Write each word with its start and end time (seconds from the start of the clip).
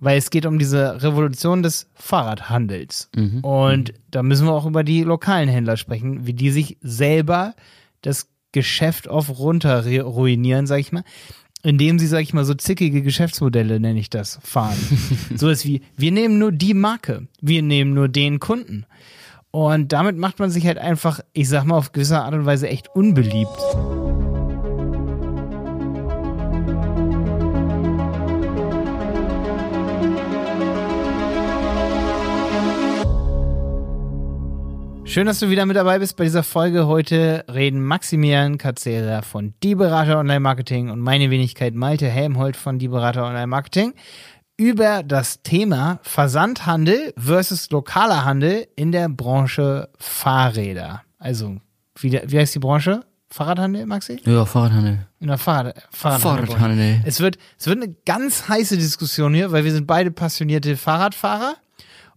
weil 0.00 0.18
es 0.18 0.30
geht 0.30 0.46
um 0.46 0.58
diese 0.58 1.02
Revolution 1.02 1.62
des 1.62 1.88
Fahrradhandels. 1.94 3.10
Und 3.42 3.92
da 4.10 4.22
müssen 4.22 4.46
wir 4.46 4.52
auch 4.52 4.66
über 4.66 4.84
die 4.84 5.02
lokalen 5.02 5.48
Händler 5.48 5.76
sprechen, 5.76 6.26
wie 6.26 6.34
die 6.34 6.50
sich 6.50 6.76
selber 6.80 7.54
das 8.02 8.28
Geschäft 8.52 9.08
auf 9.08 9.38
runter 9.38 9.84
re- 9.84 10.02
ruinieren, 10.02 10.66
sag 10.66 10.78
ich 10.80 10.92
mal. 10.92 11.04
Indem 11.64 11.98
sie, 11.98 12.06
sag 12.06 12.22
ich 12.22 12.32
mal, 12.32 12.44
so 12.44 12.54
zickige 12.54 13.02
Geschäftsmodelle, 13.02 13.80
nenne 13.80 13.98
ich 13.98 14.10
das, 14.10 14.38
fahren. 14.42 14.78
so 15.36 15.48
ist 15.48 15.64
wie, 15.64 15.82
wir 15.96 16.12
nehmen 16.12 16.38
nur 16.38 16.52
die 16.52 16.72
Marke, 16.74 17.26
wir 17.40 17.62
nehmen 17.62 17.94
nur 17.94 18.08
den 18.08 18.38
Kunden. 18.38 18.86
Und 19.50 19.92
damit 19.92 20.16
macht 20.16 20.38
man 20.38 20.50
sich 20.50 20.66
halt 20.66 20.78
einfach, 20.78 21.20
ich 21.32 21.48
sag 21.48 21.64
mal, 21.64 21.76
auf 21.76 21.90
gewisse 21.92 22.20
Art 22.20 22.34
und 22.34 22.46
Weise 22.46 22.68
echt 22.68 22.88
unbeliebt. 22.94 24.27
Schön, 35.08 35.26
dass 35.26 35.40
du 35.40 35.48
wieder 35.48 35.64
mit 35.64 35.74
dabei 35.74 35.98
bist 36.00 36.18
bei 36.18 36.24
dieser 36.24 36.42
Folge. 36.42 36.86
Heute 36.86 37.42
reden 37.50 37.82
Maximilian 37.82 38.58
Katzera 38.58 39.22
von 39.22 39.54
Die 39.62 39.74
Berater 39.74 40.18
Online 40.18 40.38
Marketing 40.38 40.90
und 40.90 41.00
meine 41.00 41.30
Wenigkeit 41.30 41.74
Malte 41.74 42.06
Helmholt 42.06 42.56
von 42.56 42.78
Die 42.78 42.88
Berater 42.88 43.24
Online 43.24 43.46
Marketing 43.46 43.94
über 44.58 45.02
das 45.02 45.42
Thema 45.42 45.98
Versandhandel 46.02 47.14
versus 47.16 47.70
lokaler 47.70 48.26
Handel 48.26 48.68
in 48.76 48.92
der 48.92 49.08
Branche 49.08 49.88
Fahrräder. 49.98 51.02
Also, 51.18 51.56
wie, 51.98 52.10
der, 52.10 52.30
wie 52.30 52.38
heißt 52.38 52.54
die 52.54 52.58
Branche? 52.60 53.00
Fahrradhandel, 53.30 53.86
Maxi? 53.86 54.20
Ja, 54.24 54.44
Fahrradhandel. 54.44 55.06
In 55.20 55.28
der 55.28 55.38
Fahrrad, 55.38 55.82
Fahrradhandel. 55.90 56.46
Fahrradhandel. 56.48 57.00
Es 57.06 57.20
wird, 57.20 57.38
es 57.58 57.66
wird 57.66 57.82
eine 57.82 57.94
ganz 58.04 58.46
heiße 58.48 58.76
Diskussion 58.76 59.32
hier, 59.32 59.52
weil 59.52 59.64
wir 59.64 59.72
sind 59.72 59.86
beide 59.86 60.10
passionierte 60.10 60.76
Fahrradfahrer 60.76 61.56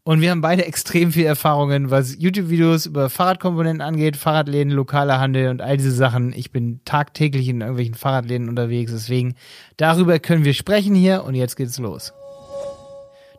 und 0.04 0.22
wir 0.22 0.32
haben 0.32 0.42
beide 0.42 0.66
extrem 0.66 1.12
viel 1.12 1.26
Erfahrungen, 1.26 1.92
was 1.92 2.16
YouTube-Videos 2.18 2.88
über 2.88 3.10
Fahrradkomponenten 3.10 3.82
angeht, 3.82 4.18
Fahrradläden, 4.18 4.72
lokaler 4.72 5.20
Handel 5.20 5.50
und 5.50 5.62
all 5.62 5.78
diese 5.78 5.92
Sachen. 5.92 6.34
Ich 6.34 6.52
bin 6.52 6.82
tagtäglich 6.86 7.48
in 7.48 7.62
irgendwelchen 7.62 7.94
Fahrradläden 7.94 8.50
unterwegs, 8.50 8.92
deswegen 8.92 9.36
darüber 9.78 10.18
können 10.18 10.44
wir 10.44 10.56
sprechen 10.56 10.96
hier 10.96 11.24
und 11.24 11.36
jetzt 11.36 11.56
geht's 11.56 11.78
los. 11.78 12.14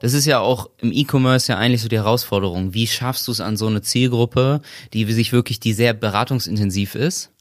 Das 0.00 0.14
ist 0.14 0.26
ja 0.26 0.40
auch 0.40 0.68
im 0.78 0.92
E-Commerce 0.92 1.50
ja 1.50 1.58
eigentlich 1.58 1.82
so 1.82 1.88
die 1.88 1.96
Herausforderung. 1.96 2.74
Wie 2.74 2.88
schaffst 2.88 3.28
du 3.28 3.32
es 3.32 3.40
an 3.40 3.56
so 3.56 3.68
eine 3.68 3.82
Zielgruppe, 3.82 4.60
die 4.92 5.04
sich 5.12 5.32
wirklich, 5.32 5.60
die 5.60 5.72
sehr 5.72 5.94
beratungsintensiv 5.94 6.96
ist? 6.96 7.31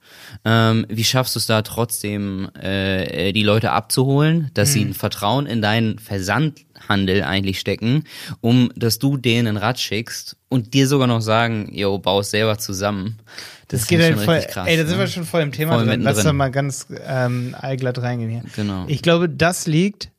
Ähm, 0.46 0.86
wie 0.90 1.04
schaffst 1.04 1.36
du 1.36 1.40
es 1.40 1.46
da 1.46 1.62
trotzdem, 1.62 2.50
äh, 2.56 3.32
die 3.34 3.44
Leute 3.44 3.72
abzuholen, 3.72 4.50
dass 4.54 4.74
sie 4.74 4.82
ein 4.84 4.94
Vertrauen 4.94 5.46
in 5.46 5.62
deinen 5.62 6.00
Versandhandel 6.00 7.24
eigentlich 7.24 7.60
stecken, 7.60 8.04
um 8.40 8.72
dass 8.76 9.00
du 9.00 9.18
denen 9.18 9.48
ein 9.48 9.58
Rad 9.58 9.80
schickst 9.80 10.38
und 10.50 10.74
dir 10.74 10.88
sogar 10.88 11.08
noch 11.08 11.22
sagen, 11.22 11.70
yo, 11.74 11.98
bau 12.00 12.22
es 12.22 12.32
selber 12.32 12.58
zusammen. 12.58 13.20
Das, 13.68 13.82
ist 13.82 13.88
geht 13.88 14.00
ja 14.00 14.06
halt 14.06 14.16
schon 14.16 14.26
voll, 14.26 14.36
richtig 14.36 14.54
krass, 14.54 14.68
ey, 14.68 14.78
da 14.78 14.86
sind 14.86 14.98
ne? 14.98 15.04
wir 15.04 15.08
schon 15.08 15.24
voll 15.24 15.42
im 15.42 15.52
Thema 15.52 15.76
Voll 15.76 15.86
drin. 15.86 16.02
Lass 16.02 16.24
da 16.24 16.34
mal 16.34 16.52
ganz 16.52 16.88
ähm, 17.06 17.56
allglatt 17.58 18.02
reingehen 18.02 18.30
hier. 18.30 18.44
Genau. 18.56 18.86
Ich 18.88 19.02
glaube, 19.02 19.30
das 19.30 19.66
liegt, 19.66 20.12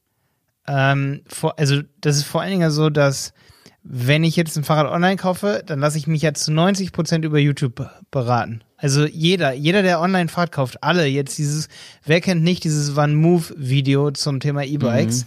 ähm, 0.67 1.23
vor, 1.27 1.59
also 1.59 1.81
das 2.01 2.17
ist 2.17 2.25
vor 2.25 2.41
allen 2.41 2.53
Dingen 2.53 2.71
so, 2.71 2.89
dass 2.89 3.35
wenn 3.83 4.25
ich 4.25 4.37
jetzt 4.37 4.57
ein 4.57 4.65
Fahrrad 4.65 4.91
online 4.91 5.17
kaufe, 5.17 5.63
dann 5.67 5.81
lasse 5.81 5.99
ich 5.99 6.07
mich 6.07 6.23
ja 6.23 6.33
zu 6.35 6.53
90 6.53 6.93
Prozent 6.93 7.25
über 7.25 7.39
YouTube 7.39 7.91
beraten. 8.11 8.63
Also 8.83 9.07
jeder, 9.07 9.53
jeder, 9.53 9.83
der 9.83 10.01
online 10.01 10.29
Fahrrad 10.29 10.51
kauft, 10.51 10.83
alle 10.83 11.07
jetzt 11.07 11.39
dieses, 11.39 11.69
wer 12.05 12.21
kennt 12.21 12.43
nicht 12.43 12.65
dieses 12.65 12.97
One 12.99 13.15
Move 13.15 13.45
Video 13.57 14.11
zum 14.11 14.41
Thema 14.41 14.65
E-Bikes 14.65 15.25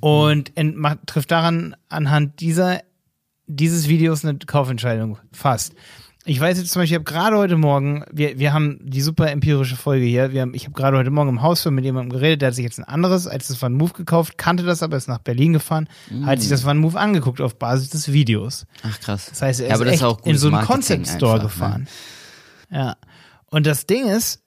und 0.00 0.56
ent, 0.56 0.76
macht, 0.76 0.98
trifft 1.06 1.32
daran 1.32 1.74
anhand 1.88 2.40
dieser, 2.40 2.80
dieses 3.48 3.88
Videos 3.88 4.24
eine 4.24 4.38
Kaufentscheidung 4.38 5.18
fast. 5.32 5.74
Ich 6.24 6.38
weiß 6.38 6.56
jetzt 6.58 6.70
zum 6.70 6.80
Beispiel, 6.80 6.98
ich 6.98 7.04
habe 7.04 7.12
gerade 7.12 7.36
heute 7.36 7.56
Morgen, 7.56 8.04
wir, 8.12 8.38
wir 8.38 8.52
haben 8.52 8.78
die 8.80 9.00
super 9.00 9.28
empirische 9.32 9.74
Folge 9.74 10.04
hier, 10.04 10.32
wir 10.32 10.42
haben, 10.42 10.54
ich 10.54 10.66
habe 10.66 10.74
gerade 10.74 10.96
heute 10.96 11.10
Morgen 11.10 11.30
im 11.30 11.42
Haus 11.42 11.64
mit 11.64 11.84
jemandem 11.84 12.16
geredet, 12.16 12.42
der 12.42 12.48
hat 12.48 12.54
sich 12.54 12.62
jetzt 12.62 12.78
ein 12.78 12.84
anderes 12.84 13.26
als 13.26 13.48
das 13.48 13.60
One 13.60 13.74
Move 13.74 13.94
gekauft, 13.94 14.38
kannte 14.38 14.62
das 14.62 14.84
aber, 14.84 14.96
ist 14.96 15.08
nach 15.08 15.18
Berlin 15.18 15.54
gefahren, 15.54 15.88
hat 16.24 16.40
sich 16.40 16.48
das 16.48 16.64
One 16.64 16.78
Move 16.78 16.96
angeguckt 16.96 17.40
auf 17.40 17.58
Basis 17.58 17.90
des 17.90 18.12
Videos. 18.12 18.66
Ach 18.84 19.00
krass. 19.00 19.26
Das 19.30 19.42
heißt, 19.42 19.60
er 19.62 19.66
ja, 19.66 19.72
ist, 19.72 19.80
aber 19.80 19.86
das 19.86 19.94
ist 19.96 20.04
auch 20.04 20.24
in 20.24 20.38
so 20.38 20.46
einen 20.46 20.64
Concept 20.64 21.08
Store 21.08 21.40
einfach, 21.40 21.48
gefahren. 21.48 21.88
Ja. 22.72 22.96
Und 23.46 23.66
das 23.66 23.86
Ding 23.86 24.06
ist, 24.06 24.42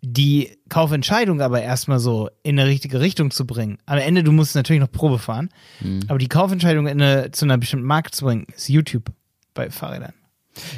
die 0.00 0.58
Kaufentscheidung 0.68 1.40
aber 1.40 1.62
erstmal 1.62 1.98
so 1.98 2.28
in 2.42 2.58
eine 2.58 2.68
richtige 2.68 3.00
Richtung 3.00 3.30
zu 3.30 3.46
bringen. 3.46 3.78
Am 3.86 3.98
Ende, 3.98 4.22
du 4.22 4.32
musst 4.32 4.54
natürlich 4.54 4.80
noch 4.80 4.90
Probe 4.92 5.18
fahren, 5.18 5.48
Mhm. 5.80 6.00
aber 6.08 6.18
die 6.18 6.28
Kaufentscheidung 6.28 6.86
in 6.86 7.00
eine, 7.00 7.30
zu 7.30 7.46
einer 7.46 7.56
bestimmten 7.58 7.86
Marke 7.86 8.10
zu 8.10 8.24
bringen, 8.26 8.46
ist 8.54 8.68
YouTube 8.68 9.10
bei 9.54 9.70
Fahrrädern. 9.70 10.12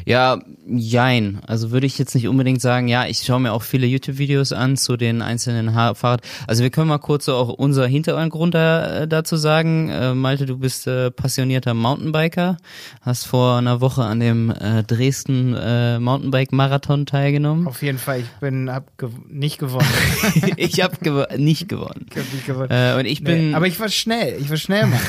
Ja, 0.04 0.38
jein. 0.66 1.40
Also 1.46 1.70
würde 1.70 1.86
ich 1.86 1.98
jetzt 1.98 2.14
nicht 2.14 2.28
unbedingt 2.28 2.60
sagen, 2.60 2.88
ja, 2.88 3.06
ich 3.06 3.18
schaue 3.18 3.40
mir 3.40 3.52
auch 3.52 3.62
viele 3.62 3.86
YouTube-Videos 3.86 4.52
an 4.52 4.76
zu 4.76 4.96
den 4.96 5.22
einzelnen 5.22 5.72
Fahrrad. 5.72 6.22
Also 6.46 6.62
wir 6.62 6.70
können 6.70 6.88
mal 6.88 6.98
kurz 6.98 7.26
so 7.26 7.34
auch 7.34 7.48
unser 7.48 7.86
Hintergrund 7.86 8.54
da, 8.54 9.02
äh, 9.02 9.08
dazu 9.08 9.36
sagen. 9.36 9.88
Äh, 9.88 10.14
Malte, 10.14 10.46
du 10.46 10.58
bist 10.58 10.86
äh, 10.86 11.10
passionierter 11.10 11.74
Mountainbiker, 11.74 12.56
hast 13.00 13.26
vor 13.26 13.58
einer 13.58 13.80
Woche 13.80 14.04
an 14.04 14.20
dem 14.20 14.50
äh, 14.50 14.82
Dresden 14.82 15.54
äh, 15.54 15.98
Mountainbike-Marathon 15.98 17.06
teilgenommen. 17.06 17.66
Auf 17.66 17.82
jeden 17.82 17.98
Fall, 17.98 18.20
ich 18.20 18.30
bin, 18.40 18.70
hab 18.70 18.96
gew 18.98 19.10
nicht 19.28 19.58
gewonnen. 19.58 19.86
ich 20.56 20.80
habe 20.80 20.96
gew 21.02 21.24
nicht 21.36 21.68
gewonnen. 21.68 22.06
ich 22.10 22.16
hab 22.16 22.32
nicht 22.32 22.46
gewonnen. 22.46 22.70
Äh, 22.70 22.98
und 22.98 23.06
ich 23.06 23.22
bin, 23.22 23.50
Nee, 23.50 23.54
aber 23.54 23.66
ich 23.66 23.78
war 23.78 23.88
schnell, 23.88 24.36
ich 24.40 24.48
war 24.50 24.56
schnell, 24.56 24.86
Mann. 24.86 25.00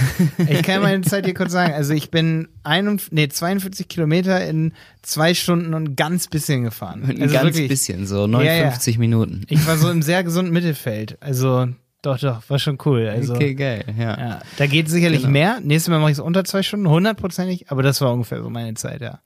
ich 0.50 0.61
kann 0.63 0.81
meine 0.81 1.01
Zeit 1.01 1.25
dir 1.25 1.33
kurz 1.33 1.51
sagen. 1.51 1.73
Also 1.73 1.94
ich 1.94 2.11
bin 2.11 2.47
41, 2.63 3.11
nee, 3.11 3.27
42 3.27 3.88
Kilometer 3.88 4.45
in 4.45 4.56
zwei 5.01 5.34
Stunden 5.34 5.73
und 5.73 5.90
ein 5.90 5.95
ganz 5.95 6.28
bisschen 6.28 6.63
gefahren. 6.63 7.03
ein 7.07 7.22
also 7.22 7.34
ganz 7.34 7.45
wirklich, 7.45 7.69
bisschen, 7.69 8.06
so 8.06 8.22
ja. 8.22 8.28
59 8.28 8.97
Minuten. 8.97 9.44
Ich 9.50 9.66
war 9.68 9.78
so 9.78 9.90
im 9.90 10.01
sehr 10.09 10.23
gesunden 10.23 10.53
Mittelfeld. 10.53 11.18
Also 11.22 11.68
doch, 12.01 12.19
doch, 12.19 12.41
war 12.50 12.59
schon 12.59 12.78
cool. 12.85 13.07
Also 13.09 13.34
okay, 13.35 13.53
geil, 13.56 13.84
ja. 13.97 14.18
ja, 14.18 14.40
da 14.57 14.68
geht 14.68 14.90
sicherlich 14.90 15.22
Genau. 15.22 15.31
mehr. 15.31 15.59
Nächstes 15.62 15.90
Mal 15.90 16.00
mache 16.00 16.12
ich 16.12 16.18
es 16.18 16.23
unter 16.23 16.44
zwei 16.44 16.63
Stunden, 16.63 16.88
hundertprozentig. 16.90 17.72
Aber 17.72 17.84
das 17.84 18.00
war 18.01 18.13
ungefähr 18.13 18.41
so 18.41 18.50
meine 18.50 18.75
Zeit, 18.75 19.01
ja. 19.01 19.19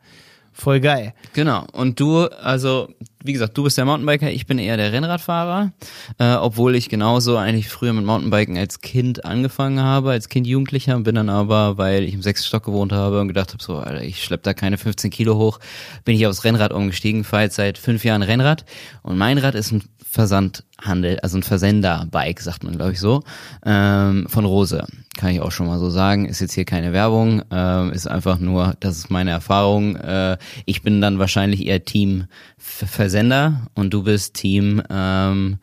Voll 0.53 0.81
geil. 0.81 1.13
Genau. 1.33 1.65
Und 1.71 1.99
du, 1.99 2.25
also, 2.25 2.89
wie 3.23 3.33
gesagt, 3.33 3.57
du 3.57 3.63
bist 3.63 3.77
der 3.77 3.85
Mountainbiker, 3.85 4.29
ich 4.29 4.45
bin 4.45 4.59
eher 4.59 4.75
der 4.75 4.91
Rennradfahrer, 4.91 5.71
äh, 6.19 6.33
obwohl 6.33 6.75
ich 6.75 6.89
genauso 6.89 7.37
eigentlich 7.37 7.69
früher 7.69 7.93
mit 7.93 8.05
Mountainbiken 8.05 8.57
als 8.57 8.81
Kind 8.81 9.23
angefangen 9.23 9.79
habe, 9.79 10.11
als 10.11 10.27
Kind 10.27 10.45
Jugendlicher, 10.47 10.99
bin 10.99 11.15
dann 11.15 11.29
aber, 11.29 11.77
weil 11.77 12.03
ich 12.03 12.13
im 12.13 12.21
sechsten 12.21 12.47
Stock 12.47 12.65
gewohnt 12.65 12.91
habe 12.91 13.21
und 13.21 13.29
gedacht 13.29 13.53
habe, 13.53 13.63
so, 13.63 13.77
Alter, 13.77 14.03
ich 14.03 14.23
schlepp 14.23 14.43
da 14.43 14.53
keine 14.53 14.77
15 14.77 15.09
Kilo 15.09 15.37
hoch, 15.37 15.59
bin 16.03 16.15
ich 16.15 16.27
aufs 16.27 16.43
Rennrad 16.43 16.73
umgestiegen, 16.73 17.23
fahre 17.23 17.43
jetzt 17.43 17.55
seit 17.55 17.77
fünf 17.77 18.03
Jahren 18.03 18.21
Rennrad 18.21 18.65
und 19.03 19.17
mein 19.17 19.37
Rad 19.37 19.55
ist 19.55 19.71
ein 19.71 19.83
Versandhandel, 20.11 21.19
also 21.21 21.37
ein 21.37 21.43
Versender-Bike, 21.43 22.41
sagt 22.41 22.65
man, 22.65 22.75
glaube 22.75 22.91
ich 22.91 22.99
so, 22.99 23.23
ähm, 23.65 24.27
von 24.27 24.43
Rose. 24.43 24.85
Kann 25.21 25.29
ich 25.29 25.39
auch 25.39 25.51
schon 25.51 25.67
mal 25.67 25.77
so 25.77 25.91
sagen. 25.91 26.25
Ist 26.25 26.39
jetzt 26.39 26.53
hier 26.53 26.65
keine 26.65 26.93
Werbung, 26.93 27.43
ähm, 27.51 27.91
ist 27.91 28.07
einfach 28.07 28.39
nur, 28.39 28.73
das 28.79 28.97
ist 28.97 29.11
meine 29.11 29.29
Erfahrung. 29.29 29.95
Äh, 29.95 30.39
ich 30.65 30.81
bin 30.81 30.99
dann 30.99 31.19
wahrscheinlich 31.19 31.63
eher 31.63 31.85
Team 31.85 32.25
Versender 32.57 33.67
und 33.75 33.93
du 33.93 34.01
bist 34.01 34.33
Team 34.33 34.81
ähm, 34.89 35.59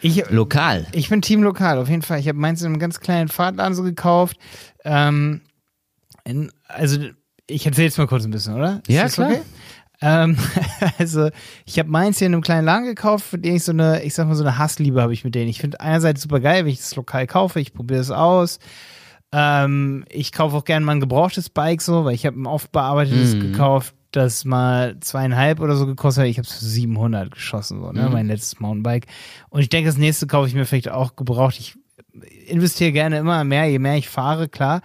Ich, 0.00 0.30
Lokal. 0.30 0.86
Ich 0.92 1.10
bin 1.10 1.20
Team 1.20 1.42
Lokal, 1.42 1.76
auf 1.76 1.90
jeden 1.90 2.00
Fall. 2.00 2.20
Ich 2.20 2.28
habe 2.28 2.38
meins 2.38 2.62
in 2.62 2.68
einem 2.68 2.78
ganz 2.78 3.00
kleinen 3.00 3.28
Fahrtladen 3.28 3.74
so 3.74 3.82
gekauft. 3.82 4.38
Ähm, 4.82 5.42
in, 6.24 6.50
also, 6.66 6.98
ich 7.46 7.66
erzähle 7.66 7.88
jetzt 7.88 7.98
mal 7.98 8.06
kurz 8.06 8.24
ein 8.24 8.30
bisschen, 8.30 8.54
oder? 8.54 8.80
Ja, 8.88 9.02
das 9.02 9.16
klar. 9.16 9.34
Ähm, 10.00 10.38
also, 10.98 11.28
ich 11.66 11.78
habe 11.78 11.90
meins 11.90 12.16
hier 12.16 12.28
in 12.28 12.32
einem 12.32 12.42
kleinen 12.42 12.64
Laden 12.64 12.86
gekauft, 12.86 13.26
für 13.26 13.38
den 13.38 13.56
ich 13.56 13.64
so 13.64 13.72
eine, 13.72 14.02
ich 14.04 14.14
sag 14.14 14.26
mal, 14.26 14.36
so 14.36 14.42
eine 14.42 14.56
Hassliebe 14.56 15.02
habe 15.02 15.12
ich 15.12 15.22
mit 15.22 15.34
denen. 15.34 15.50
Ich 15.50 15.60
finde 15.60 15.80
einerseits 15.80 16.22
super 16.22 16.40
geil, 16.40 16.64
wenn 16.64 16.72
ich 16.72 16.78
das 16.78 16.96
lokal 16.96 17.26
kaufe, 17.26 17.60
ich 17.60 17.74
probiere 17.74 18.00
es 18.00 18.10
aus. 18.10 18.58
Ähm, 19.32 20.04
ich 20.10 20.32
kaufe 20.32 20.56
auch 20.56 20.64
gerne 20.64 20.84
mal 20.84 20.92
ein 20.92 21.00
gebrauchtes 21.00 21.48
Bike 21.50 21.80
so, 21.82 22.04
weil 22.04 22.14
ich 22.14 22.26
habe 22.26 22.40
ein 22.40 22.46
oft 22.46 22.70
bearbeitetes 22.72 23.34
Mhm. 23.36 23.40
gekauft, 23.40 23.94
das 24.10 24.44
mal 24.44 24.98
zweieinhalb 25.00 25.60
oder 25.60 25.74
so 25.76 25.86
gekostet 25.86 26.24
hat. 26.24 26.28
Ich 26.30 26.36
habe 26.38 26.46
es 26.46 26.58
für 26.58 26.64
700 26.64 27.30
geschossen, 27.30 27.80
so, 27.80 27.92
ne, 27.92 28.06
Mhm. 28.06 28.12
mein 28.12 28.26
letztes 28.26 28.60
Mountainbike. 28.60 29.06
Und 29.48 29.60
ich 29.62 29.70
denke, 29.70 29.88
das 29.88 29.96
nächste 29.96 30.26
kaufe 30.26 30.48
ich 30.48 30.54
mir 30.54 30.66
vielleicht 30.66 30.90
auch 30.90 31.16
gebraucht. 31.16 31.58
Ich 31.58 31.76
investiere 32.46 32.92
gerne 32.92 33.18
immer 33.18 33.42
mehr, 33.44 33.64
je 33.64 33.78
mehr 33.78 33.96
ich 33.96 34.08
fahre, 34.10 34.48
klar. 34.48 34.82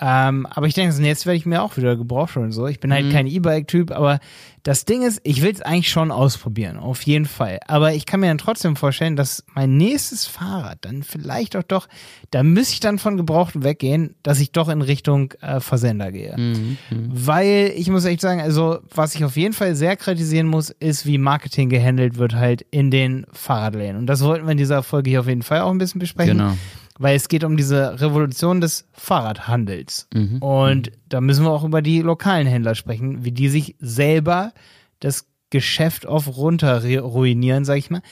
Ähm, 0.00 0.46
aber 0.46 0.66
ich 0.66 0.74
denke, 0.74 0.90
das 0.90 1.00
nächste 1.00 1.26
werde 1.26 1.38
ich 1.38 1.46
mir 1.46 1.62
auch 1.62 1.76
wieder 1.76 1.96
gebraucht 1.96 2.36
und 2.36 2.52
so. 2.52 2.66
Ich 2.66 2.78
bin 2.80 2.92
halt 2.92 3.06
Mhm. 3.06 3.10
kein 3.12 3.26
E-Bike-Typ, 3.26 3.90
aber 3.90 4.20
das 4.62 4.84
Ding 4.84 5.02
ist, 5.02 5.20
ich 5.24 5.42
will 5.42 5.50
es 5.52 5.62
eigentlich 5.62 5.88
schon 5.88 6.10
ausprobieren, 6.10 6.76
auf 6.78 7.02
jeden 7.02 7.24
Fall. 7.26 7.58
Aber 7.66 7.94
ich 7.94 8.06
kann 8.06 8.20
mir 8.20 8.26
dann 8.26 8.38
trotzdem 8.38 8.76
vorstellen, 8.76 9.16
dass 9.16 9.44
mein 9.54 9.76
nächstes 9.76 10.26
Fahrrad 10.26 10.78
dann 10.82 11.02
vielleicht 11.02 11.56
auch 11.56 11.62
doch, 11.62 11.88
da 12.30 12.42
müsste 12.42 12.74
ich 12.74 12.80
dann 12.80 12.98
von 12.98 13.16
Gebrauchten 13.16 13.64
weggehen, 13.64 14.14
dass 14.22 14.40
ich 14.40 14.52
doch 14.52 14.68
in 14.68 14.82
Richtung 14.82 15.32
äh, 15.40 15.58
Versender 15.60 16.12
gehe. 16.12 16.36
Mhm. 16.36 16.76
Weil 16.90 17.72
ich 17.76 17.88
muss 17.88 18.04
echt 18.04 18.20
sagen, 18.20 18.40
also 18.40 18.78
was 18.94 19.14
ich 19.14 19.24
auf 19.24 19.36
jeden 19.36 19.54
Fall 19.54 19.74
sehr 19.74 19.96
kritisieren 19.96 20.46
muss, 20.46 20.70
ist, 20.70 21.06
wie 21.06 21.18
Marketing 21.18 21.70
gehandelt 21.70 22.18
wird 22.18 22.34
halt 22.34 22.62
in 22.70 22.90
den 22.90 23.26
Fahrradläden. 23.32 23.96
Und 23.96 24.06
das 24.06 24.22
wollten 24.22 24.46
wir 24.46 24.52
in 24.52 24.58
dieser 24.58 24.82
Folge 24.82 25.10
hier 25.10 25.20
auf 25.20 25.28
jeden 25.28 25.42
Fall 25.42 25.60
auch 25.62 25.70
ein 25.70 25.78
bisschen 25.78 25.98
besprechen. 25.98 26.38
Genau. 26.38 26.56
Weil 26.98 27.16
es 27.16 27.28
geht 27.28 27.44
um 27.44 27.56
diese 27.56 28.00
Revolution 28.00 28.60
des 28.60 28.86
Fahrradhandels. 28.92 30.08
Und 30.40 30.92
da 31.08 31.20
müssen 31.20 31.44
wir 31.44 31.50
auch 31.50 31.64
über 31.64 31.82
die 31.82 32.02
lokalen 32.02 32.46
Händler 32.46 32.74
sprechen, 32.74 33.24
wie 33.24 33.32
die 33.32 33.48
sich 33.48 33.76
selber 33.78 34.52
das 35.00 35.26
Geschäft 35.50 36.06
auf 36.06 36.36
runter 36.36 36.82
re- 36.82 37.00
ruinieren, 37.00 37.64
sag 37.64 37.76
ich 37.78 37.88
mal, 37.90 38.02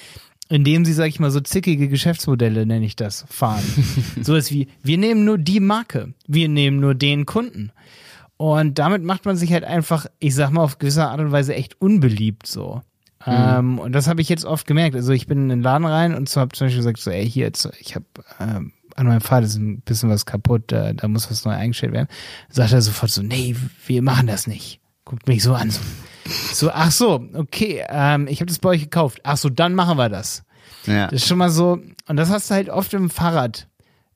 indem 0.49 0.85
sie, 0.85 0.93
sag 0.93 1.09
ich 1.09 1.19
mal, 1.21 1.31
so 1.31 1.41
zickige 1.41 1.89
Geschäftsmodelle, 1.89 2.65
nenne 2.65 2.87
ich 2.87 2.97
das, 2.97 3.25
fahren. 3.29 3.65
so 4.23 4.35
ist 4.37 4.53
wie, 4.53 4.69
wir 4.83 4.97
nehmen 4.99 5.25
nur 5.25 5.37
die 5.39 5.61
Marke, 5.61 6.15
wir 6.29 6.49
nehmen 6.49 6.79
nur 6.81 6.95
den 6.95 7.27
Kunden. 7.27 7.73
Und 8.39 8.79
damit 8.79 9.03
macht 9.03 9.25
man 9.25 9.37
sich 9.37 9.53
halt 9.53 9.65
einfach, 9.65 10.07
ich 10.19 10.35
sag 10.35 10.51
mal, 10.51 10.63
auf 10.63 10.79
gewisse 10.79 11.07
Art 11.09 11.21
und 11.21 11.33
Weise 11.33 11.55
echt 11.55 11.81
unbeliebt 11.81 12.47
so. 12.47 12.83
Ähm, 13.27 13.79
und 13.79 13.93
das 13.93 14.07
habe 14.07 14.21
ich 14.21 14.29
jetzt 14.29 14.45
oft 14.45 14.67
gemerkt. 14.67 14.95
Also 14.95 15.13
ich 15.13 15.27
bin 15.27 15.45
in 15.45 15.49
den 15.49 15.63
Laden 15.63 15.87
rein 15.87 16.15
und 16.15 16.29
so 16.29 16.41
habe 16.41 16.55
zum 16.57 16.67
Beispiel 16.67 16.79
gesagt, 16.79 16.99
so, 16.99 17.11
ey, 17.11 17.29
hier 17.29 17.47
jetzt, 17.47 17.69
ich 17.81 17.95
habe 17.95 18.07
ähm, 18.41 18.73
an 18.95 19.07
meinem 19.07 19.21
Fahrrad 19.21 19.45
ist 19.45 19.57
ein 19.57 19.81
bisschen 19.81 20.11
was 20.11 20.27
kaputt, 20.27 20.65
da, 20.69 20.93
da 20.93 21.09
muss 21.09 21.31
was 21.31 21.45
neu 21.45 21.53
eingestellt 21.53 21.93
werden. 21.93 22.09
Sagt 22.49 22.73
er 22.73 22.81
sofort 22.81 23.11
so, 23.11 23.23
nee, 23.23 23.57
wir 23.87 24.03
machen 24.03 24.27
das 24.27 24.47
nicht. 24.47 24.81
Guckt 25.05 25.29
mich 25.29 25.43
so 25.43 25.55
an. 25.55 25.71
So, 25.71 25.81
so 26.53 26.71
ach 26.71 26.91
so, 26.91 27.27
okay, 27.35 27.85
ähm, 27.89 28.27
ich 28.29 28.41
habe 28.41 28.47
das 28.47 28.59
bei 28.59 28.71
euch 28.71 28.83
gekauft. 28.83 29.21
Ach 29.25 29.37
so, 29.37 29.51
dann 29.51 29.75
machen 29.75 29.99
wir 29.99 30.09
das. 30.09 30.45
Ja. 30.87 31.07
Das 31.09 31.23
ist 31.23 31.29
schon 31.29 31.39
mal 31.39 31.51
so, 31.51 31.79
und 32.09 32.17
das 32.17 32.31
hast 32.31 32.51
du 32.51 32.55
halt 32.55 32.71
oft 32.71 32.95
im 32.95 33.11
Fahrrad, 33.11 33.69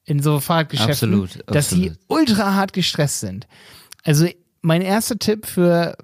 in 0.05 0.23
so 0.23 0.41
Fahrradgeschäften, 0.41 0.93
Absolut, 1.15 1.45
dass 1.47 1.69
die 1.69 1.91
absolut. 1.91 1.99
ultra 2.09 2.55
hart 2.55 2.73
gestresst 2.73 3.21
sind. 3.21 3.47
Also 4.05 4.29
mein 4.63 4.83
erster 4.83 5.19
Tipp 5.19 5.47
für 5.47 5.97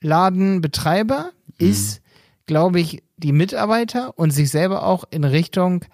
Fahrradladenbetreiber 0.00 1.30
ist, 1.58 2.02
glaube 2.46 2.80
ich, 2.80 3.02
die 3.16 3.32
Mitarbeiter 3.32 4.16
und 4.18 4.30
sich 4.30 4.50
selber 4.50 4.86
auch 4.86 5.04
in 5.10 5.24
Richtung 5.24 5.84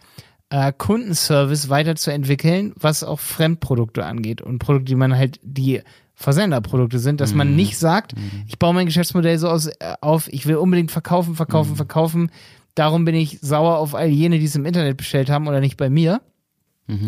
äh, 0.51 0.73
Kundenservice 0.77 1.69
weiterzuentwickeln, 1.69 2.75
was 2.77 3.03
auch 3.03 3.21
Fremdprodukte 3.21 4.05
angeht 4.05 4.43
und 4.43 4.59
Produkte, 4.59 4.87
die 4.87 4.95
man 4.95 5.17
halt, 5.17 5.41
die 5.43 5.83
Versenderprodukte 6.15 6.99
sind, 6.99 7.21
dass 7.21 7.35
man 7.35 7.57
nicht 7.57 7.77
sagt, 7.77 8.15
ich 8.47 8.59
baue 8.59 8.75
mein 8.75 8.87
Geschäftsmodell 8.87 9.39
so 9.39 9.49
aus, 9.49 9.67
äh, 9.67 9.95
auf, 10.01 10.29
ich 10.33 10.47
will 10.47 10.57
unbedingt 10.57 10.93
verkaufen, 10.93 11.35
verkaufen, 11.35 11.75
verkaufen. 11.75 12.31
Darum 12.75 13.05
bin 13.05 13.15
ich 13.15 13.41
sauer 13.41 13.79
auf 13.79 13.95
all 13.95 14.09
jene, 14.09 14.39
die 14.39 14.45
es 14.45 14.55
im 14.55 14.67
Internet 14.67 14.97
bestellt 14.97 15.31
haben 15.31 15.49
oder 15.49 15.61
nicht 15.61 15.77
bei 15.77 15.91
mir 15.91 16.21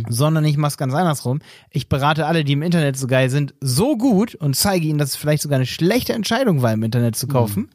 sondern 0.08 0.44
ich 0.44 0.56
mache 0.56 0.70
es 0.70 0.76
ganz 0.78 0.94
andersrum. 0.94 1.40
Ich 1.70 1.88
berate 1.88 2.26
alle, 2.26 2.44
die 2.44 2.54
im 2.54 2.62
Internet 2.62 2.96
so 2.96 3.06
geil 3.06 3.28
sind, 3.30 3.54
so 3.60 3.96
gut 3.96 4.34
und 4.34 4.56
zeige 4.56 4.86
ihnen, 4.86 4.98
dass 4.98 5.10
es 5.10 5.16
vielleicht 5.16 5.42
sogar 5.42 5.56
eine 5.56 5.66
schlechte 5.66 6.14
Entscheidung 6.14 6.62
war, 6.62 6.72
im 6.72 6.82
Internet 6.82 7.16
zu 7.16 7.26
kaufen, 7.26 7.68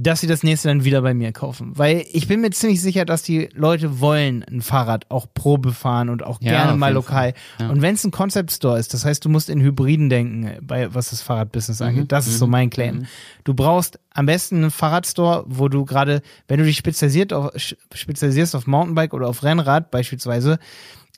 dass 0.00 0.20
sie 0.20 0.28
das 0.28 0.44
nächste 0.44 0.68
dann 0.68 0.84
wieder 0.84 1.02
bei 1.02 1.12
mir 1.12 1.32
kaufen. 1.32 1.72
Weil 1.76 2.04
ich 2.12 2.28
bin 2.28 2.40
mir 2.40 2.50
ziemlich 2.50 2.80
sicher, 2.80 3.04
dass 3.04 3.24
die 3.24 3.48
Leute 3.52 3.98
wollen 3.98 4.44
ein 4.44 4.60
Fahrrad 4.60 5.10
auch 5.10 5.26
Probe 5.34 5.72
fahren 5.72 6.08
und 6.08 6.22
auch 6.22 6.40
Ja, 6.40 6.52
gerne 6.52 6.78
mal 6.78 6.92
lokal. 6.92 7.34
Und 7.58 7.82
wenn 7.82 7.96
es 7.96 8.04
ein 8.04 8.12
Concept 8.12 8.52
Store 8.52 8.78
ist, 8.78 8.94
das 8.94 9.04
heißt, 9.04 9.24
du 9.24 9.28
musst 9.28 9.50
in 9.50 9.60
Hybriden 9.60 10.08
denken, 10.08 10.52
bei 10.62 10.94
was 10.94 11.10
das 11.10 11.20
Fahrradbusiness 11.20 11.82
angeht. 11.82 12.12
Das 12.12 12.28
ist 12.28 12.38
so 12.38 12.46
mein 12.46 12.70
Claim. 12.70 13.06
Du 13.42 13.54
brauchst 13.54 13.98
am 14.10 14.26
besten 14.26 14.58
einen 14.58 14.70
Fahrradstore, 14.70 15.44
wo 15.48 15.68
du 15.68 15.84
gerade, 15.84 16.22
wenn 16.46 16.58
du 16.60 16.64
dich 16.64 16.76
spezialisiert 16.76 17.32
auf, 17.32 17.50
spezialisierst 17.92 18.54
auf 18.54 18.68
Mountainbike 18.68 19.14
oder 19.14 19.26
auf 19.28 19.42
Rennrad 19.42 19.90
beispielsweise, 19.90 20.60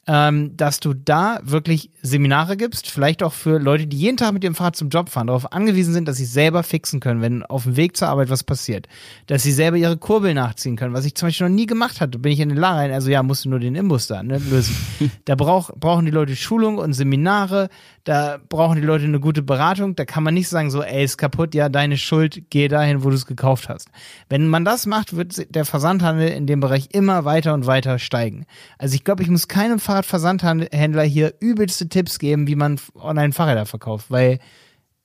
ähm, 0.06 0.56
dass 0.56 0.80
du 0.80 0.94
da 0.94 1.40
wirklich 1.42 1.90
Seminare 2.02 2.56
gibst, 2.56 2.90
vielleicht 2.90 3.22
auch 3.22 3.32
für 3.32 3.58
Leute, 3.58 3.86
die 3.86 3.98
jeden 3.98 4.16
Tag 4.16 4.32
mit 4.32 4.42
ihrem 4.42 4.54
Fahrrad 4.54 4.74
zum 4.74 4.88
Job 4.88 5.10
fahren, 5.10 5.26
darauf 5.26 5.52
angewiesen 5.52 5.92
sind, 5.92 6.08
dass 6.08 6.16
sie 6.16 6.24
selber 6.24 6.62
fixen 6.62 7.00
können, 7.00 7.20
wenn 7.20 7.44
auf 7.44 7.64
dem 7.64 7.76
Weg 7.76 7.96
zur 7.96 8.08
Arbeit 8.08 8.30
was 8.30 8.42
passiert. 8.42 8.88
Dass 9.26 9.42
sie 9.42 9.52
selber 9.52 9.76
ihre 9.76 9.98
Kurbel 9.98 10.32
nachziehen 10.32 10.76
können, 10.76 10.94
was 10.94 11.04
ich 11.04 11.14
zum 11.14 11.28
Beispiel 11.28 11.48
noch 11.48 11.54
nie 11.54 11.66
gemacht 11.66 12.00
hatte. 12.00 12.18
Bin 12.18 12.32
ich 12.32 12.40
in 12.40 12.48
den 12.48 12.58
Laden 12.58 12.78
rein, 12.78 12.92
also 12.92 13.10
ja, 13.10 13.22
musst 13.22 13.44
du 13.44 13.50
nur 13.50 13.60
den 13.60 13.74
Imbus 13.74 14.06
da 14.06 14.22
ne, 14.22 14.38
lösen. 14.38 14.74
da 15.26 15.34
brauch, 15.34 15.70
brauchen 15.76 16.06
die 16.06 16.10
Leute 16.10 16.34
Schulung 16.34 16.78
und 16.78 16.94
Seminare, 16.94 17.68
da 18.04 18.38
brauchen 18.48 18.76
die 18.76 18.86
Leute 18.86 19.04
eine 19.04 19.20
gute 19.20 19.42
Beratung, 19.42 19.94
da 19.94 20.04
kann 20.04 20.22
man 20.22 20.34
nicht 20.34 20.48
sagen 20.48 20.70
so, 20.70 20.82
ey, 20.82 21.04
ist 21.04 21.18
kaputt, 21.18 21.54
ja, 21.54 21.68
deine 21.68 21.98
Schuld, 21.98 22.44
geh 22.50 22.68
dahin, 22.68 23.04
wo 23.04 23.10
du 23.10 23.16
es 23.16 23.26
gekauft 23.26 23.68
hast. 23.68 23.88
Wenn 24.28 24.48
man 24.48 24.64
das 24.64 24.86
macht, 24.86 25.14
wird 25.14 25.54
der 25.54 25.64
Versandhandel 25.64 26.28
in 26.28 26.46
dem 26.46 26.60
Bereich 26.60 26.88
immer 26.92 27.24
weiter 27.24 27.52
und 27.52 27.66
weiter 27.66 27.98
steigen. 27.98 28.46
Also 28.78 28.94
ich 28.94 29.04
glaube, 29.04 29.22
ich 29.22 29.28
muss 29.28 29.48
keinem 29.48 29.78
Fahrradversandhändler 29.90 31.02
hier 31.02 31.34
übelste 31.40 31.88
Tipps 31.88 32.20
geben, 32.20 32.46
wie 32.46 32.54
man 32.54 32.78
online 32.94 33.32
Fahrräder 33.32 33.66
verkauft, 33.66 34.06
weil 34.08 34.38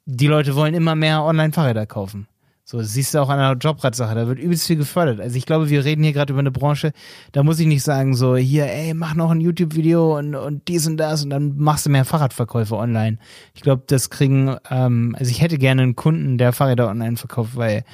die 0.06 0.28
Leute 0.28 0.56
wollen 0.56 0.76
immer 0.76 0.94
mehr 0.94 1.24
online 1.24 1.54
Fahrräder 1.54 1.88
kaufen. 1.88 2.28
So, 2.64 2.78
das 2.78 2.94
siehst 2.94 3.16
du 3.16 3.20
auch 3.20 3.30
an 3.30 3.40
der 3.40 3.58
Jobradsache, 3.58 4.14
da 4.14 4.28
wird 4.28 4.38
übelst 4.38 4.68
viel 4.68 4.76
gefördert. 4.76 5.20
Also 5.20 5.38
ich 5.38 5.48
glaube, 5.48 5.70
wir 5.70 5.84
reden 5.84 6.04
hier 6.04 6.14
gerade 6.14 6.34
über 6.34 6.40
eine 6.40 6.52
Branche, 6.52 6.94
da 7.32 7.42
muss 7.42 7.60
ich 7.60 7.66
nicht 7.66 7.82
sagen, 7.82 8.16
so, 8.16 8.36
hier, 8.36 8.68
ey, 8.68 8.94
mach 8.94 9.16
noch 9.16 9.32
ein 9.32 9.42
YouTube-Video 9.42 10.20
und, 10.20 10.36
und 10.36 10.68
dies 10.68 10.86
und 10.86 10.98
das 10.98 11.24
und 11.24 11.32
dann 11.32 11.58
machst 11.58 11.88
du 11.88 11.90
mehr 11.90 12.06
Fahrradverkäufe 12.06 12.76
online. 12.76 13.18
Ich 13.56 13.62
glaube, 13.62 13.86
das 13.88 14.12
kriegen, 14.12 14.56
ähm, 14.70 15.16
also 15.18 15.32
ich 15.32 15.42
hätte 15.42 15.58
gerne 15.58 15.82
einen 15.82 15.96
Kunden, 15.96 16.38
der 16.38 16.54
Fahrräder 16.54 16.90
online 16.90 17.18
verkauft, 17.18 17.56
weil 17.56 17.86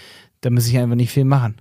da 0.42 0.50
muss 0.50 0.68
ich 0.68 0.78
einfach 0.78 0.96
nicht 0.96 1.12
viel 1.12 1.26
machen. 1.26 1.56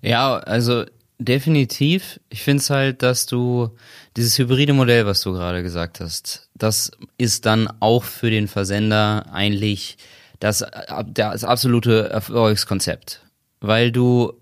Ja, 0.00 0.38
also 0.38 0.84
definitiv. 1.18 2.20
Ich 2.30 2.42
finde 2.42 2.60
es 2.62 2.70
halt, 2.70 3.02
dass 3.02 3.26
du 3.26 3.70
dieses 4.16 4.38
hybride 4.38 4.72
Modell, 4.72 5.06
was 5.06 5.20
du 5.22 5.32
gerade 5.32 5.62
gesagt 5.62 6.00
hast, 6.00 6.48
das 6.54 6.90
ist 7.18 7.46
dann 7.46 7.68
auch 7.80 8.04
für 8.04 8.30
den 8.30 8.48
Versender 8.48 9.26
eigentlich 9.32 9.96
das, 10.40 10.64
das 11.06 11.44
absolute 11.44 12.10
Erfolgskonzept. 12.10 13.22
Weil 13.60 13.92
du, 13.92 14.32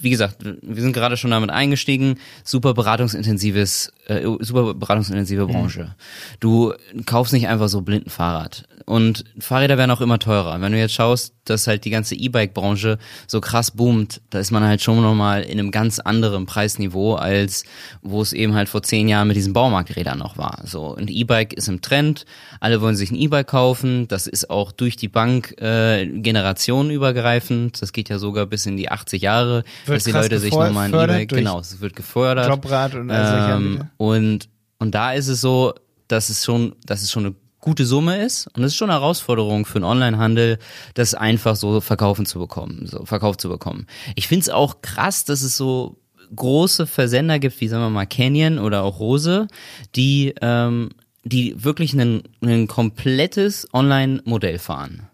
wie 0.00 0.10
gesagt, 0.10 0.38
wir 0.44 0.82
sind 0.82 0.92
gerade 0.92 1.16
schon 1.16 1.30
damit 1.30 1.50
eingestiegen, 1.50 2.18
super 2.44 2.74
beratungsintensives, 2.74 3.92
äh, 4.06 4.24
super 4.40 4.74
beratungsintensive 4.74 5.46
Branche. 5.46 5.94
Du 6.40 6.72
kaufst 7.06 7.32
nicht 7.32 7.48
einfach 7.48 7.68
so 7.68 7.82
blind 7.82 8.06
ein 8.06 8.10
Fahrrad. 8.10 8.64
Und 8.84 9.24
Fahrräder 9.40 9.78
werden 9.78 9.90
auch 9.90 10.00
immer 10.00 10.20
teurer. 10.20 10.60
Wenn 10.60 10.70
du 10.70 10.78
jetzt 10.78 10.94
schaust, 10.94 11.34
dass 11.44 11.66
halt 11.66 11.84
die 11.84 11.90
ganze 11.90 12.14
E-Bike-Branche 12.14 12.98
so 13.26 13.40
krass 13.40 13.72
boomt, 13.72 14.20
da 14.30 14.38
ist 14.38 14.52
man 14.52 14.62
halt 14.62 14.80
schon 14.80 15.02
nochmal 15.02 15.42
in 15.42 15.58
einem 15.58 15.72
ganz 15.72 15.98
anderen 15.98 16.46
Preisniveau, 16.46 17.14
als 17.14 17.64
wo 18.02 18.22
es 18.22 18.32
eben 18.32 18.54
halt 18.54 18.68
vor 18.68 18.84
zehn 18.84 19.08
Jahren 19.08 19.26
mit 19.26 19.36
diesen 19.36 19.52
Baumarkträdern 19.52 20.18
noch 20.18 20.38
war. 20.38 20.60
So, 20.64 20.94
ein 20.94 21.08
E-Bike 21.08 21.52
ist 21.52 21.68
im 21.68 21.80
Trend, 21.80 22.26
alle 22.60 22.80
wollen 22.80 22.94
sich 22.94 23.10
ein 23.10 23.16
E-Bike 23.16 23.48
kaufen, 23.48 24.06
das 24.06 24.28
ist 24.28 24.50
auch 24.50 24.70
durch 24.70 24.96
die 24.96 25.08
Bank 25.08 25.60
äh, 25.60 26.06
generationenübergreifend, 26.06 27.82
das 27.82 27.92
geht 27.92 28.08
ja 28.08 28.18
sogar 28.18 28.46
bis 28.46 28.66
in 28.66 28.76
die 28.76 28.88
80 28.88 29.22
Jahre, 29.22 29.64
Wird 29.86 29.96
dass 29.96 30.04
die 30.04 30.12
Leute 30.12 30.38
sich 30.38 30.52
nochmal 30.52 30.92
ein 30.92 30.94
E-Bike, 30.94 31.28
genau, 31.30 31.58
es 31.58 31.80
wird 31.80 31.96
gefördert. 31.96 32.48
Jobrad 32.48 32.94
und 32.94 33.10
all 33.10 33.56
Ähm. 33.56 33.90
Und, 33.96 34.48
und 34.78 34.94
da 34.94 35.12
ist 35.12 35.28
es 35.28 35.40
so, 35.40 35.74
dass 36.08 36.28
es 36.28 36.44
schon, 36.44 36.76
dass 36.84 37.02
es 37.02 37.10
schon 37.10 37.26
eine 37.26 37.34
gute 37.60 37.84
Summe 37.84 38.22
ist 38.24 38.46
und 38.54 38.62
es 38.62 38.72
ist 38.72 38.76
schon 38.76 38.90
eine 38.90 39.00
Herausforderung 39.00 39.66
für 39.66 39.76
einen 39.76 39.84
Onlinehandel, 39.84 40.58
das 40.94 41.14
einfach 41.14 41.56
so 41.56 41.80
verkaufen 41.80 42.24
zu 42.24 42.38
bekommen, 42.38 42.86
so 42.86 43.04
verkauft 43.04 43.40
zu 43.40 43.48
bekommen. 43.48 43.86
Ich 44.14 44.28
finde 44.28 44.42
es 44.42 44.48
auch 44.50 44.82
krass, 44.82 45.24
dass 45.24 45.42
es 45.42 45.56
so 45.56 45.98
große 46.34 46.86
Versender 46.86 47.38
gibt, 47.38 47.60
wie 47.60 47.68
sagen 47.68 47.82
wir 47.82 47.90
mal 47.90 48.06
Canyon 48.06 48.58
oder 48.58 48.82
auch 48.82 49.00
Rose, 49.00 49.48
die 49.94 50.34
ähm, 50.40 50.90
die 51.24 51.64
wirklich 51.64 51.92
ein, 51.94 52.22
ein 52.40 52.68
komplettes 52.68 53.66
Online-Modell 53.72 54.60
fahren 54.60 55.08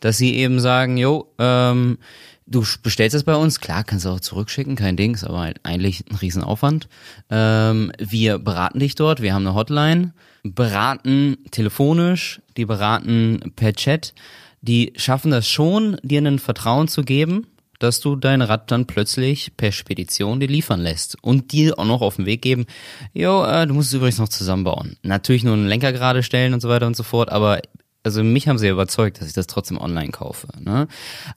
dass 0.00 0.16
sie 0.16 0.34
eben 0.36 0.60
sagen, 0.60 0.96
jo, 0.96 1.32
ähm, 1.38 1.98
du 2.46 2.64
bestellst 2.82 3.14
es 3.14 3.24
bei 3.24 3.34
uns, 3.34 3.60
klar, 3.60 3.84
kannst 3.84 4.04
du 4.04 4.10
auch 4.10 4.20
zurückschicken, 4.20 4.76
kein 4.76 4.96
Ding, 4.96 5.14
ist 5.14 5.24
aber 5.24 5.40
halt 5.40 5.60
eigentlich 5.64 6.04
ein 6.10 6.16
Riesenaufwand. 6.16 6.88
Ähm, 7.30 7.92
wir 7.98 8.38
beraten 8.38 8.78
dich 8.78 8.94
dort, 8.94 9.20
wir 9.20 9.34
haben 9.34 9.46
eine 9.46 9.56
Hotline, 9.56 10.12
beraten 10.42 11.38
telefonisch, 11.50 12.40
die 12.56 12.64
beraten 12.64 13.52
per 13.56 13.72
Chat, 13.72 14.14
die 14.60 14.92
schaffen 14.96 15.30
das 15.30 15.48
schon, 15.48 15.98
dir 16.02 16.20
ein 16.22 16.38
Vertrauen 16.38 16.88
zu 16.88 17.02
geben, 17.02 17.46
dass 17.78 18.00
du 18.00 18.16
dein 18.16 18.42
Rad 18.42 18.70
dann 18.70 18.86
plötzlich 18.86 19.56
per 19.56 19.72
Spedition 19.72 20.40
dir 20.40 20.48
liefern 20.48 20.80
lässt 20.80 21.22
und 21.22 21.52
dir 21.52 21.78
auch 21.78 21.84
noch 21.84 22.00
auf 22.00 22.16
den 22.16 22.26
Weg 22.26 22.42
geben, 22.42 22.66
jo, 23.12 23.44
äh, 23.44 23.66
du 23.66 23.74
musst 23.74 23.88
es 23.88 23.94
übrigens 23.94 24.18
noch 24.18 24.28
zusammenbauen. 24.28 24.96
Natürlich 25.02 25.44
nur 25.44 25.54
einen 25.54 25.68
Lenker 25.68 25.92
gerade 25.92 26.22
stellen 26.22 26.54
und 26.54 26.60
so 26.60 26.68
weiter 26.68 26.86
und 26.86 26.96
so 26.96 27.02
fort, 27.02 27.30
aber 27.30 27.60
also 28.06 28.22
mich 28.22 28.46
haben 28.46 28.56
sie 28.56 28.66
ja 28.66 28.72
überzeugt, 28.72 29.20
dass 29.20 29.26
ich 29.26 29.34
das 29.34 29.48
trotzdem 29.48 29.78
online 29.78 30.12
kaufe. 30.12 30.46
Ne? 30.60 30.86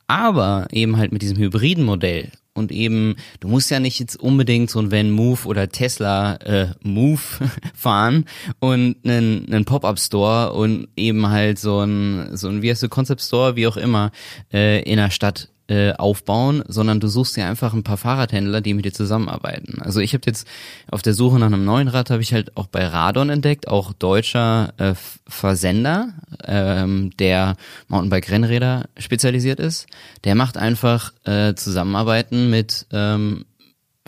Aber 0.05 0.67
eben 0.71 0.97
halt 0.97 1.11
mit 1.11 1.23
diesem 1.23 1.37
hybriden 1.37 1.83
Modell 1.83 2.31
und 2.53 2.71
eben, 2.71 3.15
du 3.39 3.47
musst 3.47 3.71
ja 3.71 3.79
nicht 3.79 3.99
jetzt 3.99 4.17
unbedingt 4.17 4.69
so 4.69 4.77
ein 4.79 4.91
Van 4.91 5.09
Move 5.09 5.47
oder 5.47 5.69
Tesla 5.69 6.35
äh, 6.35 6.67
Move 6.83 7.21
fahren 7.73 8.25
und 8.59 8.97
einen, 9.03 9.51
einen 9.51 9.65
Pop-up-Store 9.65 10.53
und 10.53 10.89
eben 10.95 11.27
halt 11.29 11.57
so 11.57 11.79
ein, 11.79 12.37
so 12.37 12.49
ein, 12.49 12.61
wie 12.61 12.69
heißt 12.69 12.83
du, 12.83 12.89
Concept 12.89 13.23
Store, 13.23 13.55
wie 13.55 13.65
auch 13.65 13.77
immer, 13.77 14.11
äh, 14.53 14.83
in 14.83 14.97
der 14.97 15.09
Stadt 15.09 15.49
äh, 15.69 15.93
aufbauen, 15.93 16.63
sondern 16.67 16.99
du 16.99 17.07
suchst 17.07 17.37
dir 17.37 17.45
einfach 17.45 17.73
ein 17.73 17.83
paar 17.83 17.97
Fahrradhändler, 17.97 18.61
die 18.61 18.73
mit 18.73 18.85
dir 18.85 18.93
zusammenarbeiten. 18.93 19.81
Also 19.81 20.01
ich 20.01 20.13
habe 20.13 20.23
jetzt 20.25 20.47
auf 20.91 21.01
der 21.01 21.13
Suche 21.13 21.39
nach 21.39 21.47
einem 21.47 21.63
neuen 21.63 21.87
Rad 21.87 22.09
habe 22.09 22.21
ich 22.21 22.33
halt 22.33 22.57
auch 22.57 22.67
bei 22.67 22.85
Radon 22.85 23.29
entdeckt, 23.29 23.67
auch 23.67 23.93
deutscher 23.93 24.73
äh, 24.77 24.93
Versender, 25.27 26.13
ähm, 26.45 27.11
der 27.17 27.55
Mountainbike-Rennräder 27.87 28.89
spezialisiert 28.97 29.59
ist. 29.59 29.87
Der 30.23 30.35
macht 30.35 30.57
einfach 30.57 31.13
äh, 31.23 31.53
Zusammenarbeiten 31.55 32.49
mit 32.49 32.87
ähm, 32.91 33.45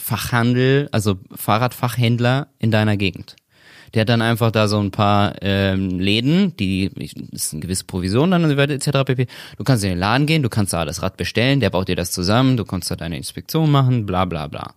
Fahrradfachhandel, 0.02 0.90
also 0.92 1.20
Fahrradfachhändler 1.34 2.48
in 2.60 2.72
deiner 2.72 2.98
Gegend. 2.98 3.36
Der 3.94 4.02
hat 4.02 4.10
dann 4.10 4.22
einfach 4.22 4.52
da 4.52 4.68
so 4.68 4.80
ein 4.80 4.92
paar 4.92 5.36
ähm, 5.42 6.00
Läden, 6.00 6.56
die 6.58 6.86
ist 7.32 7.54
eine 7.54 7.62
gewisse 7.62 7.84
Provision 7.84 8.32
dann 8.32 8.44
und 8.44 8.50
so 8.50 8.58
weiter 8.58 8.74
etc. 8.74 9.06
pp. 9.06 9.28
Du 9.58 9.64
kannst 9.64 9.84
in 9.84 9.92
den 9.92 10.00
Laden 10.00 10.26
gehen, 10.28 10.44
du 10.44 10.50
kannst 10.50 10.74
da 10.74 10.86
das 10.86 11.02
Rad 11.02 11.18
bestellen, 11.18 11.60
der 11.60 11.70
baut 11.70 11.88
dir 11.88 11.96
das 11.96 12.12
zusammen, 12.12 12.58
du 12.58 12.66
kannst 12.66 12.90
da 12.90 12.96
deine 12.96 13.18
Inspektion 13.18 13.70
machen, 13.72 14.06
bla 14.06 14.26
bla 14.26 14.48
bla. 14.48 14.74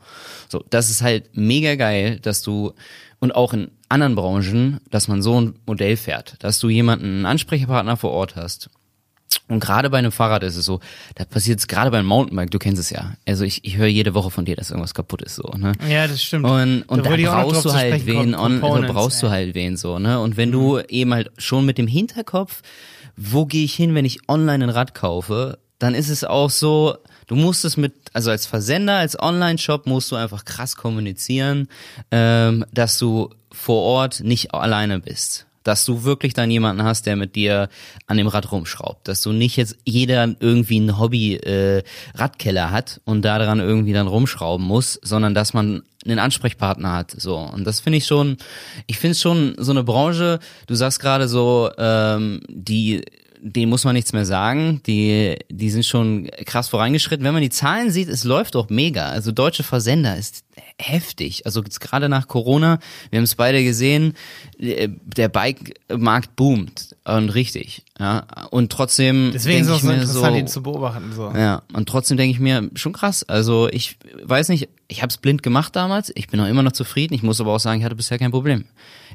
So, 0.48 0.64
das 0.70 0.90
ist 0.90 1.02
halt 1.02 1.30
mega 1.36 1.74
geil, 1.76 2.18
dass 2.20 2.42
du 2.42 2.72
und 3.20 3.34
auch 3.34 3.54
in 3.54 3.70
anderen 3.88 4.16
Branchen, 4.16 4.80
dass 4.90 5.08
man 5.08 5.22
so 5.22 5.40
ein 5.40 5.54
Modell 5.66 5.96
fährt, 5.96 6.36
dass 6.40 6.58
du 6.58 6.68
jemanden, 6.68 7.06
einen 7.06 7.26
Ansprechpartner 7.26 7.96
vor 7.96 8.10
Ort 8.10 8.36
hast, 8.36 8.68
und 9.48 9.60
gerade 9.60 9.90
bei 9.90 9.98
einem 9.98 10.12
Fahrrad 10.12 10.42
ist 10.42 10.56
es 10.56 10.64
so, 10.64 10.80
da 11.14 11.24
passiert 11.24 11.58
es 11.58 11.66
gerade 11.66 11.90
beim 11.90 12.06
Mountainbike, 12.06 12.50
du 12.50 12.58
kennst 12.58 12.80
es 12.80 12.90
ja. 12.90 13.14
Also 13.26 13.44
ich, 13.44 13.64
ich 13.64 13.76
höre 13.76 13.86
jede 13.86 14.14
Woche 14.14 14.30
von 14.30 14.44
dir, 14.44 14.56
dass 14.56 14.70
irgendwas 14.70 14.94
kaputt 14.94 15.22
ist 15.22 15.36
so, 15.36 15.52
ne? 15.56 15.72
Ja, 15.88 16.06
das 16.06 16.22
stimmt. 16.22 16.46
Und, 16.46 16.82
und 16.82 17.04
Da 17.04 17.10
da, 17.10 17.16
noch 17.16 17.52
brauchst 17.52 17.64
du 17.64 17.72
halt 17.72 18.06
wen, 18.06 18.16
kommen, 18.16 18.34
on, 18.34 18.60
Components, 18.60 18.92
brauchst 18.92 19.22
du 19.22 19.26
ey. 19.26 19.32
halt 19.32 19.54
wen 19.54 19.76
so, 19.76 19.98
ne? 19.98 20.20
Und 20.20 20.36
wenn 20.36 20.52
du 20.52 20.80
eben 20.80 21.12
halt 21.12 21.30
schon 21.38 21.66
mit 21.66 21.78
dem 21.78 21.86
Hinterkopf, 21.86 22.62
wo 23.16 23.46
gehe 23.46 23.64
ich 23.64 23.74
hin, 23.74 23.94
wenn 23.94 24.04
ich 24.04 24.28
online 24.28 24.64
ein 24.64 24.70
Rad 24.70 24.94
kaufe, 24.94 25.58
dann 25.78 25.94
ist 25.94 26.08
es 26.08 26.24
auch 26.24 26.50
so, 26.50 26.96
du 27.26 27.36
musst 27.36 27.64
es 27.64 27.76
mit, 27.76 27.92
also 28.12 28.30
als 28.30 28.46
Versender, 28.46 28.96
als 28.96 29.18
Online-Shop 29.20 29.86
musst 29.86 30.10
du 30.10 30.16
einfach 30.16 30.44
krass 30.44 30.76
kommunizieren, 30.76 31.68
ähm, 32.10 32.64
dass 32.72 32.98
du 32.98 33.30
vor 33.52 33.82
Ort 33.82 34.20
nicht 34.20 34.54
alleine 34.54 35.00
bist. 35.00 35.46
Dass 35.64 35.84
du 35.84 36.04
wirklich 36.04 36.34
dann 36.34 36.50
jemanden 36.50 36.84
hast, 36.84 37.06
der 37.06 37.16
mit 37.16 37.34
dir 37.34 37.68
an 38.06 38.16
dem 38.16 38.28
Rad 38.28 38.52
rumschraubt. 38.52 39.08
Dass 39.08 39.22
du 39.22 39.32
nicht 39.32 39.56
jetzt 39.56 39.76
jeder 39.84 40.34
irgendwie 40.38 40.76
einen 40.76 40.98
Hobby-Radkeller 40.98 42.70
hat 42.70 43.00
und 43.04 43.22
daran 43.22 43.58
irgendwie 43.58 43.92
dann 43.92 44.06
rumschrauben 44.06 44.64
muss, 44.64 45.00
sondern 45.02 45.34
dass 45.34 45.54
man 45.54 45.82
einen 46.04 46.18
Ansprechpartner 46.18 46.92
hat. 46.92 47.10
So. 47.10 47.36
Und 47.36 47.64
das 47.64 47.80
finde 47.80 47.98
ich 47.98 48.06
schon, 48.06 48.36
ich 48.86 48.98
finde 48.98 49.16
schon 49.16 49.54
so 49.58 49.72
eine 49.72 49.84
Branche, 49.84 50.38
du 50.66 50.74
sagst 50.74 51.00
gerade 51.00 51.28
so, 51.28 51.70
ähm, 51.78 52.40
die 52.48 53.02
denen 53.46 53.68
muss 53.68 53.84
man 53.84 53.94
nichts 53.94 54.14
mehr 54.14 54.24
sagen. 54.24 54.80
Die, 54.86 55.36
die 55.50 55.68
sind 55.68 55.84
schon 55.84 56.28
krass 56.46 56.68
vorangeschritten. 56.70 57.26
Wenn 57.26 57.34
man 57.34 57.42
die 57.42 57.50
Zahlen 57.50 57.90
sieht, 57.90 58.08
es 58.08 58.24
läuft 58.24 58.54
doch 58.54 58.70
mega. 58.70 59.10
Also 59.10 59.32
deutsche 59.32 59.62
Versender 59.62 60.16
ist 60.16 60.44
heftig. 60.78 61.46
Also 61.46 61.62
jetzt 61.62 61.80
gerade 61.80 62.08
nach 62.08 62.28
Corona, 62.28 62.78
wir 63.10 63.18
haben 63.18 63.24
es 63.24 63.34
beide 63.34 63.62
gesehen, 63.62 64.14
äh, 64.58 64.88
der 64.88 65.28
Bike-Markt 65.28 66.36
boomt 66.36 66.96
und 67.04 67.30
richtig. 67.30 67.82
Ja. 67.98 68.26
Und 68.50 68.72
trotzdem 68.72 69.30
Deswegen 69.32 69.60
ist 69.60 69.68
es 69.68 69.72
auch 69.72 69.80
so 69.80 69.90
interessant, 69.90 70.32
so, 70.32 70.38
ihn 70.38 70.46
zu 70.48 70.62
beobachten. 70.62 71.12
So. 71.14 71.30
ja, 71.30 71.62
und 71.72 71.88
trotzdem 71.88 72.16
denke 72.16 72.32
ich 72.32 72.40
mir, 72.40 72.70
schon 72.74 72.92
krass. 72.92 73.22
Also 73.24 73.68
ich 73.70 73.96
weiß 74.22 74.48
nicht, 74.48 74.68
ich 74.88 75.02
habe 75.02 75.10
es 75.10 75.18
blind 75.18 75.42
gemacht 75.42 75.76
damals. 75.76 76.12
Ich 76.14 76.28
bin 76.28 76.40
auch 76.40 76.46
immer 76.46 76.62
noch 76.62 76.72
zufrieden. 76.72 77.14
Ich 77.14 77.22
muss 77.22 77.40
aber 77.40 77.52
auch 77.52 77.60
sagen, 77.60 77.78
ich 77.78 77.84
hatte 77.84 77.96
bisher 77.96 78.18
kein 78.18 78.30
Problem. 78.30 78.64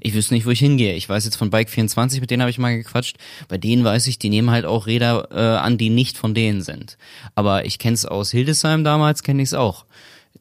Ich 0.01 0.13
wüsste 0.13 0.33
nicht, 0.33 0.45
wo 0.45 0.51
ich 0.51 0.59
hingehe. 0.59 0.95
Ich 0.95 1.09
weiß 1.09 1.25
jetzt 1.25 1.35
von 1.35 1.51
Bike24, 1.51 2.21
mit 2.21 2.31
denen 2.31 2.41
habe 2.41 2.49
ich 2.49 2.57
mal 2.57 2.75
gequatscht. 2.75 3.17
Bei 3.47 3.57
denen 3.57 3.83
weiß 3.83 4.07
ich, 4.07 4.17
die 4.17 4.29
nehmen 4.29 4.49
halt 4.49 4.65
auch 4.65 4.87
Räder 4.87 5.27
äh, 5.31 5.59
an, 5.59 5.77
die 5.77 5.89
nicht 5.89 6.17
von 6.17 6.33
denen 6.33 6.61
sind. 6.61 6.97
Aber 7.35 7.65
ich 7.65 7.79
kenne 7.79 7.95
es 7.95 8.05
aus 8.05 8.31
Hildesheim 8.31 8.83
damals, 8.83 9.23
kenne 9.23 9.41
ich 9.41 9.49
es 9.49 9.53
auch. 9.53 9.85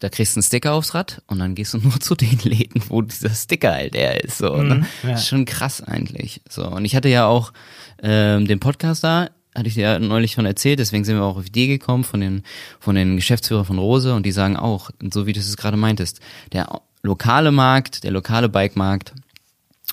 Da 0.00 0.08
kriegst 0.08 0.36
du 0.36 0.38
einen 0.38 0.44
Sticker 0.44 0.74
aufs 0.74 0.94
Rad 0.94 1.22
und 1.26 1.38
dann 1.38 1.54
gehst 1.54 1.74
du 1.74 1.78
nur 1.82 1.98
zu 2.00 2.14
den 2.14 2.38
Läden, 2.42 2.82
wo 2.88 3.02
dieser 3.02 3.30
Sticker 3.30 3.72
halt 3.72 3.94
der 3.94 4.22
ist. 4.24 4.38
So, 4.38 4.56
ne? 4.56 4.86
ja. 5.02 5.14
Ist 5.14 5.28
schon 5.28 5.44
krass 5.44 5.82
eigentlich. 5.82 6.40
So 6.48 6.66
und 6.66 6.84
ich 6.84 6.94
hatte 6.94 7.08
ja 7.08 7.26
auch 7.26 7.52
ähm, 8.02 8.46
den 8.46 8.60
Podcast 8.60 9.04
da, 9.04 9.30
hatte 9.54 9.68
ich 9.68 9.74
dir 9.74 9.82
ja 9.82 9.98
neulich 9.98 10.32
schon 10.32 10.46
erzählt, 10.46 10.78
deswegen 10.78 11.04
sind 11.04 11.16
wir 11.16 11.24
auch 11.24 11.36
auf 11.36 11.44
die 11.44 11.48
Idee 11.48 11.66
gekommen 11.66 12.04
von 12.04 12.20
den 12.20 12.42
von 12.78 12.94
den 12.94 13.16
Geschäftsführern 13.16 13.64
von 13.64 13.78
Rose 13.78 14.14
und 14.14 14.24
die 14.24 14.32
sagen 14.32 14.56
auch, 14.56 14.90
so 15.12 15.26
wie 15.26 15.32
du 15.32 15.40
es 15.40 15.56
gerade 15.56 15.76
meintest, 15.76 16.20
der 16.52 16.80
lokale 17.02 17.52
Markt, 17.52 18.04
der 18.04 18.10
lokale 18.10 18.48
Bikemarkt 18.48 19.14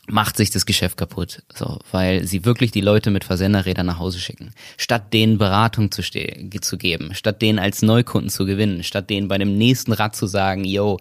macht 0.08 0.38
sich 0.38 0.50
das 0.52 0.66
Geschäft 0.66 0.98
kaputt, 0.98 1.44
so, 1.54 1.80
weil 1.92 2.26
sie 2.26 2.46
wirklich 2.46 2.72
die 2.72 2.82
Leute 2.82 3.12
mit 3.12 3.24
Versenderrädern 3.24 3.88
nach 3.88 4.00
Hause 4.00 4.20
schicken. 4.20 4.52
Statt 4.78 5.14
denen 5.14 5.38
Beratung 5.38 5.92
zu, 5.92 6.02
zu 6.04 6.78
geben, 6.78 7.16
statt 7.16 7.42
denen 7.42 7.60
als 7.60 7.82
Neukunden 7.82 8.30
zu 8.30 8.46
gewinnen, 8.46 8.84
statt 8.84 9.10
denen 9.10 9.28
bei 9.28 9.38
dem 9.38 9.58
nächsten 9.58 9.94
Rad 9.94 10.16
zu 10.16 10.28
sagen, 10.28 10.64
yo, 10.64 11.00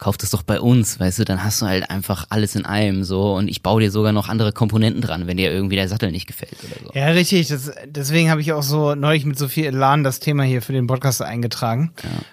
kauf 0.00 0.16
das 0.16 0.30
doch 0.30 0.42
bei 0.42 0.58
uns, 0.60 0.98
weißt 0.98 1.18
du, 1.20 1.24
dann 1.24 1.44
hast 1.44 1.60
du 1.60 1.66
halt 1.66 1.90
einfach 1.90 2.26
alles 2.30 2.56
in 2.56 2.64
einem 2.64 3.04
so 3.04 3.34
und 3.34 3.48
ich 3.48 3.62
baue 3.62 3.80
dir 3.82 3.90
sogar 3.90 4.12
noch 4.12 4.28
andere 4.30 4.50
Komponenten 4.52 5.02
dran, 5.02 5.26
wenn 5.26 5.36
dir 5.36 5.52
irgendwie 5.52 5.76
der 5.76 5.88
Sattel 5.88 6.10
nicht 6.10 6.26
gefällt 6.26 6.56
oder 6.64 6.86
so. 6.86 6.98
Ja, 6.98 7.08
richtig. 7.08 7.48
Das, 7.48 7.70
deswegen 7.86 8.30
habe 8.30 8.40
ich 8.40 8.52
auch 8.54 8.62
so 8.62 8.94
neulich 8.94 9.26
mit 9.26 9.38
so 9.38 9.46
viel 9.46 9.66
Elan 9.66 10.02
das 10.02 10.18
Thema 10.18 10.42
hier 10.42 10.62
für 10.62 10.72
den 10.72 10.86
Podcast 10.86 11.20
eingetragen. 11.22 11.92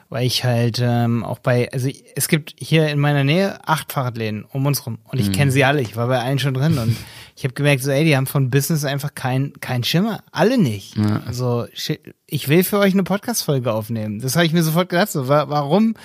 Weil 0.10 0.26
ich 0.26 0.46
halt 0.46 0.80
ähm, 0.82 1.26
auch 1.26 1.40
bei, 1.40 1.70
also 1.74 1.90
es 2.16 2.30
gibt 2.30 2.56
hier 2.58 2.88
in 2.88 3.00
meiner 3.00 3.26
Nähe 3.26 3.60
acht 3.68 3.92
Fahrradläden 3.92 4.46
um 4.46 4.66
uns 4.66 4.86
rum. 4.86 5.00
Und 5.04 5.20
ich 5.20 5.34
kenne 5.34 5.52
sie 5.52 5.66
alle. 5.66 5.82
Ich 5.82 5.98
war 5.98 6.08
bei 6.08 6.20
allen 6.20 6.40
schon 6.40 6.54
drin 6.54 6.78
und 6.78 6.96
ich 7.36 7.44
habe 7.44 7.54
gemerkt, 7.54 7.84
so, 7.84 7.92
ey, 7.92 8.06
die 8.06 8.16
haben 8.16 8.28
von 8.28 8.50
Business 8.50 8.86
einfach 8.86 9.14
kein, 9.14 9.52
kein 9.60 9.84
Schimmer. 9.84 10.24
Alle 10.32 10.58
nicht. 10.58 10.96
Also 11.28 11.68
shi- 11.74 12.00
ich 12.28 12.48
will 12.48 12.64
für 12.64 12.80
euch 12.80 12.94
eine 12.94 13.04
Podcast-Folge 13.04 13.74
aufnehmen. 13.74 14.20
Das 14.20 14.38
habe 14.38 14.46
ich 14.46 14.54
mir 14.54 14.64
sofort 14.64 14.88
gedacht. 14.88 15.12
So, 15.12 15.28
wa 15.28 15.50
warum? 15.50 15.96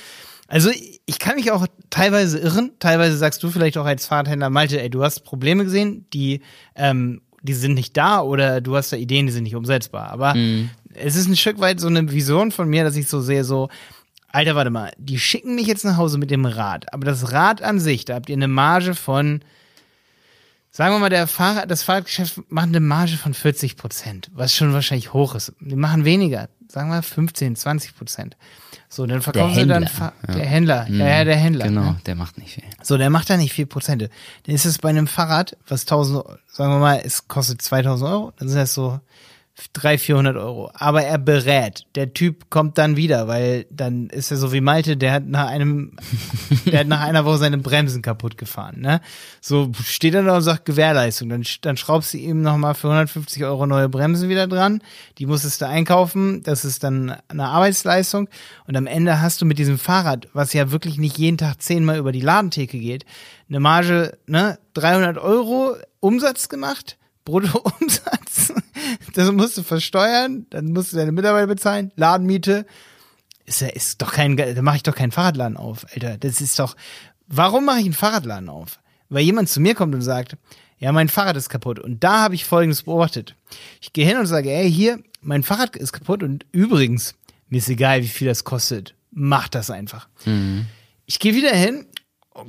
Also 0.52 0.71
ich 1.06 1.18
kann 1.18 1.37
mich 1.37 1.50
auch 1.50 1.66
teilweise 1.88 2.38
irren. 2.38 2.73
Teilweise 2.78 3.16
sagst 3.16 3.42
du 3.42 3.49
vielleicht 3.49 3.78
auch 3.78 3.87
als 3.87 4.04
Fahrradhändler, 4.04 4.50
Malte, 4.50 4.82
ey, 4.82 4.90
du 4.90 5.02
hast 5.02 5.21
Probleme 5.25 5.64
gesehen, 5.64 6.04
die, 6.12 6.42
ähm, 6.76 7.23
die 7.40 7.54
sind 7.54 7.73
nicht 7.73 7.97
da 7.97 8.21
oder 8.21 8.61
du 8.61 8.76
hast 8.76 8.92
da 8.92 8.99
Ideen, 8.99 9.25
die 9.25 9.32
sind 9.32 9.44
nicht 9.44 9.56
umsetzbar. 9.56 10.11
Aber 10.11 10.35
es 10.92 11.16
ist 11.16 11.26
ein 11.26 11.38
Stück 11.38 11.59
weit 11.59 11.80
so 11.80 11.87
eine 11.87 12.12
Vision 12.12 12.52
von 12.52 12.68
mir, 12.68 12.85
dass 12.85 12.97
ich 12.97 13.09
so 13.09 13.23
sehe, 13.23 13.44
so, 13.44 13.71
Alter, 14.28 14.54
warte 14.54 14.68
mal, 14.68 14.92
die 14.99 15.18
schicken 15.18 15.54
mich 15.54 15.66
jetzt 15.66 15.87
nach 15.87 15.97
Hause 15.97 16.18
mit 16.18 16.30
dem 16.30 16.44
Rad. 16.44 16.92
Aber 16.92 17.06
das 17.06 17.32
Rad 17.32 17.62
an 17.62 17.80
sich, 17.80 18.04
da 18.04 18.16
habt 18.16 18.28
ihr 18.28 18.37
eine 18.37 18.47
Marge 18.47 18.94
von, 18.94 19.40
sagen 20.71 20.94
wir 20.94 20.99
mal, 20.99 21.09
der 21.09 21.28
Fahrrad, 21.28 21.71
das 21.71 21.82
Fahrradgeschäft 21.82 22.42
macht 22.50 22.68
eine 22.68 22.80
Marge 22.80 23.16
von 23.16 23.32
40 23.32 23.78
Prozent, 23.78 24.30
was 24.35 24.54
schon 24.54 24.75
wahrscheinlich 24.75 25.14
hoch 25.14 25.35
ist. 25.35 25.54
Die 25.61 25.76
machen 25.76 26.04
weniger, 26.04 26.50
sagen 26.73 26.91
wir 26.91 27.02
15, 27.02 27.55
20 27.55 27.97
Prozent. 27.97 28.37
So, 28.88 29.07
dann 29.07 29.21
verkaufen 29.23 29.55
sie 29.55 29.67
dann 29.67 29.87
Fa 29.87 30.12
ja. 30.26 30.35
der 30.35 30.47
Händler, 30.47 30.87
ja, 30.88 31.07
ja, 31.07 31.25
der 31.25 31.37
Händler. 31.37 31.67
Genau, 31.67 31.83
Ne? 31.83 32.00
der 32.07 32.14
macht 32.14 32.38
nicht 32.38 32.55
viel. 32.55 32.64
So, 32.83 32.97
der 32.97 33.11
macht 33.11 33.29
da 33.29 33.37
nicht 33.37 33.52
viel 33.52 33.67
Prozente. 33.67 34.09
Dann 34.45 34.55
ist 34.55 34.64
es 34.64 34.79
bei 34.79 34.88
einem 34.88 35.07
Fahrrad, 35.07 35.57
was 35.69 35.83
1000, 35.83 36.25
sagen 36.49 36.73
wir 36.73 36.79
mal, 36.79 37.00
es 37.05 37.29
kostet 37.29 37.61
2000 37.62 38.11
Euro, 38.11 38.33
dann 38.38 38.49
sind 38.49 38.59
das 38.59 38.73
so 38.75 39.00
300, 39.73 40.00
400 40.00 40.37
Euro. 40.37 40.71
Aber 40.75 41.02
er 41.02 41.19
berät. 41.19 41.87
Der 41.95 42.12
Typ 42.12 42.50
kommt 42.50 42.78
dann 42.78 42.97
wieder, 42.97 43.28
weil 43.28 43.66
dann 43.71 44.09
ist 44.09 44.31
er 44.31 44.37
so 44.37 44.52
wie 44.52 44.61
Malte, 44.61 44.97
der 44.97 45.12
hat 45.12 45.26
nach 45.26 45.47
einem, 45.47 45.97
der 46.66 46.81
hat 46.81 46.87
nach 46.87 47.00
einer 47.00 47.25
Woche 47.25 47.38
seine 47.38 47.59
Bremsen 47.59 48.02
kaputt 48.02 48.38
gefahren, 48.38 48.81
ne? 48.81 49.00
So 49.40 49.73
steht 49.85 50.14
er 50.14 50.23
da 50.23 50.37
und 50.37 50.42
sagt 50.42 50.64
Gewährleistung. 50.64 51.28
Dann, 51.28 51.45
dann 51.62 51.76
schraubst 51.76 52.14
du 52.14 52.19
ihm 52.19 52.42
nochmal 52.42 52.75
für 52.75 52.88
150 52.88 53.45
Euro 53.45 53.66
neue 53.66 53.88
Bremsen 53.88 54.28
wieder 54.28 54.47
dran. 54.47 54.83
Die 55.19 55.26
musstest 55.26 55.61
du 55.61 55.66
einkaufen. 55.66 56.42
Das 56.42 56.64
ist 56.64 56.85
dann 56.85 57.16
eine 57.28 57.49
Arbeitsleistung. 57.49 58.28
Und 58.66 58.76
am 58.76 58.87
Ende 58.87 59.21
hast 59.21 59.40
du 59.40 59.47
mit 59.47 59.59
diesem 59.59 59.78
Fahrrad, 59.78 60.28
was 60.33 60.52
ja 60.52 60.71
wirklich 60.71 60.99
nicht 60.99 61.19
jeden 61.19 61.38
Tag 61.38 61.61
zehnmal 61.62 61.99
über 61.99 62.12
die 62.12 62.21
Ladentheke 62.21 62.78
geht, 62.78 63.04
eine 63.49 63.61
Marge, 63.61 64.19
ne? 64.26 64.59
300 64.75 65.19
Euro 65.19 65.76
Umsatz 66.00 66.49
gemacht. 66.49 66.97
Bruttoumsatz. 67.25 68.52
Das 69.14 69.31
musst 69.33 69.59
du 69.59 69.62
versteuern, 69.62 70.47
dann 70.50 70.73
musst 70.73 70.93
du 70.93 70.97
deine 70.97 71.12
Mitarbeiter 71.12 71.47
bezahlen, 71.47 71.93
Ladenmiete. 71.97 72.67
Ist 73.45 73.61
ja, 73.61 73.69
ist 73.69 74.00
doch 74.00 74.12
kein, 74.12 74.37
da 74.37 74.62
mache 74.62 74.76
ich 74.76 74.83
doch 74.83 74.95
keinen 74.95 75.12
Fahrradladen 75.12 75.57
auf, 75.57 75.87
Alter. 75.93 76.17
Das 76.19 76.41
ist 76.41 76.59
doch, 76.59 76.76
warum 77.26 77.64
mache 77.64 77.81
ich 77.81 77.85
einen 77.85 77.95
Fahrradladen 77.95 78.49
auf? 78.49 78.79
Weil 79.09 79.25
jemand 79.25 79.49
zu 79.49 79.61
mir 79.61 79.75
kommt 79.75 79.95
und 79.95 80.02
sagt, 80.02 80.37
ja, 80.79 80.91
mein 80.93 81.09
Fahrrad 81.09 81.37
ist 81.37 81.49
kaputt. 81.49 81.79
Und 81.79 82.02
da 82.02 82.23
habe 82.23 82.35
ich 82.35 82.45
Folgendes 82.45 82.85
beobachtet. 82.85 83.37
Ich 83.81 83.93
gehe 83.93 84.07
hin 84.07 84.17
und 84.17 84.26
sage, 84.26 84.50
ey, 84.50 84.71
hier, 84.71 85.00
mein 85.21 85.43
Fahrrad 85.43 85.76
ist 85.76 85.93
kaputt 85.93 86.23
und 86.23 86.47
übrigens, 86.52 87.14
mir 87.49 87.59
ist 87.59 87.69
egal, 87.69 88.02
wie 88.02 88.09
viel 88.09 88.26
das 88.26 88.45
kostet. 88.45 88.95
Mach 89.11 89.49
das 89.49 89.71
einfach. 89.71 90.09
Ich 91.07 91.19
gehe 91.19 91.35
wieder 91.35 91.55
hin, 91.55 91.87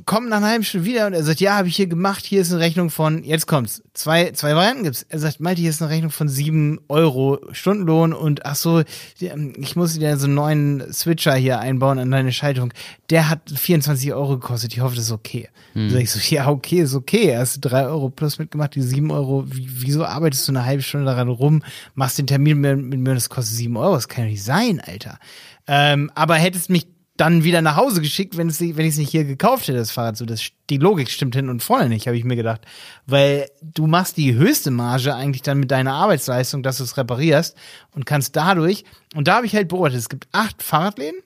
komme 0.06 0.30
nach 0.30 0.38
einer 0.38 0.48
halben 0.48 0.64
Stunde 0.64 0.86
wieder 0.86 1.08
und 1.08 1.14
er 1.14 1.24
sagt, 1.24 1.42
ja, 1.42 1.58
habe 1.58 1.68
ich 1.68 1.76
hier 1.76 1.88
gemacht, 1.88 2.26
hier 2.26 2.42
ist 2.42 2.52
eine 2.52 2.62
Rechnung 2.62 2.90
von, 2.90 3.24
jetzt 3.24 3.48
kommt's, 3.48 3.84
zwei, 3.94 4.32
zwei 4.32 4.56
Varianten 4.56 4.84
gibt's. 4.84 5.06
Er 5.10 5.20
sagt, 5.20 5.42
Malte, 5.42 5.62
hier 5.62 5.70
ist 5.70 5.82
eine 5.82 5.92
Rechnung 5.92 6.12
von 6.12 6.30
sieben 6.30 6.80
Euro 6.88 7.40
Stundenlohn 7.52 8.14
und 8.14 8.46
ach 8.46 8.56
so, 8.56 8.84
ähm, 9.20 9.54
ich 9.58 9.76
muss 9.76 9.98
dir 9.98 10.18
so 10.18 10.26
einen 10.26 10.36
neuen 10.36 10.94
Switcher 10.94 11.36
hier 11.36 11.60
einbauen 11.60 12.00
an 12.00 12.12
deine 12.12 12.32
Schaltung. 12.32 12.74
Der 13.10 13.30
hat 13.30 13.50
24 13.50 14.14
Euro 14.14 14.40
gekostet, 14.40 14.74
ich 14.74 14.80
hoffe, 14.80 14.96
das 14.96 15.06
ist 15.06 15.12
okay. 15.12 15.50
Hm. 15.74 15.90
Sag 15.90 16.02
ich 16.02 16.12
so, 16.12 16.20
ja, 16.34 16.48
okay, 16.48 16.82
ist 16.82 16.96
okay, 16.96 17.36
hast 17.36 17.58
du 17.58 17.70
drei 17.70 17.86
Euro 17.86 18.10
plus 18.10 18.40
mitgemacht, 18.40 18.76
die 18.76 18.82
sieben 18.82 19.12
Euro, 19.12 19.44
wie, 19.48 19.68
wieso 19.70 20.06
arbeitest 20.06 20.48
du 20.48 20.54
eine 20.54 20.66
halbe 20.66 20.84
Stunde 20.84 21.08
daran 21.08 21.28
rum, 21.28 21.62
machst 21.94 22.18
den 22.18 22.28
Termin 22.28 22.60
mit, 22.60 22.78
mit 22.78 23.00
mir 23.00 23.10
und 23.10 23.16
das 23.16 23.30
kostet 23.30 23.58
sieben 23.58 23.76
Euro, 23.76 23.96
das 23.96 24.08
kann 24.08 24.24
doch 24.24 24.32
nicht 24.32 24.44
sein, 24.44 24.80
Alter. 24.80 25.20
Ähm, 25.68 26.12
aber 26.16 26.36
hättest 26.36 26.70
mich 26.70 26.88
dann 27.18 27.44
wieder 27.44 27.62
nach 27.62 27.76
Hause 27.76 28.02
geschickt, 28.02 28.38
wenn 28.38 28.48
es 28.48 28.60
wenn 28.60 28.86
ich 28.86 28.94
es 28.94 28.98
nicht 28.98 29.12
hier 29.12 29.24
gekauft 29.24 29.68
hätte, 29.68 29.78
das 29.78 29.92
Fahrrad. 29.92 30.18
So, 30.18 30.26
das, 30.26 30.42
die 30.70 30.78
Logik 30.78 31.10
stimmt 31.10 31.36
hin 31.36 31.50
und 31.50 31.62
vorne 31.62 31.90
nicht, 31.90 32.08
habe 32.08 32.18
ich 32.18 32.24
mir 32.24 32.36
gedacht. 32.36 32.62
Weil 33.06 33.50
du 33.62 33.86
machst 33.88 34.18
die 34.18 34.34
höchste 34.34 34.72
Marge 34.72 35.14
eigentlich 35.14 35.44
dann 35.44 35.60
mit 35.60 35.72
deiner 35.72 35.94
Arbeitsleistung, 35.94 36.64
dass 36.64 36.78
du 36.78 36.84
es 36.84 36.98
reparierst 36.98 37.56
und 37.92 38.06
kannst 38.06 38.36
dadurch, 38.36 38.84
und 39.16 39.28
da 39.28 39.36
habe 39.36 39.46
ich 39.46 39.56
halt 39.56 39.68
beobachtet, 39.68 40.00
es 40.00 40.10
gibt 40.10 40.28
acht 40.32 40.64
Fahrradläden 40.64 41.20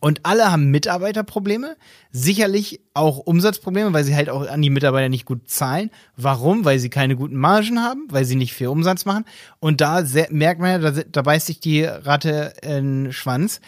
Und 0.00 0.26
alle 0.26 0.50
haben 0.50 0.70
Mitarbeiterprobleme, 0.72 1.76
sicherlich 2.10 2.80
auch 2.92 3.18
Umsatzprobleme, 3.18 3.92
weil 3.92 4.02
sie 4.02 4.16
halt 4.16 4.28
auch 4.28 4.48
an 4.48 4.60
die 4.62 4.70
Mitarbeiter 4.70 5.08
nicht 5.08 5.26
gut 5.26 5.48
zahlen. 5.48 5.90
Warum? 6.16 6.64
Weil 6.64 6.80
sie 6.80 6.90
keine 6.90 7.14
guten 7.14 7.36
Margen 7.36 7.80
haben, 7.80 8.06
weil 8.10 8.24
sie 8.24 8.34
nicht 8.34 8.52
viel 8.52 8.66
Umsatz 8.66 9.04
machen. 9.04 9.24
Und 9.60 9.80
da 9.80 10.04
sehr, 10.04 10.26
merkt 10.30 10.60
man 10.60 10.82
ja, 10.82 10.90
da, 10.90 11.02
da 11.02 11.22
beißt 11.22 11.46
sich 11.46 11.60
die 11.60 11.84
Ratte 11.84 12.54
in 12.62 13.04
den 13.04 13.12
Schwanz. 13.12 13.60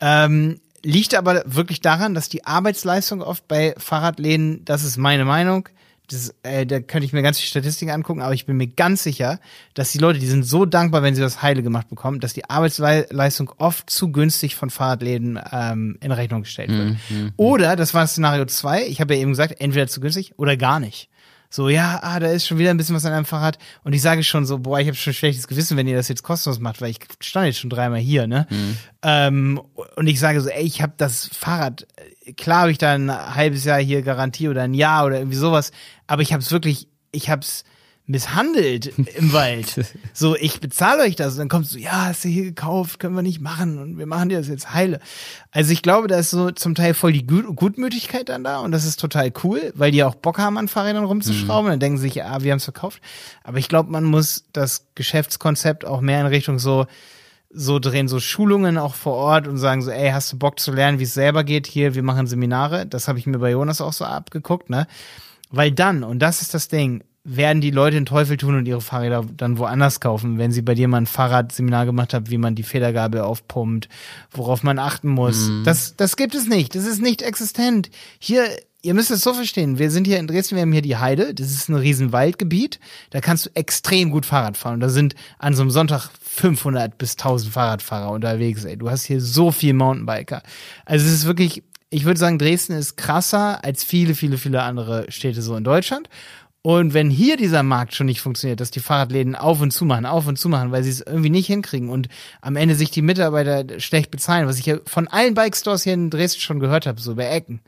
Ähm, 0.00 0.60
liegt 0.82 1.14
aber 1.14 1.42
wirklich 1.46 1.80
daran, 1.80 2.14
dass 2.14 2.28
die 2.28 2.46
Arbeitsleistung 2.46 3.22
oft 3.22 3.46
bei 3.48 3.74
Fahrradläden, 3.76 4.64
das 4.64 4.84
ist 4.84 4.96
meine 4.96 5.24
Meinung, 5.24 5.68
das, 6.08 6.34
äh, 6.42 6.66
da 6.66 6.80
könnte 6.80 7.06
ich 7.06 7.12
mir 7.12 7.22
ganz 7.22 7.38
die 7.38 7.46
Statistiken 7.46 7.92
angucken, 7.92 8.20
aber 8.20 8.34
ich 8.34 8.46
bin 8.46 8.56
mir 8.56 8.66
ganz 8.66 9.02
sicher, 9.02 9.38
dass 9.74 9.92
die 9.92 9.98
Leute, 9.98 10.18
die 10.18 10.26
sind 10.26 10.42
so 10.42 10.66
dankbar, 10.66 11.02
wenn 11.02 11.14
sie 11.14 11.20
das 11.20 11.40
Heile 11.42 11.62
gemacht 11.62 11.88
bekommen, 11.88 12.18
dass 12.20 12.32
die 12.32 12.48
Arbeitsleistung 12.50 13.52
oft 13.58 13.88
zu 13.88 14.10
günstig 14.10 14.56
von 14.56 14.70
Fahrradläden 14.70 15.38
ähm, 15.52 15.98
in 16.00 16.10
Rechnung 16.10 16.42
gestellt 16.42 16.70
wird. 16.70 16.96
Oder, 17.36 17.76
das 17.76 17.94
war 17.94 18.06
Szenario 18.06 18.44
zwei. 18.46 18.86
ich 18.86 19.00
habe 19.00 19.14
ja 19.14 19.20
eben 19.20 19.30
gesagt, 19.30 19.60
entweder 19.60 19.86
zu 19.86 20.00
günstig 20.00 20.32
oder 20.36 20.56
gar 20.56 20.80
nicht. 20.80 21.08
So, 21.52 21.68
ja, 21.68 21.98
ah, 22.02 22.20
da 22.20 22.28
ist 22.28 22.46
schon 22.46 22.58
wieder 22.58 22.70
ein 22.70 22.76
bisschen 22.76 22.94
was 22.94 23.04
an 23.04 23.12
einem 23.12 23.24
Fahrrad. 23.24 23.58
Und 23.82 23.92
ich 23.92 24.00
sage 24.02 24.22
schon 24.22 24.46
so, 24.46 24.58
boah, 24.58 24.78
ich 24.78 24.86
habe 24.86 24.96
schon 24.96 25.12
schlechtes 25.12 25.48
Gewissen, 25.48 25.76
wenn 25.76 25.88
ihr 25.88 25.96
das 25.96 26.06
jetzt 26.06 26.22
kostenlos 26.22 26.60
macht, 26.60 26.80
weil 26.80 26.90
ich 26.90 27.00
stand 27.20 27.46
jetzt 27.46 27.58
schon 27.58 27.70
dreimal 27.70 27.98
hier, 27.98 28.28
ne? 28.28 28.46
Ähm, 29.02 29.60
und 29.96 30.06
ich 30.06 30.20
sage 30.20 30.40
so, 30.40 30.48
ey, 30.48 30.62
ich 30.62 30.80
habe 30.80 30.92
das 30.96 31.28
Fahrrad, 31.32 31.88
äh, 32.24 32.32
klar 32.34 32.60
habe 32.60 32.70
ich 32.70 32.78
da 32.78 32.94
ein 32.94 33.10
halbes 33.10 33.64
Jahr 33.64 33.80
hier 33.80 34.02
Garantie 34.02 34.48
oder 34.48 34.62
ein 34.62 34.74
Jahr 34.74 35.06
oder 35.06 35.18
irgendwie 35.18 35.36
sowas, 35.36 35.72
aber 36.06 36.22
ich 36.22 36.32
habe 36.32 36.42
es 36.42 36.52
wirklich, 36.52 36.86
ich 37.10 37.30
habe 37.30 37.42
es 37.42 37.64
misshandelt 38.10 38.86
im 38.98 39.06
Wald. 39.32 39.94
So, 40.12 40.36
ich 40.36 40.60
bezahle 40.60 41.02
euch 41.02 41.16
das. 41.16 41.34
Und 41.34 41.38
dann 41.38 41.48
kommst 41.48 41.74
du, 41.74 41.78
ja, 41.78 42.06
hast 42.06 42.24
du 42.24 42.28
hier 42.28 42.44
gekauft, 42.44 42.98
können 42.98 43.14
wir 43.14 43.22
nicht 43.22 43.40
machen 43.40 43.78
und 43.78 43.98
wir 43.98 44.06
machen 44.06 44.28
dir 44.28 44.38
das 44.38 44.48
jetzt 44.48 44.74
heile. 44.74 44.98
Also 45.52 45.72
ich 45.72 45.82
glaube, 45.82 46.08
da 46.08 46.18
ist 46.18 46.30
so 46.30 46.50
zum 46.50 46.74
Teil 46.74 46.94
voll 46.94 47.12
die 47.12 47.26
Gut 47.26 47.46
Gutmütigkeit 47.54 48.28
dann 48.28 48.44
da 48.44 48.58
und 48.58 48.72
das 48.72 48.84
ist 48.84 48.98
total 48.98 49.32
cool, 49.44 49.72
weil 49.74 49.92
die 49.92 50.02
auch 50.02 50.16
Bock 50.16 50.38
haben, 50.38 50.58
an 50.58 50.68
Fahrrädern 50.68 51.04
rumzuschrauben. 51.04 51.70
Dann 51.70 51.80
denken 51.80 51.98
sie 51.98 52.08
sich, 52.08 52.24
ah, 52.24 52.42
wir 52.42 52.50
haben 52.50 52.58
es 52.58 52.64
verkauft. 52.64 53.00
Aber 53.44 53.58
ich 53.58 53.68
glaube, 53.68 53.90
man 53.90 54.04
muss 54.04 54.44
das 54.52 54.86
Geschäftskonzept 54.96 55.84
auch 55.84 56.00
mehr 56.00 56.20
in 56.20 56.26
Richtung 56.26 56.58
so 56.58 56.86
so 57.52 57.80
drehen, 57.80 58.06
so 58.06 58.20
Schulungen 58.20 58.78
auch 58.78 58.94
vor 58.94 59.14
Ort 59.14 59.48
und 59.48 59.58
sagen 59.58 59.82
so, 59.82 59.90
ey, 59.90 60.10
hast 60.10 60.32
du 60.32 60.38
Bock 60.38 60.60
zu 60.60 60.70
lernen, 60.70 61.00
wie 61.00 61.04
es 61.04 61.14
selber 61.14 61.42
geht? 61.42 61.66
Hier, 61.66 61.96
wir 61.96 62.04
machen 62.04 62.28
Seminare. 62.28 62.86
Das 62.86 63.08
habe 63.08 63.18
ich 63.18 63.26
mir 63.26 63.40
bei 63.40 63.50
Jonas 63.50 63.80
auch 63.80 63.92
so 63.92 64.04
abgeguckt, 64.04 64.70
ne? 64.70 64.86
Weil 65.50 65.72
dann, 65.72 66.04
und 66.04 66.20
das 66.20 66.42
ist 66.42 66.54
das 66.54 66.68
Ding, 66.68 67.02
werden 67.22 67.60
die 67.60 67.70
Leute 67.70 67.96
den 67.96 68.06
Teufel 68.06 68.38
tun 68.38 68.56
und 68.56 68.66
ihre 68.66 68.80
Fahrräder 68.80 69.26
dann 69.36 69.58
woanders 69.58 70.00
kaufen, 70.00 70.38
wenn 70.38 70.52
sie 70.52 70.62
bei 70.62 70.74
dir 70.74 70.88
mal 70.88 70.98
ein 70.98 71.06
Fahrradseminar 71.06 71.84
gemacht 71.84 72.14
haben, 72.14 72.30
wie 72.30 72.38
man 72.38 72.54
die 72.54 72.62
Federgabel 72.62 73.20
aufpumpt, 73.20 73.88
worauf 74.30 74.62
man 74.62 74.78
achten 74.78 75.08
muss. 75.08 75.50
Das, 75.64 75.96
das 75.96 76.16
gibt 76.16 76.34
es 76.34 76.46
nicht. 76.46 76.74
Das 76.74 76.86
ist 76.86 77.02
nicht 77.02 77.20
existent. 77.20 77.90
Hier, 78.18 78.44
ihr 78.80 78.94
müsst 78.94 79.10
es 79.10 79.20
so 79.20 79.34
verstehen. 79.34 79.78
Wir 79.78 79.90
sind 79.90 80.06
hier 80.06 80.18
in 80.18 80.28
Dresden, 80.28 80.56
wir 80.56 80.62
haben 80.62 80.72
hier 80.72 80.80
die 80.80 80.96
Heide. 80.96 81.34
Das 81.34 81.50
ist 81.50 81.68
ein 81.68 81.74
riesen 81.74 82.12
Waldgebiet. 82.12 82.80
Da 83.10 83.20
kannst 83.20 83.46
du 83.46 83.50
extrem 83.54 84.10
gut 84.10 84.24
Fahrrad 84.24 84.56
fahren. 84.56 84.74
Und 84.74 84.80
da 84.80 84.88
sind 84.88 85.14
an 85.38 85.54
so 85.54 85.60
einem 85.60 85.70
Sonntag 85.70 86.08
500 86.22 86.96
bis 86.96 87.12
1000 87.12 87.52
Fahrradfahrer 87.52 88.10
unterwegs. 88.12 88.64
Ey, 88.64 88.78
du 88.78 88.90
hast 88.90 89.04
hier 89.04 89.20
so 89.20 89.52
viel 89.52 89.74
Mountainbiker. 89.74 90.42
Also 90.86 91.04
es 91.04 91.12
ist 91.12 91.26
wirklich, 91.26 91.62
ich 91.90 92.06
würde 92.06 92.18
sagen, 92.18 92.38
Dresden 92.38 92.72
ist 92.72 92.96
krasser 92.96 93.62
als 93.62 93.84
viele, 93.84 94.14
viele, 94.14 94.38
viele 94.38 94.62
andere 94.62 95.10
Städte 95.10 95.42
so 95.42 95.54
in 95.56 95.64
Deutschland. 95.64 96.08
Und 96.62 96.92
wenn 96.92 97.08
hier 97.08 97.38
dieser 97.38 97.62
Markt 97.62 97.94
schon 97.94 98.06
nicht 98.06 98.20
funktioniert, 98.20 98.60
dass 98.60 98.70
die 98.70 98.80
Fahrradläden 98.80 99.34
auf 99.34 99.62
und 99.62 99.70
zu 99.70 99.86
machen, 99.86 100.04
auf 100.04 100.26
und 100.26 100.38
zu 100.38 100.50
machen, 100.50 100.72
weil 100.72 100.82
sie 100.82 100.90
es 100.90 101.00
irgendwie 101.00 101.30
nicht 101.30 101.46
hinkriegen 101.46 101.88
und 101.88 102.08
am 102.42 102.56
Ende 102.56 102.74
sich 102.74 102.90
die 102.90 103.00
Mitarbeiter 103.00 103.80
schlecht 103.80 104.10
bezahlen, 104.10 104.46
was 104.46 104.58
ich 104.58 104.66
ja 104.66 104.76
von 104.84 105.08
allen 105.08 105.34
Bike-Stores 105.34 105.84
hier 105.84 105.94
in 105.94 106.10
Dresden 106.10 106.40
schon 106.40 106.60
gehört 106.60 106.86
habe, 106.86 107.00
so 107.00 107.14
bei 107.14 107.26
Ecken, 107.26 107.60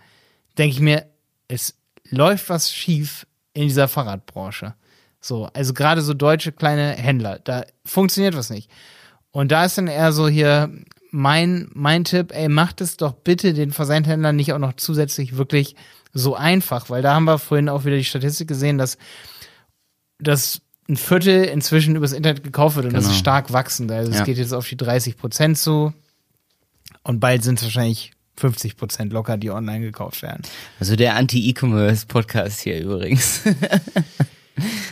denke 0.59 0.75
ich 0.75 0.81
mir, 0.81 1.07
es 1.49 1.75
läuft 2.11 2.51
was 2.51 2.71
schief 2.71 3.27
in 3.55 3.63
dieser 3.63 3.89
Fahrradbranche. 3.89 4.75
So, 5.21 5.49
also 5.55 5.73
gerade 5.73 6.03
so 6.03 6.13
deutsche 6.13 6.53
kleine 6.53 6.91
Händler, 6.91 7.39
da 7.39 7.65
funktioniert 7.87 8.37
was 8.37 8.51
nicht. 8.51 8.71
Und 9.31 9.53
da 9.53 9.65
ist 9.65 9.79
dann 9.79 9.87
eher 9.87 10.13
so 10.13 10.29
hier 10.29 10.71
mein, 11.11 11.71
mein 11.73 12.05
Tipp, 12.05 12.33
ey, 12.35 12.49
macht 12.49 12.83
es 12.83 12.99
doch 12.99 13.13
bitte 13.13 13.55
den 13.55 13.71
Versandhändlern 13.71 14.37
nicht 14.37 14.53
auch 14.53 14.59
noch 14.59 14.75
zusätzlich 14.75 15.37
wirklich 15.37 15.77
so 16.13 16.35
einfach, 16.37 16.91
weil 16.91 17.03
da 17.03 17.15
haben 17.15 17.25
wir 17.25 17.39
vorhin 17.39 17.69
auch 17.69 17.85
wieder 17.85 17.97
die 17.97 18.05
Statistik 18.05 18.49
gesehen, 18.49 18.79
dass, 18.79 18.99
dass 20.19 20.61
ein 20.89 20.97
Viertel 20.97 21.45
inzwischen 21.45 21.97
übers 21.97 22.13
Internet 22.13 22.43
gekauft 22.45 22.77
wird 22.77 22.87
und 22.87 22.93
das 22.95 23.05
Genau. 23.05 23.15
ist 23.15 23.21
stark 23.21 23.53
wachsend. 23.53 23.91
Also 23.93 24.11
es 24.11 24.19
Ja. 24.19 24.25
geht 24.25 24.37
jetzt 24.39 24.53
auf 24.53 24.69
die 24.69 24.77
30 24.77 25.17
Prozent 25.17 25.57
zu 25.59 25.93
und 27.03 27.21
bald 27.21 27.43
sind 27.45 27.59
es 27.59 27.65
wahrscheinlich 27.65 28.13
50 28.37 28.77
Prozent 28.77 29.13
locker, 29.13 29.37
die 29.37 29.51
online 29.51 29.81
gekauft 29.85 30.23
werden. 30.23 30.43
Also 30.81 30.97
der 30.97 31.17
Anti-E-Commerce-Podcast 31.17 32.61
hier 32.61 32.81
übrigens. 32.81 33.43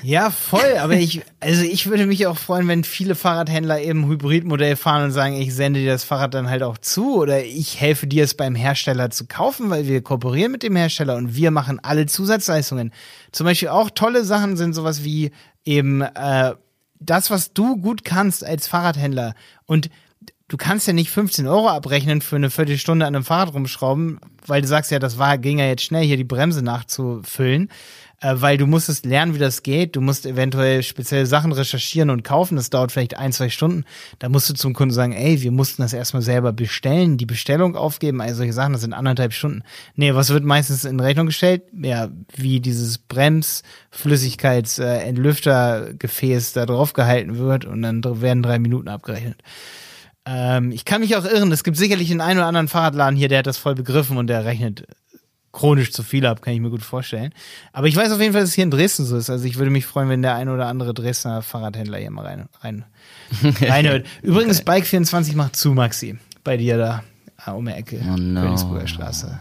Ja, 0.03 0.31
voll, 0.31 0.79
aber 0.79 0.95
ich, 0.95 1.23
also 1.39 1.63
ich 1.63 1.87
würde 1.87 2.07
mich 2.07 2.27
auch 2.27 2.39
freuen, 2.39 2.67
wenn 2.69 2.85
viele 2.85 3.15
Fahrradhändler 3.15 3.81
eben 3.83 4.09
Hybridmodell 4.09 4.77
fahren 4.77 5.05
und 5.05 5.11
sagen, 5.11 5.35
ich 5.35 5.55
sende 5.55 5.81
dir 5.81 5.93
das 5.93 6.05
Fahrrad 6.05 6.33
dann 6.33 6.49
halt 6.49 6.63
auch 6.63 6.79
zu 6.79 7.17
oder 7.17 7.45
ich 7.45 7.81
helfe 7.81 8.07
dir 8.07 8.25
es 8.25 8.35
beim 8.35 8.55
Hersteller 8.55 9.11
zu 9.11 9.27
kaufen, 9.27 9.69
weil 9.69 9.87
wir 9.87 10.03
kooperieren 10.03 10.53
mit 10.53 10.63
dem 10.63 10.77
Hersteller 10.77 11.17
und 11.17 11.35
wir 11.35 11.51
machen 11.51 11.79
alle 11.83 12.07
Zusatzleistungen. 12.07 12.93
Zum 13.33 13.45
Beispiel 13.45 13.69
auch 13.69 13.91
tolle 13.91 14.25
Sachen 14.25 14.57
sind 14.57 14.73
sowas 14.73 15.05
wie 15.05 15.31
eben 15.65 16.01
äh, 16.01 16.55
das, 16.99 17.31
was 17.31 17.53
du 17.53 17.77
gut 17.77 18.05
kannst 18.05 18.45
als 18.45 18.67
Fahrradhändler 18.67 19.35
und 19.67 19.91
du 20.49 20.57
kannst 20.57 20.87
ja 20.87 20.93
nicht 20.93 21.11
15 21.11 21.47
Euro 21.47 21.69
abrechnen 21.69 22.21
für 22.23 22.37
eine 22.37 22.51
Viertelstunde 22.51 23.07
an 23.07 23.15
einem 23.15 23.25
Fahrrad 23.25 23.55
rumschrauben, 23.55 24.21
weil 24.47 24.63
du 24.63 24.69
sagst 24.69 24.91
ja, 24.91 24.99
das 24.99 25.19
war, 25.19 25.39
ging 25.39 25.59
ja 25.59 25.67
jetzt 25.67 25.85
schnell, 25.85 26.05
hier 26.05 26.17
die 26.17 26.25
Bremse 26.25 26.63
nachzufüllen, 26.63 27.71
äh, 28.21 28.35
weil 28.37 28.59
du 28.59 28.67
musstest 28.67 29.07
lernen, 29.07 29.35
wie 29.35 29.39
das 29.39 29.63
geht. 29.63 29.97
Du 29.97 30.01
musst 30.01 30.27
eventuell 30.27 30.83
spezielle 30.83 31.27
Sachen 31.27 31.53
recherchieren 31.53 32.11
und 32.11 32.23
kaufen. 32.23 32.57
Das 32.57 32.71
dauert 32.71 32.93
vielleicht 32.93 33.17
ein, 33.17 33.33
zwei 33.33 33.49
Stunden. 33.49 33.85
Da 34.19 34.29
musst 34.29 34.49
du 34.51 34.55
zum 34.55 34.75
Kunden 34.75 34.93
sagen, 34.93 35.13
ey, 35.13 35.41
wir 35.41 35.51
mussten 35.51 35.83
das 35.83 35.93
erstmal 35.93 36.23
selber 36.23 36.53
bestellen, 36.53 37.17
die 37.17 37.27
Bestellung 37.27 37.77
aufgeben, 37.77 38.21
all 38.21 38.35
solche 38.35 38.53
Sachen, 38.53 38.73
das 38.73 38.83
sind 38.83 38.93
anderthalb 38.93 39.33
Stunden. 39.33 39.63
Nee, 39.95 40.15
was 40.15 40.31
wird 40.31 40.45
meistens 40.45 40.85
in 40.85 41.01
Rechnung 41.01 41.27
gestellt? 41.27 41.63
Ja, 41.73 42.09
wie 42.35 42.61
dieses 42.61 42.99
Brems, 42.99 43.63
Flüssigkeits, 43.91 44.79
äh, 44.79 45.13
da 45.13 46.67
drauf 46.67 46.93
gehalten 46.93 47.39
wird 47.39 47.65
und 47.65 47.83
dann 47.83 48.03
werden 48.21 48.43
drei 48.43 48.59
Minuten 48.59 48.89
abgerechnet. 48.89 49.43
Ähm, 50.27 50.71
ich 50.73 50.85
kann 50.85 51.01
mich 51.01 51.17
auch 51.17 51.25
irren. 51.25 51.51
Es 51.53 51.65
gibt 51.65 51.77
sicherlich 51.77 52.11
einen 52.11 52.39
oder 52.39 52.47
anderen 52.47 52.69
Fahrradladen 52.69 53.17
hier, 53.17 53.29
der 53.29 53.39
hat 53.39 53.47
das 53.47 53.57
voll 53.57 53.75
begriffen 53.75 54.19
und 54.19 54.27
der 54.27 54.45
rechnet 54.45 54.87
chronisch 55.53 55.93
zu 55.93 56.03
viel 56.03 56.27
ab, 56.27 56.43
kann 56.43 56.55
ich 56.55 56.61
mir 56.61 56.71
gut 56.71 56.83
vorstellen. 56.83 57.33
Aber 57.73 57.87
ich 57.87 57.97
weiß 57.97 58.13
auf 58.13 58.21
jeden 58.21 58.33
Fall, 58.33 58.43
dass 58.43 58.51
es 58.51 58.55
hier 58.55 58.65
in 58.65 58.71
Dresden 58.71 59.05
so 59.05 59.17
ist. 59.17 59.31
Also 59.31 59.45
ich 59.45 59.57
würde 59.59 59.71
mich 59.71 59.87
freuen, 59.87 60.09
wenn 60.09 60.23
der 60.23 60.35
ein 60.35 60.49
oder 60.49 60.67
andere 60.67 60.95
Dresdner 60.95 61.43
Fahrradhändler 61.43 61.99
hier 61.99 62.11
mal 62.11 62.27
rein, 62.27 62.49
rein, 62.61 62.85
reinhört. 63.61 64.07
Übrigens, 64.23 64.63
Bike24 64.65 65.37
macht 65.37 65.57
zu, 65.57 65.73
Maxi. 65.73 66.19
Bei 66.45 66.57
dir 66.57 66.79
da 66.79 67.03
ah, 67.45 67.53
um 67.53 67.67
die 67.67 67.73
Ecke. 67.73 68.01
Oh 68.03 68.17
no. 68.17 68.43
Königsburger 68.43 68.87
Straße. 68.87 69.41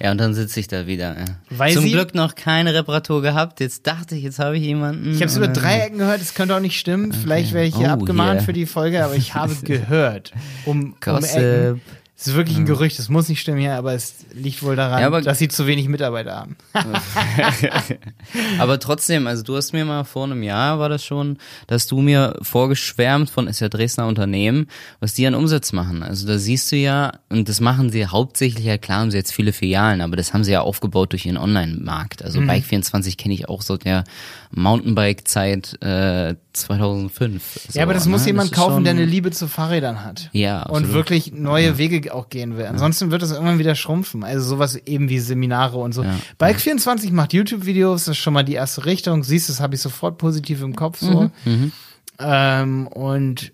Ja, 0.00 0.10
und 0.10 0.18
dann 0.18 0.34
sitze 0.34 0.60
ich 0.60 0.68
da 0.68 0.86
wieder. 0.86 1.18
Ja. 1.18 1.24
Weil 1.50 1.72
Zum 1.72 1.84
Glück 1.84 2.14
noch 2.14 2.34
keine 2.34 2.74
Reparatur 2.74 3.22
gehabt. 3.22 3.60
Jetzt 3.60 3.86
dachte 3.86 4.16
ich, 4.16 4.22
jetzt 4.22 4.38
habe 4.38 4.56
ich 4.56 4.62
jemanden. 4.62 5.10
Ich 5.12 5.16
habe 5.16 5.26
es 5.26 5.36
über 5.36 5.48
drei 5.48 5.80
Ecken 5.80 5.98
gehört, 5.98 6.20
das 6.20 6.34
könnte 6.34 6.56
auch 6.56 6.60
nicht 6.60 6.78
stimmen. 6.78 7.12
Vielleicht 7.12 7.52
werde 7.52 7.68
ich 7.68 7.76
hier 7.76 7.88
Oh, 7.88 7.92
abgemahnt 7.92 8.36
yeah. 8.36 8.44
für 8.44 8.52
die 8.52 8.66
Folge, 8.66 9.04
aber 9.04 9.14
ich 9.14 9.34
habe 9.34 9.54
gehört. 9.62 10.32
Um, 10.64 10.80
um 10.80 10.96
Gossip. 11.00 11.36
Ecken. 11.36 11.80
Es 12.20 12.26
ist 12.26 12.34
wirklich 12.34 12.58
ein 12.58 12.66
Gerücht, 12.66 12.98
es 12.98 13.08
muss 13.08 13.30
nicht 13.30 13.40
stimmen 13.40 13.60
hier, 13.60 13.76
aber 13.76 13.94
es 13.94 14.26
liegt 14.34 14.62
wohl 14.62 14.76
daran, 14.76 15.00
Ja, 15.00 15.20
dass 15.22 15.38
sie 15.38 15.48
zu 15.48 15.66
wenig 15.66 15.88
Mitarbeiter 15.88 16.36
haben. 16.36 16.56
Aber 18.58 18.78
trotzdem, 18.78 19.26
also 19.26 19.42
du 19.42 19.56
hast 19.56 19.72
mir 19.72 19.86
mal 19.86 20.04
vor 20.04 20.24
einem 20.24 20.42
Jahr 20.42 20.78
war 20.78 20.90
das 20.90 21.02
schon, 21.02 21.38
dass 21.66 21.86
du 21.86 22.02
mir 22.02 22.36
vorgeschwärmt 22.42 23.30
von, 23.30 23.46
ist 23.46 23.60
ja 23.60 23.70
Dresdner 23.70 24.06
Unternehmen, 24.06 24.66
was 25.00 25.14
die 25.14 25.26
an 25.26 25.34
Umsatz 25.34 25.72
machen. 25.72 26.02
Also 26.02 26.26
da 26.26 26.36
siehst 26.36 26.70
du 26.70 26.76
ja, 26.76 27.12
und 27.30 27.48
das 27.48 27.60
machen 27.60 27.88
sie 27.88 28.06
hauptsächlich, 28.06 28.66
ja 28.66 28.76
klar 28.76 29.00
haben 29.00 29.10
sie 29.10 29.16
jetzt 29.16 29.32
viele 29.32 29.54
Filialen, 29.54 30.02
aber 30.02 30.16
das 30.16 30.34
haben 30.34 30.44
sie 30.44 30.52
ja 30.52 30.60
aufgebaut 30.60 31.12
durch 31.12 31.24
ihren 31.24 31.38
Online-Markt. 31.38 32.20
Mhm. 32.20 32.26
Also 32.26 32.40
Bike24 32.40 33.16
kenne 33.16 33.32
ich 33.32 33.48
auch 33.48 33.62
so 33.62 33.78
der 33.78 34.04
Mountainbike-Zeit 34.52 35.80
äh, 35.82 36.34
2005. 36.52 37.60
So, 37.68 37.78
ja, 37.78 37.84
aber 37.84 37.94
das 37.94 38.06
muss 38.06 38.22
ne? 38.22 38.28
jemand 38.28 38.50
ist 38.50 38.56
kaufen, 38.56 38.84
der 38.84 38.92
eine 38.92 39.04
Liebe 39.04 39.30
zu 39.30 39.46
Fahrrädern 39.48 40.04
hat. 40.04 40.28
Ja, 40.32 40.62
Und 40.64 40.70
absolut. 40.84 40.94
wirklich 40.94 41.32
neue 41.32 41.78
Wege 41.78 42.12
auch 42.14 42.28
gehen 42.28 42.56
will. 42.56 42.66
Ansonsten 42.66 43.10
wird 43.10 43.22
das 43.22 43.30
irgendwann 43.30 43.58
wieder 43.58 43.74
schrumpfen. 43.74 44.24
Also 44.24 44.46
sowas 44.48 44.74
eben 44.76 45.08
wie 45.08 45.20
Seminare 45.20 45.78
und 45.78 45.92
so. 45.92 46.02
Ja. 46.02 46.16
Bike24 46.40 47.12
macht 47.12 47.32
YouTube-Videos, 47.32 48.04
das 48.06 48.16
ist 48.16 48.22
schon 48.22 48.34
mal 48.34 48.42
die 48.44 48.54
erste 48.54 48.86
Richtung. 48.86 49.22
Siehst, 49.22 49.48
das 49.48 49.60
habe 49.60 49.74
ich 49.74 49.80
sofort 49.80 50.18
positiv 50.18 50.62
im 50.62 50.74
Kopf 50.74 50.98
so. 50.98 51.30
Mhm, 51.44 51.72
Ähm, 52.18 52.86
und 52.88 53.52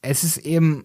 es 0.00 0.24
ist 0.24 0.38
eben 0.38 0.84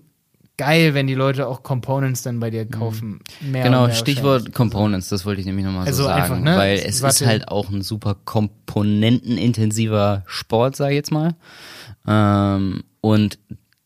geil, 0.58 0.94
wenn 0.94 1.08
die 1.08 1.14
Leute 1.14 1.48
auch 1.48 1.64
Components 1.64 2.24
dann 2.24 2.40
bei 2.40 2.50
dir 2.50 2.66
kaufen. 2.68 3.20
Mehr 3.42 3.64
Genau, 3.64 3.86
mehr 3.88 3.96
Stichwort. 3.96 4.54
Components, 4.54 5.10
das 5.10 5.26
wollte 5.26 5.40
ich 5.42 5.46
nämlich 5.48 5.66
nochmal 5.66 5.86
Also 5.86 6.04
so 6.04 6.10
sagen, 6.10 6.22
einfach, 6.22 6.40
ne, 6.40 6.58
weil 6.58 6.80
es 6.80 7.02
Watte. 7.02 7.24
ist 7.24 7.28
halt 7.28 7.48
auch 7.48 7.70
ein 7.70 7.82
super 7.82 8.16
komponentenintensiver 8.26 10.24
Sport, 10.26 10.76
sag 10.76 10.90
ich 10.90 10.96
jetzt 10.96 11.12
mal. 11.12 11.36
Ähm, 12.08 12.84
und 13.02 13.40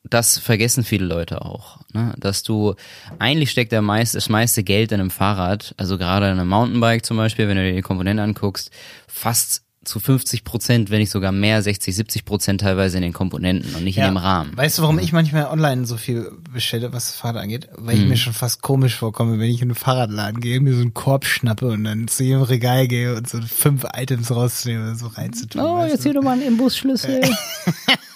das 0.03 0.37
vergessen 0.39 0.83
viele 0.83 1.05
Leute 1.05 1.43
auch. 1.43 1.79
Ne? 1.93 2.13
Dass 2.17 2.43
du, 2.43 2.75
eigentlich 3.19 3.51
steckt 3.51 3.71
der 3.71 3.81
meist, 3.81 4.15
das 4.15 4.29
meiste 4.29 4.63
Geld 4.63 4.91
in 4.91 4.99
einem 4.99 5.09
Fahrrad, 5.11 5.73
also 5.77 5.97
gerade 5.97 6.25
in 6.27 6.33
einem 6.39 6.49
Mountainbike 6.49 7.05
zum 7.05 7.17
Beispiel, 7.17 7.47
wenn 7.47 7.57
du 7.57 7.63
dir 7.63 7.73
die 7.75 7.81
Komponenten 7.81 8.23
anguckst, 8.23 8.71
fast 9.07 9.63
zu 9.83 9.99
50 9.99 10.43
Prozent, 10.43 10.91
wenn 10.91 10.99
nicht 10.99 11.09
sogar 11.09 11.31
mehr, 11.31 11.61
60, 11.61 11.95
70 11.95 12.23
Prozent 12.25 12.61
teilweise 12.61 12.97
in 12.97 13.01
den 13.03 13.13
Komponenten 13.13 13.73
und 13.73 13.83
nicht 13.83 13.95
Ja. 13.95 14.07
in 14.07 14.13
dem 14.13 14.17
Rahmen. 14.17 14.55
Weißt 14.55 14.77
du, 14.77 14.83
warum 14.83 14.99
ich 14.99 15.11
manchmal 15.11 15.45
online 15.47 15.85
so 15.87 15.97
viel 15.97 16.31
bestelle, 16.53 16.93
was 16.93 17.11
Fahrrad 17.11 17.41
angeht? 17.43 17.67
Weil 17.77 17.95
Hm. 17.95 18.03
ich 18.03 18.09
mir 18.09 18.17
schon 18.17 18.33
fast 18.33 18.61
komisch 18.61 18.95
vorkomme, 18.97 19.39
wenn 19.39 19.49
ich 19.49 19.61
in 19.61 19.69
einen 19.69 19.75
Fahrradladen 19.75 20.39
gehe, 20.39 20.59
mir 20.61 20.75
so 20.75 20.81
einen 20.81 20.93
Korb 20.93 21.25
schnappe 21.25 21.67
und 21.67 21.83
dann 21.83 22.07
zu 22.07 22.23
jedem 22.23 22.43
Regal 22.43 22.87
gehe 22.87 23.15
und 23.15 23.27
so 23.27 23.39
fünf 23.41 23.83
Items 23.95 24.29
rausnehme 24.29 24.91
und 24.91 24.97
so 24.97 25.07
reinzutun. 25.07 25.61
Oh, 25.61 25.83
jetzt 25.83 25.99
du? 26.05 26.09
hier 26.09 26.13
nochmal 26.13 26.37
ein 26.39 26.45
Imbusschlüssel. 26.47 27.21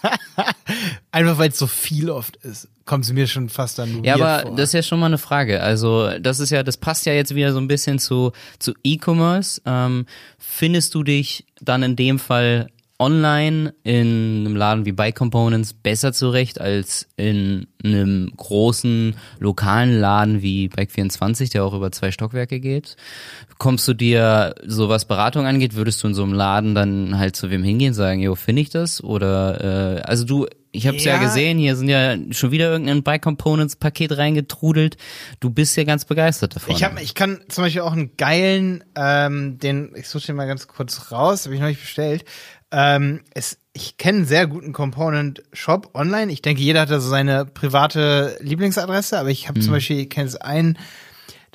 Einfach 1.11 1.37
weil 1.37 1.49
es 1.49 1.57
so 1.57 1.67
viel 1.67 2.09
oft 2.09 2.37
ist, 2.37 2.67
kommt 2.85 3.05
es 3.05 3.13
mir 3.13 3.27
schon 3.27 3.49
fast 3.49 3.79
dann 3.79 4.03
Ja, 4.03 4.15
aber 4.15 4.47
vor. 4.47 4.55
das 4.55 4.69
ist 4.69 4.73
ja 4.73 4.83
schon 4.83 4.99
mal 4.99 5.07
eine 5.07 5.17
Frage. 5.17 5.61
Also, 5.61 6.09
das 6.19 6.39
ist 6.39 6.49
ja, 6.49 6.63
das 6.63 6.77
passt 6.77 7.05
ja 7.05 7.13
jetzt 7.13 7.33
wieder 7.35 7.53
so 7.53 7.59
ein 7.59 7.67
bisschen 7.67 7.99
zu, 7.99 8.31
zu 8.59 8.73
E-Commerce. 8.83 9.61
Ähm, 9.65 10.05
findest 10.37 10.93
du 10.95 11.03
dich 11.03 11.45
dann 11.61 11.83
in 11.83 11.95
dem 11.95 12.19
Fall 12.19 12.69
online 12.97 13.73
in 13.83 14.45
einem 14.45 14.55
Laden 14.55 14.85
wie 14.85 14.93
Bike 14.93 15.15
Components 15.15 15.73
besser 15.73 16.13
zurecht 16.13 16.61
als 16.61 17.07
in 17.17 17.67
einem 17.83 18.31
großen 18.37 19.15
lokalen 19.39 19.99
Laden 19.99 20.41
wie 20.41 20.69
Bike24, 20.69 21.51
der 21.51 21.65
auch 21.65 21.73
über 21.73 21.91
zwei 21.91 22.11
Stockwerke 22.11 22.59
geht? 22.61 22.95
Kommst 23.57 23.87
du 23.87 23.93
dir, 23.93 24.55
so 24.65 24.87
was 24.87 25.05
Beratung 25.05 25.45
angeht, 25.45 25.75
würdest 25.75 26.03
du 26.03 26.07
in 26.07 26.13
so 26.13 26.23
einem 26.23 26.33
Laden 26.33 26.73
dann 26.73 27.17
halt 27.17 27.35
zu 27.35 27.49
wem 27.49 27.63
hingehen, 27.63 27.93
sagen, 27.93 28.21
jo, 28.21 28.35
finde 28.35 28.61
ich 28.61 28.69
das? 28.69 29.03
Oder, 29.03 29.97
äh, 29.97 30.01
also 30.03 30.23
du, 30.23 30.47
ich 30.75 30.87
habe 30.87 30.97
es 30.97 31.03
ja. 31.03 31.15
Ja. 31.15 31.23
gesehen, 31.23 31.57
hier 31.57 31.75
sind 31.75 31.89
ja 31.89 32.15
schon 32.31 32.51
wieder 32.51 32.71
irgendein 32.71 33.03
Bike 33.03 33.21
Components 33.21 33.75
Paket 33.75 34.17
reingetrudelt. 34.17 34.97
Du 35.39 35.49
bist 35.49 35.75
ja 35.77 35.83
ganz 35.83 36.05
begeistert 36.05 36.55
davon. 36.55 36.75
Ich, 36.75 36.83
hab, 36.83 37.01
ich 37.01 37.15
kann 37.15 37.41
zum 37.47 37.63
Beispiel 37.63 37.81
auch 37.81 37.93
einen 37.93 38.17
geilen, 38.17 38.83
ähm, 38.95 39.57
den, 39.59 39.93
ich 39.95 40.07
suche 40.07 40.27
den 40.27 40.35
mal 40.35 40.47
ganz 40.47 40.67
kurz 40.67 41.11
raus, 41.11 41.45
habe 41.45 41.55
ich 41.55 41.61
noch 41.61 41.67
nicht 41.67 41.81
bestellt. 41.81 42.25
Ähm, 42.71 43.21
es, 43.33 43.59
ich 43.73 43.97
kenne 43.97 44.19
einen 44.19 44.27
sehr 44.27 44.47
guten 44.47 44.73
Component-Shop 44.73 45.91
online. 45.93 46.31
Ich 46.31 46.41
denke, 46.41 46.61
jeder 46.61 46.81
hat 46.81 46.89
da 46.89 46.99
so 46.99 47.09
seine 47.09 47.45
private 47.45 48.37
Lieblingsadresse, 48.41 49.19
aber 49.19 49.29
ich 49.29 49.47
habe 49.47 49.59
zum 49.59 49.71
Beispiel, 49.71 49.99
ich 49.99 50.09
kenne 50.09 50.27
es 50.27 50.35
einen, 50.35 50.77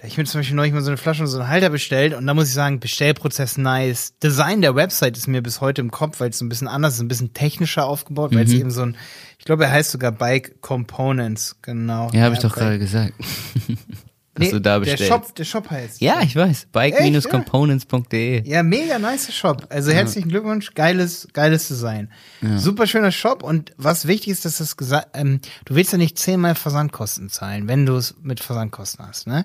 da 0.00 0.06
ich 0.06 0.16
mir 0.16 0.24
zum 0.24 0.40
Beispiel 0.40 0.56
neulich 0.56 0.72
mal 0.72 0.80
so 0.80 0.88
eine 0.88 0.96
Flasche 0.96 1.22
und 1.22 1.28
so 1.28 1.38
einen 1.38 1.48
Halter 1.48 1.68
bestellt 1.68 2.14
und 2.14 2.26
da 2.26 2.32
muss 2.32 2.48
ich 2.48 2.54
sagen, 2.54 2.80
Bestellprozess 2.80 3.58
nice. 3.58 4.14
Design 4.22 4.62
der 4.62 4.74
Website 4.74 5.18
ist 5.18 5.26
mir 5.26 5.42
bis 5.42 5.60
heute 5.60 5.82
im 5.82 5.90
Kopf, 5.90 6.20
weil 6.20 6.30
es 6.30 6.38
so 6.38 6.44
ein 6.46 6.48
bisschen 6.48 6.68
anders 6.68 6.94
ist, 6.94 7.00
ein 7.00 7.08
bisschen 7.08 7.34
technischer 7.34 7.84
aufgebaut, 7.84 8.34
weil 8.34 8.46
es 8.46 8.52
eben 8.52 8.70
so 8.70 8.80
ein, 8.80 8.96
ich 9.38 9.44
glaube, 9.44 9.64
er 9.64 9.72
heißt 9.72 9.90
sogar 9.90 10.10
Bike 10.10 10.62
Components, 10.62 11.56
genau. 11.60 12.10
ja, 12.14 12.22
habe 12.22 12.34
ich 12.34 12.40
doch 12.40 12.54
gerade 12.54 12.78
gesagt. 12.78 13.12
Dass 14.40 14.48
Nee, 14.48 14.52
du 14.52 14.60
da 14.62 14.78
der 14.78 14.80
bestellst. 14.80 15.06
Shop, 15.08 15.34
der 15.34 15.44
Shop 15.44 15.70
heißt. 15.70 16.00
Ja, 16.00 16.22
ich 16.22 16.34
weiß. 16.34 16.68
Bike-components.de. 16.72 18.48
Ja, 18.48 18.62
mega 18.62 18.98
nice 18.98 19.32
Shop. 19.34 19.66
Also 19.68 19.92
herzlichen 19.92 20.30
Glückwunsch, 20.30 20.72
geiles, 20.74 21.28
geiles 21.34 21.68
Design. 21.68 22.10
Super 22.56 22.86
schöner 22.86 23.12
Shop 23.12 23.42
und 23.42 23.72
was 23.76 24.06
wichtig 24.06 24.28
ist, 24.28 24.46
dass 24.46 24.56
das 24.58 24.78
gesagt, 24.78 25.08
ähm, 25.14 25.40
du 25.66 25.74
willst 25.74 25.92
ja 25.92 25.98
nicht 25.98 26.18
zehnmal 26.18 26.54
Versandkosten 26.54 27.28
zahlen, 27.28 27.68
wenn 27.68 27.84
du 27.84 27.96
es 27.96 28.14
mit 28.22 28.40
Versandkosten 28.40 29.06
hast, 29.06 29.26
ne? 29.26 29.44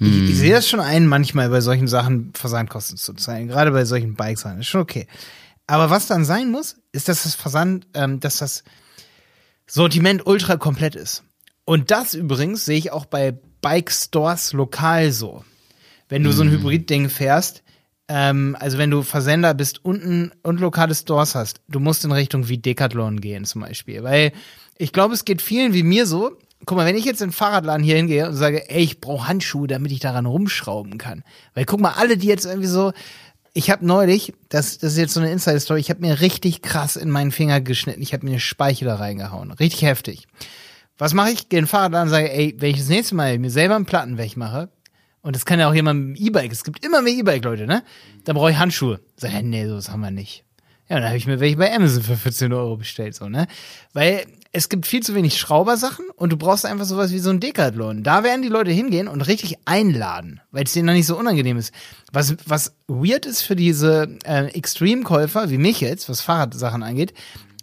Ich, 0.00 0.30
ich 0.30 0.36
sehe 0.36 0.52
das 0.52 0.68
schon 0.68 0.80
ein, 0.80 1.06
manchmal 1.06 1.48
bei 1.48 1.60
solchen 1.60 1.86
Sachen 1.86 2.32
Versandkosten 2.34 2.96
zu 2.96 3.12
zahlen, 3.14 3.46
gerade 3.46 3.70
bei 3.70 3.84
solchen 3.84 4.16
Bikes, 4.16 4.44
ist 4.58 4.66
schon 4.66 4.80
okay. 4.80 5.06
Aber 5.68 5.90
was 5.90 6.08
dann 6.08 6.24
sein 6.24 6.50
muss, 6.50 6.76
ist, 6.90 7.08
dass 7.08 7.22
das 7.22 7.36
Versand, 7.36 7.86
ähm, 7.94 8.18
dass 8.18 8.38
das 8.38 8.64
Sortiment 9.68 10.26
ultra 10.26 10.56
komplett 10.56 10.96
ist. 10.96 11.22
Und 11.64 11.92
das 11.92 12.14
übrigens 12.14 12.64
sehe 12.64 12.76
ich 12.76 12.90
auch 12.90 13.04
bei 13.04 13.38
Bike 13.62 13.90
Stores 13.90 14.52
lokal 14.52 15.10
so. 15.12 15.44
Wenn 16.08 16.24
du 16.24 16.32
so 16.32 16.42
ein 16.42 16.50
Hybrid-Ding 16.50 17.08
fährst, 17.08 17.62
ähm, 18.08 18.54
also 18.60 18.76
wenn 18.76 18.90
du 18.90 19.02
Versender 19.02 19.54
bist 19.54 19.82
unten 19.82 20.32
und 20.42 20.60
lokale 20.60 20.94
Stores 20.94 21.34
hast, 21.34 21.62
du 21.68 21.80
musst 21.80 22.04
in 22.04 22.12
Richtung 22.12 22.48
wie 22.48 22.58
Decathlon 22.58 23.22
gehen 23.22 23.46
zum 23.46 23.62
Beispiel. 23.62 24.02
Weil 24.02 24.32
ich 24.76 24.92
glaube, 24.92 25.14
es 25.14 25.24
geht 25.24 25.40
vielen 25.40 25.72
wie 25.72 25.82
mir 25.82 26.04
so. 26.04 26.36
Guck 26.66 26.76
mal, 26.76 26.86
wenn 26.86 26.96
ich 26.96 27.06
jetzt 27.06 27.22
in 27.22 27.28
den 27.28 27.32
Fahrradladen 27.32 27.82
hier 27.82 27.96
hingehe 27.96 28.28
und 28.28 28.34
sage, 28.34 28.68
ey, 28.68 28.82
ich 28.82 29.00
brauche 29.00 29.26
Handschuhe, 29.26 29.66
damit 29.66 29.90
ich 29.90 30.00
daran 30.00 30.26
rumschrauben 30.26 30.98
kann. 30.98 31.24
Weil 31.54 31.64
guck 31.64 31.80
mal, 31.80 31.94
alle, 31.96 32.18
die 32.18 32.28
jetzt 32.28 32.44
irgendwie 32.44 32.68
so, 32.68 32.92
ich 33.54 33.70
habe 33.70 33.86
neulich, 33.86 34.34
das, 34.48 34.78
das 34.78 34.92
ist 34.92 34.98
jetzt 34.98 35.14
so 35.14 35.20
eine 35.20 35.32
Insider-Story, 35.32 35.80
ich 35.80 35.90
habe 35.90 36.00
mir 36.00 36.20
richtig 36.20 36.62
krass 36.62 36.96
in 36.96 37.10
meinen 37.10 37.32
Finger 37.32 37.60
geschnitten. 37.60 38.02
Ich 38.02 38.12
habe 38.12 38.24
mir 38.24 38.32
eine 38.32 38.40
Speiche 38.40 38.84
da 38.84 38.96
reingehauen. 38.96 39.50
Richtig 39.52 39.82
heftig. 39.82 40.26
Was 40.98 41.14
mache 41.14 41.30
ich? 41.30 41.48
Gehe 41.48 41.58
in 41.58 41.64
den 41.64 41.68
Fahrradladen 41.68 42.08
und 42.08 42.14
sage, 42.14 42.32
ey, 42.32 42.54
wenn 42.58 42.70
ich 42.70 42.78
das 42.78 42.88
nächste 42.88 43.14
Mal 43.14 43.38
mir 43.38 43.50
selber 43.50 43.76
einen 43.76 43.86
Platten 43.86 44.18
wegmache, 44.18 44.68
und 45.22 45.36
das 45.36 45.46
kann 45.46 45.60
ja 45.60 45.68
auch 45.68 45.74
jemand 45.74 46.00
mit 46.00 46.18
dem 46.18 46.26
E-Bike, 46.26 46.52
es 46.52 46.64
gibt 46.64 46.84
immer 46.84 47.00
mehr 47.00 47.14
E-Bike-Leute, 47.14 47.66
ne? 47.66 47.84
Dann 48.24 48.34
brauche 48.34 48.50
ich 48.50 48.58
Handschuhe. 48.58 49.00
Sag 49.16 49.30
nee, 49.42 49.66
sowas 49.66 49.88
haben 49.88 50.00
wir 50.00 50.10
nicht. 50.10 50.44
Ja, 50.88 50.96
dann 50.96 51.06
habe 51.06 51.16
ich 51.16 51.26
mir 51.26 51.40
welche 51.40 51.56
bei 51.56 51.74
Amazon 51.74 52.02
für 52.02 52.16
14 52.16 52.52
Euro 52.52 52.76
bestellt, 52.76 53.14
so, 53.14 53.28
ne? 53.28 53.46
Weil 53.92 54.26
es 54.50 54.68
gibt 54.68 54.86
viel 54.86 55.02
zu 55.02 55.14
wenig 55.14 55.38
Schraubersachen 55.38 56.04
und 56.16 56.30
du 56.30 56.36
brauchst 56.36 56.66
einfach 56.66 56.84
sowas 56.84 57.12
wie 57.12 57.18
so 57.18 57.30
ein 57.30 57.40
Decathlon. 57.40 58.02
Da 58.02 58.22
werden 58.22 58.42
die 58.42 58.48
Leute 58.48 58.70
hingehen 58.70 59.08
und 59.08 59.22
richtig 59.22 59.56
einladen, 59.64 60.40
weil 60.50 60.64
es 60.64 60.72
denen 60.72 60.88
dann 60.88 60.96
nicht 60.96 61.06
so 61.06 61.16
unangenehm 61.16 61.56
ist. 61.56 61.72
Was, 62.12 62.36
was 62.46 62.74
weird 62.88 63.24
ist 63.24 63.40
für 63.42 63.56
diese 63.56 64.18
äh, 64.24 64.48
Extreme-Käufer, 64.48 65.48
wie 65.48 65.56
mich 65.56 65.80
jetzt, 65.80 66.08
was 66.10 66.20
Fahrradsachen 66.20 66.82
angeht, 66.82 67.14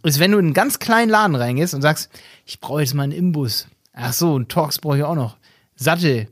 ist, 0.03 0.19
wenn 0.19 0.31
du 0.31 0.38
in 0.38 0.45
einen 0.45 0.53
ganz 0.53 0.79
kleinen 0.79 1.09
Laden 1.09 1.35
reingehst 1.35 1.73
und 1.73 1.81
sagst, 1.81 2.09
ich 2.45 2.59
brauche 2.59 2.81
jetzt 2.81 2.93
mal 2.93 3.03
einen 3.03 3.12
Imbus. 3.12 3.67
Ach 3.93 4.13
so, 4.13 4.35
einen 4.35 4.47
Torx 4.47 4.79
brauche 4.79 4.97
ich 4.97 5.03
auch 5.03 5.15
noch. 5.15 5.38
Sattel. 5.75 6.27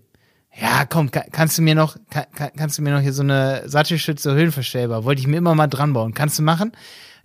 Ja, 0.59 0.85
komm, 0.85 1.11
ka- 1.11 1.25
kannst 1.31 1.57
du 1.57 1.61
mir 1.61 1.75
noch, 1.75 1.97
ka- 2.09 2.25
ka- 2.33 2.49
kannst 2.55 2.77
du 2.77 2.81
mir 2.81 2.91
noch 2.91 3.01
hier 3.01 3.13
so 3.13 3.21
eine 3.23 3.63
Sattelstütze 3.69 4.33
höhenverstellbar? 4.33 5.03
Wollte 5.03 5.21
ich 5.21 5.27
mir 5.27 5.37
immer 5.37 5.53
mal 5.53 5.67
dran 5.67 5.93
bauen. 5.93 6.13
Kannst 6.13 6.39
du 6.39 6.43
machen? 6.43 6.71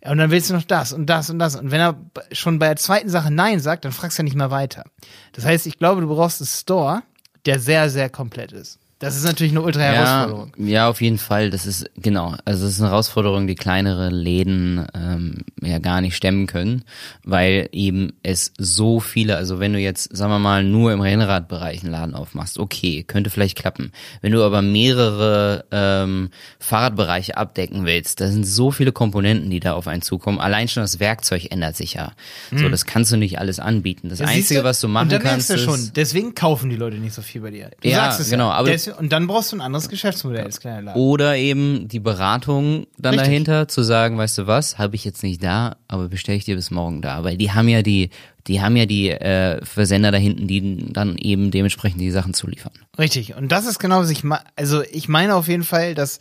Und 0.05 0.19
dann 0.19 0.31
willst 0.31 0.51
du 0.51 0.55
noch 0.55 0.65
das 0.65 0.93
und 0.93 1.07
das 1.07 1.31
und 1.31 1.39
das. 1.39 1.55
Und 1.57 1.71
wenn 1.71 1.81
er 1.81 1.97
schon 2.33 2.59
bei 2.59 2.67
der 2.67 2.77
zweiten 2.77 3.09
Sache 3.09 3.31
Nein 3.31 3.61
sagt, 3.61 3.85
dann 3.85 3.93
fragst 3.93 4.19
du 4.19 4.23
ja 4.23 4.25
nicht 4.25 4.37
mehr 4.37 4.51
weiter. 4.51 4.85
Das 5.33 5.45
heißt, 5.45 5.67
ich 5.67 5.79
glaube, 5.79 6.01
du 6.01 6.09
brauchst 6.09 6.41
einen 6.41 6.49
Store, 6.49 7.03
der 7.47 7.61
sehr, 7.61 7.89
sehr 7.89 8.11
komplett 8.11 8.51
ist. 8.53 8.79
Das 9.03 9.17
ist 9.17 9.25
natürlich 9.25 9.53
eine 9.53 9.63
ultra 9.63 9.81
Herausforderung. 9.81 10.53
Ja, 10.59 10.67
ja, 10.67 10.89
auf 10.89 11.01
jeden 11.01 11.19
Fall. 11.19 11.51
Das 11.51 11.67
ist, 11.67 11.91
genau. 11.97 12.37
Also, 12.45 12.67
es 12.67 12.75
ist 12.75 12.81
eine 12.81 12.91
Herausforderung, 12.91 13.47
die 13.49 13.57
kleinere 13.57 14.11
Läden 14.11 14.87
ähm, 14.95 15.39
ja 15.61 15.79
gar 15.81 16.01
nicht 16.01 16.15
stemmen 16.15 16.47
können, 16.47 16.85
weil 17.25 17.69
eben 17.73 18.13
es 18.23 18.53
so 18.59 19.01
viele, 19.01 19.37
also 19.37 19.59
wenn 19.59 19.73
du 19.73 19.81
jetzt, 19.81 20.17
sagen 20.17 20.31
wir 20.33 20.39
mal, 20.39 20.63
nur 20.63 20.93
im 20.93 21.01
Rennradbereich 21.01 21.83
einen 21.83 21.91
Laden 21.91 22.15
aufmachst, 22.15 22.59
okay, 22.61 23.03
könnte 23.03 23.29
vielleicht 23.31 23.59
klappen. 23.59 23.91
Wenn 24.21 24.31
du 24.33 24.43
aber 24.45 24.63
mehrere 24.63 25.65
ähm, 25.73 26.31
Fahrradbereiche 26.61 27.37
abdecken 27.37 27.85
willst, 27.85 28.21
da 28.21 28.29
sind 28.29 28.45
so 28.47 28.71
viele 28.71 28.93
Komponenten, 28.93 29.51
die 29.51 29.59
da 29.61 29.73
auf 29.73 29.89
einen 29.89 30.03
zukommen. 30.03 30.39
Allein 30.39 30.69
schon 30.69 30.83
das 30.83 31.01
Werkzeug 31.01 31.51
ändert 31.51 31.77
sich 31.77 31.95
ja. 31.95 32.13
So, 32.55 32.69
das 32.69 32.87
kannst 32.87 33.11
du 33.11 33.17
nicht 33.17 33.39
alles 33.41 33.59
anbieten. 33.59 34.09
Das 34.11 34.19
siehst 34.19 34.31
Einzige, 34.31 34.63
was 34.65 34.81
du 34.81 34.87
machen 34.89 35.05
und 35.07 35.13
dann 35.13 35.23
kannst, 35.23 35.51
du 35.51 35.59
schon, 35.59 35.91
deswegen 35.97 36.35
kaufen 36.35 36.71
die 36.71 36.77
Leute 36.77 36.99
nicht 36.99 37.15
so 37.15 37.23
viel 37.23 37.41
bei 37.41 37.51
dir. 37.51 37.71
Du 37.83 37.89
Ja, 37.89 38.05
sagst 38.05 38.21
es 38.21 38.31
genau, 38.31 38.49
Ja. 38.49 38.55
aber- 38.55 38.71
Des- 38.71 38.92
und 38.99 39.13
dann 39.13 39.27
brauchst 39.27 39.53
du 39.53 39.57
ein 39.57 39.61
anderes 39.61 39.89
Geschäftsmodell 39.89 40.45
als 40.45 40.61
kleiner 40.61 40.83
Laden. 40.83 41.01
Oder 41.01 41.37
eben 41.37 41.89
die 41.89 42.01
Beratung 42.01 42.87
dann 42.99 43.15
Richtig. 43.15 43.29
dahinter, 43.29 43.69
zu 43.69 43.83
sagen, 43.83 44.19
weißt 44.19 44.39
du 44.39 44.47
was, 44.47 44.79
habe 44.79 44.95
ich 44.95 45.05
jetzt 45.05 45.23
nicht 45.23 45.43
da, 45.43 45.77
aber 45.89 46.09
bestelle 46.09 46.39
ich 46.39 46.45
dir 46.45 46.57
bis 46.57 46.71
morgen 46.71 47.03
da. 47.03 47.25
Weil 47.25 47.37
die 47.37 47.53
haben 47.53 47.69
ja 47.69 47.83
die, 47.83 48.11
die 48.47 48.61
haben 48.61 48.77
ja 48.77 48.87
die 48.87 49.11
äh, 49.11 49.65
Versender 49.65 50.11
da 50.11 50.19
hinten, 50.19 50.47
die 50.47 50.93
dann 50.93 51.17
eben 51.17 51.51
dementsprechend 51.51 52.01
die 52.01 52.11
Sachen 52.11 52.35
zuliefern. 52.35 52.73
Richtig. 52.99 53.35
Und 53.35 53.51
das 53.51 53.67
ist 53.67 53.79
genau, 53.79 54.01
was 54.01 54.11
ich 54.11 54.25
meine. 54.25 54.45
Also 54.57 54.83
ich 54.91 55.09
meine 55.09 55.35
auf 55.35 55.49
jeden 55.49 55.65
Fall, 55.65 55.95
dass 55.95 56.21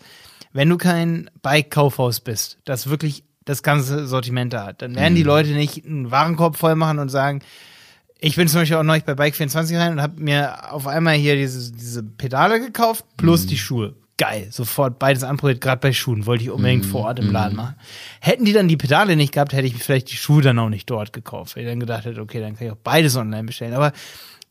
wenn 0.53 0.69
du 0.69 0.77
kein 0.77 1.29
Bike-Kaufhaus 1.41 2.19
bist, 2.19 2.57
das 2.65 2.89
wirklich 2.89 3.23
das 3.45 3.63
ganze 3.63 4.07
Sortiment 4.07 4.53
da 4.53 4.67
hat, 4.67 4.81
dann 4.81 4.95
werden 4.95 5.15
die 5.15 5.23
Leute 5.23 5.49
nicht 5.49 5.85
einen 5.85 6.11
Warenkorb 6.11 6.57
voll 6.57 6.75
machen 6.75 6.99
und 6.99 7.09
sagen, 7.09 7.41
ich 8.23 8.35
bin 8.35 8.47
zum 8.47 8.61
Beispiel 8.61 8.77
auch 8.77 8.83
neulich 8.83 9.03
bei 9.03 9.13
Bike24 9.13 9.77
rein 9.79 9.93
und 9.93 10.01
habe 10.01 10.21
mir 10.21 10.71
auf 10.71 10.85
einmal 10.85 11.15
hier 11.15 11.35
diese, 11.35 11.71
diese 11.71 12.03
Pedale 12.03 12.59
gekauft 12.59 13.03
plus 13.17 13.47
die 13.47 13.57
Schuhe. 13.57 13.95
Geil, 14.17 14.47
sofort 14.51 14.99
beides 14.99 15.23
anprobiert, 15.23 15.59
gerade 15.59 15.81
bei 15.81 15.91
Schuhen, 15.91 16.27
wollte 16.27 16.43
ich 16.43 16.51
unbedingt 16.51 16.85
vor 16.85 17.05
Ort 17.05 17.17
im 17.17 17.31
Laden 17.31 17.57
machen. 17.57 17.75
Hätten 18.19 18.45
die 18.45 18.53
dann 18.53 18.67
die 18.67 18.77
Pedale 18.77 19.15
nicht 19.15 19.33
gehabt, 19.33 19.53
hätte 19.53 19.65
ich 19.65 19.75
vielleicht 19.83 20.11
die 20.11 20.15
Schuhe 20.15 20.43
dann 20.43 20.59
auch 20.59 20.69
nicht 20.69 20.87
dort 20.87 21.11
gekauft, 21.13 21.55
weil 21.55 21.63
ich 21.63 21.69
dann 21.69 21.79
gedacht 21.79 22.05
hätte, 22.05 22.21
okay, 22.21 22.39
dann 22.39 22.55
kann 22.55 22.67
ich 22.67 22.73
auch 22.73 22.77
beides 22.77 23.15
online 23.15 23.45
bestellen. 23.45 23.73
Aber 23.73 23.91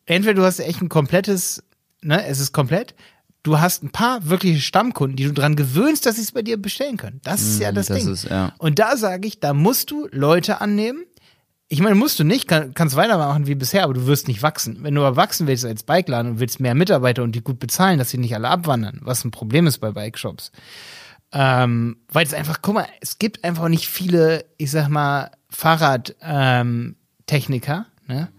entweder 0.06 0.34
du 0.34 0.42
hast 0.42 0.58
echt 0.58 0.82
ein 0.82 0.88
komplettes, 0.88 1.62
ne, 2.02 2.26
es 2.26 2.40
ist 2.40 2.50
komplett, 2.50 2.96
du 3.44 3.60
hast 3.60 3.84
ein 3.84 3.90
paar 3.90 4.28
wirkliche 4.28 4.60
Stammkunden, 4.60 5.16
die 5.16 5.24
du 5.24 5.32
dran 5.32 5.54
gewöhnst, 5.54 6.06
dass 6.06 6.16
sie 6.16 6.22
es 6.22 6.32
bei 6.32 6.42
dir 6.42 6.60
bestellen 6.60 6.96
können. 6.96 7.20
Das 7.22 7.40
ist 7.40 7.60
ja 7.60 7.70
das, 7.70 7.86
das 7.86 7.98
Ding. 7.98 8.12
ist, 8.12 8.24
ja. 8.24 8.52
Und 8.58 8.80
da 8.80 8.96
sage 8.96 9.28
ich, 9.28 9.38
da 9.38 9.54
musst 9.54 9.92
du 9.92 10.08
Leute 10.10 10.60
annehmen. 10.60 11.04
Ich 11.72 11.80
meine, 11.80 11.94
musst 11.94 12.18
du 12.18 12.24
nicht, 12.24 12.48
kann, 12.48 12.74
kannst 12.74 12.96
weitermachen 12.96 13.46
wie 13.46 13.54
bisher, 13.54 13.84
aber 13.84 13.94
du 13.94 14.06
wirst 14.06 14.26
nicht 14.26 14.42
wachsen. 14.42 14.82
Wenn 14.82 14.96
du 14.96 15.04
aber 15.04 15.14
wachsen 15.14 15.46
willst 15.46 15.64
als 15.64 15.84
Bikeladen 15.84 16.32
und 16.32 16.40
willst 16.40 16.58
mehr 16.58 16.74
Mitarbeiter 16.74 17.22
und 17.22 17.32
die 17.32 17.42
gut 17.42 17.60
bezahlen, 17.60 17.96
dass 17.96 18.10
sie 18.10 18.18
nicht 18.18 18.34
alle 18.34 18.48
abwandern, 18.48 18.98
was 19.04 19.24
ein 19.24 19.30
Problem 19.30 19.68
ist 19.68 19.78
bei 19.78 19.92
Bike-Shops. 19.92 20.50
Ähm, 21.32 21.98
weil 22.08 22.26
es 22.26 22.34
einfach, 22.34 22.58
guck 22.60 22.74
mal, 22.74 22.88
es 23.00 23.18
gibt 23.18 23.44
einfach 23.44 23.68
nicht 23.68 23.86
viele, 23.86 24.46
ich 24.56 24.72
sag 24.72 24.88
mal, 24.88 25.30
Fahrradtechniker, 25.48 26.60
ähm, 26.60 26.96
Techniker, 27.26 27.86
ne? 28.08 28.32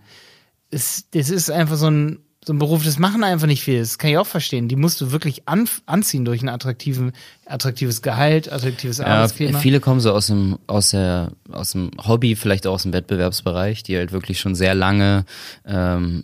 es, 0.69 1.09
das 1.11 1.29
ist 1.29 1.49
einfach 1.49 1.77
so 1.77 1.89
ein, 1.89 2.19
so 2.51 2.55
ein 2.55 2.59
Beruf, 2.59 2.83
das 2.83 2.99
machen 2.99 3.23
einfach 3.23 3.47
nicht 3.47 3.63
viel. 3.63 3.79
Das 3.79 3.97
kann 3.97 4.09
ich 4.11 4.17
auch 4.17 4.27
verstehen. 4.27 4.67
Die 4.67 4.75
musst 4.75 4.99
du 4.99 5.11
wirklich 5.13 5.47
an, 5.47 5.69
anziehen 5.85 6.25
durch 6.25 6.41
ein 6.41 6.49
attraktiven, 6.49 7.13
attraktives 7.45 8.01
Gehalt, 8.01 8.51
attraktives 8.51 8.97
Ja, 8.97 9.05
Arbeitsklima. 9.05 9.57
viele 9.59 9.79
kommen 9.79 10.01
so 10.01 10.11
aus 10.11 10.27
dem, 10.27 10.59
aus 10.67 10.89
der, 10.91 11.31
aus 11.49 11.71
dem 11.71 11.91
Hobby, 12.05 12.35
vielleicht 12.35 12.67
auch 12.67 12.73
aus 12.73 12.83
dem 12.83 12.91
Wettbewerbsbereich, 12.91 13.83
die 13.83 13.95
halt 13.95 14.11
wirklich 14.11 14.41
schon 14.41 14.53
sehr 14.55 14.75
lange, 14.75 15.23
ähm, 15.65 16.23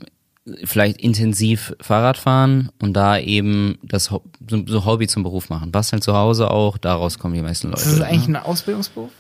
vielleicht 0.66 0.98
intensiv 1.02 1.74
Fahrrad 1.80 2.18
fahren 2.18 2.72
und 2.82 2.94
da 2.94 3.18
eben 3.18 3.78
das 3.84 4.12
Ho- 4.12 4.24
so, 4.50 4.64
so 4.66 4.84
Hobby 4.86 5.08
zum 5.08 5.24
Beruf 5.24 5.50
machen. 5.50 5.72
Basteln 5.72 6.02
zu 6.02 6.14
Hause 6.14 6.52
auch, 6.52 6.78
daraus 6.78 7.20
kommen 7.20 7.36
die 7.36 7.42
meisten 7.42 7.70
Leute. 7.70 7.82
ist 7.84 7.94
das 7.94 8.02
eigentlich 8.02 8.28
ein 8.28 8.36
Ausbildungsberuf? 8.36 9.12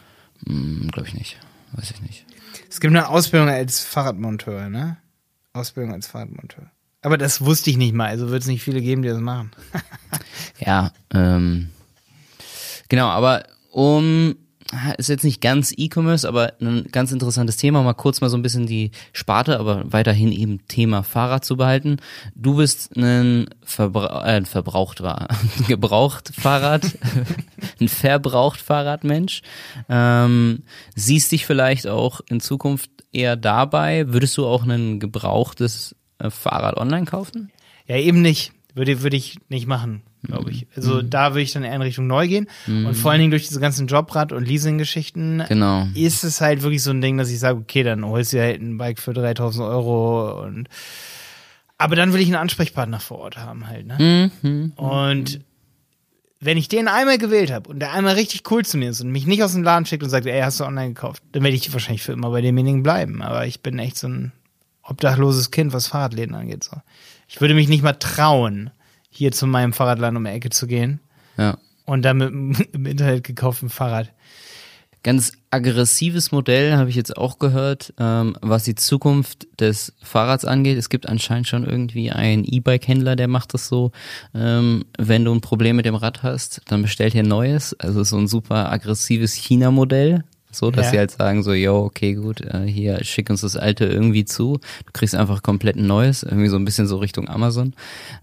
Hm, 0.46 0.90
Glaube 0.92 1.08
ich 1.08 1.14
nicht. 1.16 1.38
Weiß 1.74 1.92
ich 1.92 2.02
nicht. 2.02 2.26
Es 2.70 2.80
gibt 2.80 2.94
eine 2.94 3.08
Ausbildung 3.10 3.50
als 3.50 3.84
Fahrradmonteur, 3.84 4.70
ne? 4.70 4.98
Ausbildung 5.54 5.94
als 5.94 6.08
Fahrradmonteur. 6.08 6.70
Aber 7.02 7.18
das 7.18 7.42
wusste 7.42 7.70
ich 7.70 7.78
nicht 7.78 7.94
mal, 7.94 8.08
also 8.08 8.30
wird 8.30 8.42
es 8.42 8.48
nicht 8.48 8.64
viele 8.64 8.82
geben, 8.82 9.02
die 9.02 9.10
das 9.10 9.20
machen. 9.20 9.52
Ja, 10.60 10.92
ähm, 11.14 11.70
genau, 12.90 13.08
aber 13.08 13.44
um, 13.72 14.36
ist 14.98 15.10
jetzt 15.10 15.24
nicht 15.24 15.40
ganz 15.40 15.74
E-Commerce, 15.76 16.28
aber 16.28 16.54
ein 16.60 16.88
ganz 16.92 17.12
interessantes 17.12 17.58
Thema, 17.58 17.84
mal 17.84 17.94
kurz 17.94 18.22
mal 18.22 18.30
so 18.30 18.38
ein 18.38 18.42
bisschen 18.42 18.66
die 18.66 18.92
Sparte, 19.14 19.60
aber 19.60 19.84
weiterhin 19.92 20.32
eben 20.32 20.68
Thema 20.68 21.04
Fahrrad 21.04 21.46
zu 21.46 21.58
behalten. 21.58 21.98
Du 22.36 22.56
bist 22.58 22.96
ein, 22.98 23.48
Verbra 23.64 24.26
äh, 24.28 24.44
verbraucht 24.46 25.02
war, 25.02 25.28
gebraucht 25.68 26.32
Fahrrad, 26.34 26.98
ein 27.80 27.88
verbraucht 27.88 28.60
Fahrradmensch. 28.60 29.42
Ähm, 29.90 30.64
siehst 30.96 31.32
dich 31.32 31.46
vielleicht 31.46 31.88
auch 31.88 32.22
in 32.30 32.40
Zukunft 32.40 32.90
eher 33.14 33.36
dabei? 33.36 34.08
Würdest 34.10 34.38
du 34.38 34.46
auch 34.46 34.66
ein 34.66 35.00
gebrauchtes 35.00 35.96
Fahrrad 36.30 36.78
online 36.78 37.06
kaufen? 37.06 37.52
Ja, 37.88 37.96
eben 37.98 38.22
nicht. 38.22 38.52
Würde, 38.74 39.02
würde 39.02 39.18
ich 39.18 39.38
nicht 39.50 39.66
machen, 39.66 40.04
glaube 40.22 40.52
ich. 40.52 40.68
Also 40.76 40.96
Mhm. 41.02 41.10
da 41.10 41.32
würde 41.32 41.42
ich 41.42 41.52
dann 41.52 41.64
eher 41.64 41.74
in 41.74 41.82
Richtung 41.82 42.06
neu 42.06 42.28
gehen. 42.28 42.48
Und 42.68 42.94
vor 42.96 43.10
allen 43.10 43.20
Dingen 43.22 43.32
durch 43.32 43.48
diese 43.48 43.60
ganzen 43.60 43.88
Jobrad- 43.88 44.32
und 44.34 44.48
Leasing-Geschichten 44.48 45.44
Genau. 45.48 45.88
ist 45.96 46.24
es 46.24 46.42
halt 46.42 46.62
wirklich 46.62 46.84
so 46.84 46.92
ein 46.92 47.02
Ding, 47.02 47.18
dass 47.18 47.32
ich 47.32 47.40
sage, 47.40 47.58
okay, 47.58 47.82
dann 47.82 48.06
holst 48.06 48.34
du 48.34 48.40
halt 48.40 48.62
ein 48.62 48.78
Bike 48.78 49.00
für 49.00 49.14
3000 49.14 49.66
Euro 49.68 50.44
und 50.44 50.68
aber 51.80 51.96
dann 51.96 52.14
will 52.14 52.22
ich 52.22 52.28
einen 52.28 52.36
Ansprechpartner 52.36 53.00
vor 53.00 53.20
Ort 53.20 53.38
haben 53.38 53.68
halt, 53.68 53.86
ne? 53.88 54.32
Mhm. 54.44 54.74
Und 54.76 55.40
wenn 56.40 56.58
ich 56.58 56.68
den 56.68 56.88
einmal 56.88 57.18
gewählt 57.18 57.52
habe 57.52 57.70
und 57.70 57.80
der 57.80 57.94
einmal 57.94 58.14
richtig 58.14 58.44
cool 58.52 58.64
zu 58.64 58.78
mir 58.78 58.92
ist 58.92 59.02
und 59.02 59.12
mich 59.12 59.26
nicht 59.26 59.42
aus 59.44 59.54
dem 59.54 59.64
Laden 59.64 59.86
schickt 59.88 60.04
und 60.04 60.10
sagt, 60.10 60.28
ey, 60.28 60.40
hast 60.42 60.60
du 60.60 60.66
online 60.66 60.90
gekauft, 60.94 61.24
dann 61.32 61.42
werde 61.44 61.56
ich 61.56 61.74
wahrscheinlich 61.74 62.04
für 62.04 62.12
immer 62.14 62.30
bei 62.30 62.42
demjenigen 62.42 62.84
bleiben. 62.84 63.24
Aber 63.24 63.48
ich 63.48 63.62
bin 63.62 63.80
echt 63.80 63.98
so 63.98 64.08
ein 64.08 64.32
obdachloses 64.88 65.52
Kind, 65.52 65.74
was 65.74 65.88
Fahrradläden 65.88 66.36
angeht. 66.36 66.64
So. 66.64 66.78
Ich 67.28 67.42
würde 67.42 67.54
mich 67.54 67.68
nicht 67.68 67.84
mal 67.84 67.94
trauen, 67.94 68.70
hier 69.10 69.32
zu 69.32 69.48
meinem 69.48 69.74
Fahrradladen 69.74 70.18
um 70.18 70.24
die 70.24 70.32
Ecke 70.32 70.50
zu 70.50 70.68
gehen 70.68 71.00
Ja. 71.38 71.58
und 71.86 72.04
dann 72.04 72.18
mit 72.18 72.60
im 72.74 72.86
Internet 72.86 73.24
gekauftem 73.24 73.70
Fahrrad. 73.70 74.12
Ganz 75.04 75.34
aggressives 75.52 76.32
Modell 76.34 76.76
habe 76.76 76.90
ich 76.90 76.96
jetzt 76.96 77.16
auch 77.16 77.40
gehört, 77.40 77.94
ähm, 77.98 78.36
was 78.42 78.64
die 78.64 78.76
Zukunft 78.76 79.48
des 79.60 79.94
Fahrrads 80.04 80.44
angeht. 80.44 80.78
Es 80.78 80.90
gibt 80.90 81.08
anscheinend 81.08 81.48
schon 81.48 81.64
irgendwie 81.64 82.12
einen 82.12 82.44
E-Bike-Händler, 82.44 83.16
der 83.16 83.28
macht 83.30 83.54
das 83.54 83.68
so. 83.70 83.92
Ähm, 84.34 84.84
wenn 84.98 85.24
du 85.24 85.34
ein 85.34 85.40
Problem 85.40 85.78
mit 85.78 85.86
dem 85.86 85.96
Rad 85.96 86.24
hast, 86.24 86.62
dann 86.66 86.82
bestellt 86.82 87.14
ihr 87.16 87.24
ein 87.24 87.30
neues. 87.30 87.74
Also 87.80 88.04
so 88.04 88.18
ein 88.18 88.28
super 88.28 88.70
aggressives 88.72 89.34
China-Modell. 89.34 90.24
So, 90.58 90.72
dass 90.72 90.88
Ja. 90.88 90.92
sie 90.92 90.98
halt 91.00 91.12
sagen 91.12 91.44
so, 91.44 91.54
yo, 91.54 91.84
okay, 91.86 92.14
gut, 92.14 92.42
äh, 92.42 92.66
hier, 92.66 93.04
schick 93.04 93.30
uns 93.30 93.42
das 93.42 93.56
alte 93.56 93.86
irgendwie 93.86 94.26
zu. 94.26 94.60
Du 94.86 94.92
kriegst 94.94 95.16
einfach 95.16 95.44
komplett 95.44 95.76
ein 95.76 95.88
neues, 95.88 96.24
irgendwie 96.24 96.50
so 96.50 96.56
ein 96.58 96.66
bisschen 96.66 96.88
so 96.88 96.98
Richtung 96.98 97.30
Amazon, 97.30 97.74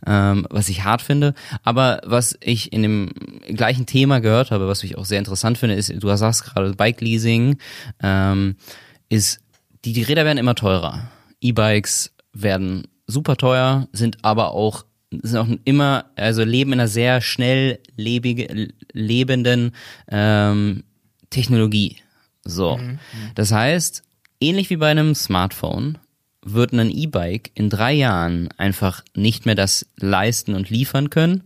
ähm, 0.06 0.46
was 0.50 0.68
ich 0.68 0.84
hart 0.84 1.02
finde. 1.02 1.34
Aber 1.62 2.00
was 2.04 2.36
ich 2.40 2.72
in 2.72 2.82
dem 2.82 3.10
gleichen 3.48 3.86
Thema 3.86 4.20
gehört 4.20 4.50
habe, 4.50 4.68
was 4.68 4.82
ich 4.84 4.98
auch 4.98 5.04
sehr 5.04 5.18
interessant 5.18 5.58
finde, 5.58 5.76
ist, 5.76 5.92
du 5.96 6.16
sagst 6.16 6.44
gerade 6.44 6.74
Bike 6.74 7.00
Leasing, 7.00 7.58
ähm, 8.02 8.56
ist, 9.08 9.40
die, 9.84 9.92
die 9.92 10.02
Räder 10.02 10.24
werden 10.24 10.38
immer 10.38 10.54
teurer. 10.54 11.08
E-Bikes 11.40 12.12
werden 12.32 12.88
super 13.06 13.36
teuer, 13.36 13.88
sind 13.92 14.24
aber 14.24 14.52
auch 14.52 14.84
sind 15.22 15.38
auch 15.38 15.46
immer, 15.64 16.06
also 16.16 16.42
leben 16.42 16.72
in 16.72 16.80
einer 16.80 16.88
sehr 16.88 17.20
schnell 17.20 17.78
lebige, 17.96 18.72
lebenden 18.92 19.70
ähm, 20.08 20.82
Technologie. 21.30 21.98
So. 22.44 22.78
Das 23.34 23.52
heißt, 23.52 24.02
ähnlich 24.40 24.70
wie 24.70 24.76
bei 24.76 24.90
einem 24.90 25.14
Smartphone 25.14 25.98
wird 26.44 26.72
ein 26.72 26.90
E-Bike 26.90 27.50
in 27.54 27.70
drei 27.70 27.92
Jahren 27.92 28.48
einfach 28.58 29.02
nicht 29.14 29.46
mehr 29.46 29.54
das 29.54 29.86
leisten 29.96 30.54
und 30.54 30.68
liefern 30.68 31.08
können, 31.08 31.44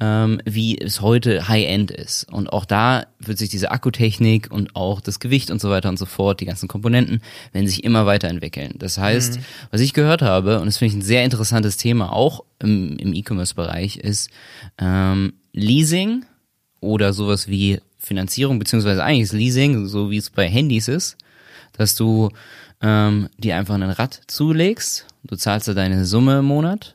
ähm, 0.00 0.40
wie 0.46 0.78
es 0.78 1.02
heute 1.02 1.48
High-End 1.48 1.90
ist. 1.90 2.24
Und 2.32 2.50
auch 2.50 2.64
da 2.64 3.06
wird 3.18 3.36
sich 3.36 3.50
diese 3.50 3.70
Akkutechnik 3.70 4.50
und 4.50 4.74
auch 4.74 5.00
das 5.02 5.20
Gewicht 5.20 5.50
und 5.50 5.60
so 5.60 5.68
weiter 5.68 5.90
und 5.90 5.98
so 5.98 6.06
fort, 6.06 6.40
die 6.40 6.46
ganzen 6.46 6.66
Komponenten, 6.66 7.20
werden 7.52 7.68
sich 7.68 7.84
immer 7.84 8.06
weiterentwickeln. 8.06 8.72
Das 8.78 8.96
heißt, 8.96 9.38
was 9.70 9.80
ich 9.82 9.92
gehört 9.92 10.22
habe, 10.22 10.60
und 10.60 10.66
das 10.66 10.78
finde 10.78 10.94
ich 10.94 10.98
ein 10.98 11.06
sehr 11.06 11.24
interessantes 11.24 11.76
Thema, 11.76 12.12
auch 12.12 12.44
im, 12.58 12.96
im 12.96 13.12
E-Commerce-Bereich, 13.12 13.98
ist 13.98 14.30
ähm, 14.78 15.34
Leasing 15.52 16.24
oder 16.80 17.12
sowas 17.12 17.48
wie 17.48 17.80
Finanzierung, 18.08 18.58
beziehungsweise 18.58 19.04
eigentlich 19.04 19.24
ist 19.24 19.32
Leasing, 19.32 19.86
so 19.86 20.10
wie 20.10 20.16
es 20.16 20.30
bei 20.30 20.48
Handys 20.48 20.88
ist, 20.88 21.16
dass 21.72 21.94
du 21.94 22.30
ähm, 22.80 23.28
dir 23.38 23.56
einfach 23.56 23.74
ein 23.74 23.82
Rad 23.82 24.20
zulegst, 24.26 25.06
du 25.24 25.36
zahlst 25.36 25.68
da 25.68 25.74
deine 25.74 26.04
Summe 26.04 26.40
im 26.40 26.46
Monat, 26.46 26.94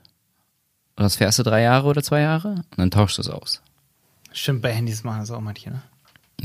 und 0.95 1.03
das 1.03 1.15
fährst 1.15 1.39
du 1.39 1.43
drei 1.43 1.61
Jahre 1.61 1.87
oder 1.87 2.03
zwei 2.03 2.21
Jahre 2.21 2.49
und 2.49 2.77
dann 2.77 2.91
tauschst 2.91 3.17
du 3.17 3.21
es 3.21 3.29
aus. 3.29 3.61
Stimmt, 4.31 4.61
bei 4.61 4.71
Handys 4.71 5.03
machen 5.03 5.21
das 5.21 5.31
auch 5.31 5.41
manche, 5.41 5.71
ne? 5.71 5.81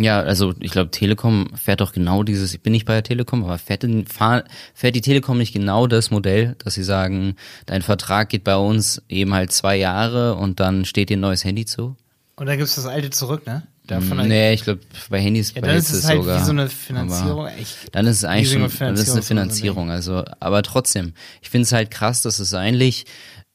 Ja, 0.00 0.20
also 0.20 0.54
ich 0.60 0.70
glaube, 0.70 0.92
Telekom 0.92 1.50
fährt 1.56 1.80
doch 1.80 1.92
genau 1.92 2.22
dieses, 2.22 2.54
ich 2.54 2.60
bin 2.60 2.72
nicht 2.72 2.86
bei 2.86 2.92
der 2.92 3.02
Telekom, 3.02 3.42
aber 3.42 3.58
fährt, 3.58 3.82
den, 3.82 4.06
fahr, 4.06 4.44
fährt 4.72 4.94
die 4.94 5.00
Telekom 5.00 5.38
nicht 5.38 5.52
genau 5.52 5.88
das 5.88 6.12
Modell, 6.12 6.54
dass 6.58 6.74
sie 6.74 6.84
sagen, 6.84 7.34
dein 7.66 7.82
Vertrag 7.82 8.28
geht 8.28 8.44
bei 8.44 8.56
uns 8.56 9.02
eben 9.08 9.34
halt 9.34 9.50
zwei 9.50 9.76
Jahre 9.76 10.36
und 10.36 10.60
dann 10.60 10.84
steht 10.84 11.08
dir 11.08 11.16
ein 11.16 11.20
neues 11.20 11.44
Handy 11.44 11.64
zu? 11.64 11.96
Und 12.36 12.46
da 12.46 12.54
gibt's 12.54 12.76
das 12.76 12.86
alte 12.86 13.10
zurück, 13.10 13.44
ne? 13.46 13.64
Davon 13.88 14.28
nee, 14.28 14.52
ich 14.52 14.64
glaube, 14.64 14.80
bei 15.08 15.20
Handys 15.20 15.54
ja, 15.54 15.62
bei 15.62 15.68
dann 15.68 15.76
ist 15.78 15.90
es 15.90 16.04
halt 16.06 16.20
sogar. 16.20 16.40
wie 16.40 16.44
so 16.44 16.50
eine 16.50 16.62
aber- 16.62 16.70
Finanzierung. 16.70 17.48
Ich, 17.58 17.74
Dann 17.90 18.06
ist 18.06 18.18
es 18.18 18.24
eigentlich 18.24 18.52
schon, 18.52 18.70
dann 18.78 18.94
ist 18.94 19.08
es 19.08 19.12
eine 19.12 19.22
Finanzierung. 19.22 19.90
Also, 19.90 20.24
aber 20.40 20.62
trotzdem, 20.62 21.14
ich 21.42 21.48
finde 21.48 21.64
es 21.64 21.72
halt 21.72 21.90
krass, 21.90 22.22
dass 22.22 22.38
es 22.38 22.52
eigentlich 22.54 23.06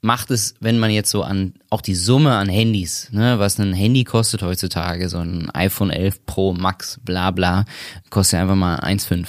macht 0.02 0.32
es, 0.32 0.56
wenn 0.60 0.80
man 0.80 0.92
jetzt 0.92 1.10
so 1.12 1.24
an 1.24 1.54
auch 1.70 1.82
die 1.82 1.96
Summe 1.96 2.34
an 2.34 2.50
Handys, 2.50 3.10
ne, 3.12 3.40
was 3.40 3.58
ein 3.58 3.74
Handy 3.74 4.04
kostet 4.04 4.42
heutzutage, 4.42 5.08
so 5.08 5.20
ein 5.20 5.50
iPhone 5.52 5.92
11 5.92 6.26
Pro 6.26 6.54
Max, 6.54 7.00
bla 7.04 7.32
bla, 7.32 7.66
kostet 8.10 8.34
ja 8.38 8.42
einfach 8.42 8.56
mal 8.56 8.80
1,5. 8.80 9.28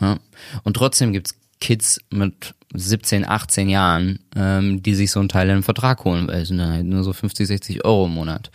Ja? 0.00 0.18
Und 0.62 0.74
trotzdem 0.74 1.12
gibt's 1.12 1.34
Kids 1.60 2.00
mit 2.10 2.54
17, 2.74 3.26
18 3.26 3.68
Jahren, 3.68 4.18
ähm, 4.34 4.82
die 4.82 4.94
sich 4.94 5.10
so 5.10 5.20
einen 5.20 5.28
Teil 5.28 5.48
in 5.48 5.56
den 5.58 5.62
Vertrag 5.62 6.04
holen, 6.04 6.26
weil 6.28 6.42
es 6.42 6.48
sind 6.48 6.58
dann 6.58 6.72
halt 6.72 6.84
nur 6.84 7.04
so 7.04 7.12
50, 7.12 7.46
60 7.46 7.84
Euro 7.84 8.06
im 8.06 8.12
Monat. 8.14 8.50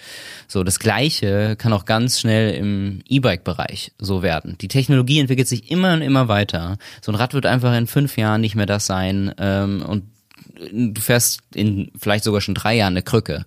So, 0.48 0.64
das 0.64 0.80
Gleiche 0.80 1.56
kann 1.56 1.72
auch 1.74 1.86
ganz 1.86 2.20
schnell 2.20 2.54
im 2.56 3.02
E-Bike-Bereich 3.08 3.94
so 3.98 4.22
werden. 4.22 4.58
Die 4.60 4.68
Technologie 4.68 5.20
entwickelt 5.20 5.48
sich 5.48 5.72
immer 5.72 5.94
und 5.94 6.02
immer 6.02 6.28
weiter. 6.28 6.78
So 7.02 7.12
ein 7.12 7.16
Rad 7.16 7.34
wird 7.34 7.46
einfach 7.46 7.74
in 7.76 7.88
fünf 7.88 8.18
Jahren 8.18 8.42
nicht 8.42 8.56
mehr 8.56 8.66
das 8.66 8.86
sein 8.86 9.34
ähm, 9.40 9.82
und 9.88 10.04
du 10.74 11.02
fährst 11.02 11.40
in 11.56 11.90
vielleicht 11.98 12.24
sogar 12.24 12.42
schon 12.42 12.54
drei 12.54 12.76
Jahren 12.76 12.94
eine 12.94 13.02
Krücke, 13.02 13.46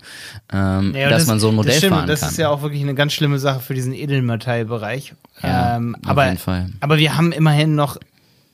ähm, 0.53 0.95
Ja, 0.97 1.11
dass 1.11 1.23
das- 1.23 1.29
man 1.29 1.39
so 1.39 1.51
ein 1.51 1.55
Modell 1.55 1.73
das 1.73 1.79
stimmt, 1.79 1.95
fahren 1.97 2.09
das 2.09 2.21
kann. 2.21 2.31
ist 2.31 2.39
ja 2.39 2.49
auch 2.49 2.63
wirklich 2.63 2.83
eine 2.83 2.95
ganz 2.95 3.13
schlimme 3.13 3.39
Sache 3.39 3.61
für 3.61 3.75
diesen 3.75 3.93
Edelmetallbereich. 3.95 5.15
Ja, 5.43 5.77
ähm, 5.77 5.95
auf 6.03 6.09
aber, 6.11 6.25
jeden 6.27 6.39
Fall. 6.39 6.71
aber 6.81 6.99
wir 6.99 7.17
haben 7.17 7.31
immerhin 7.33 7.75
noch, 7.77 7.99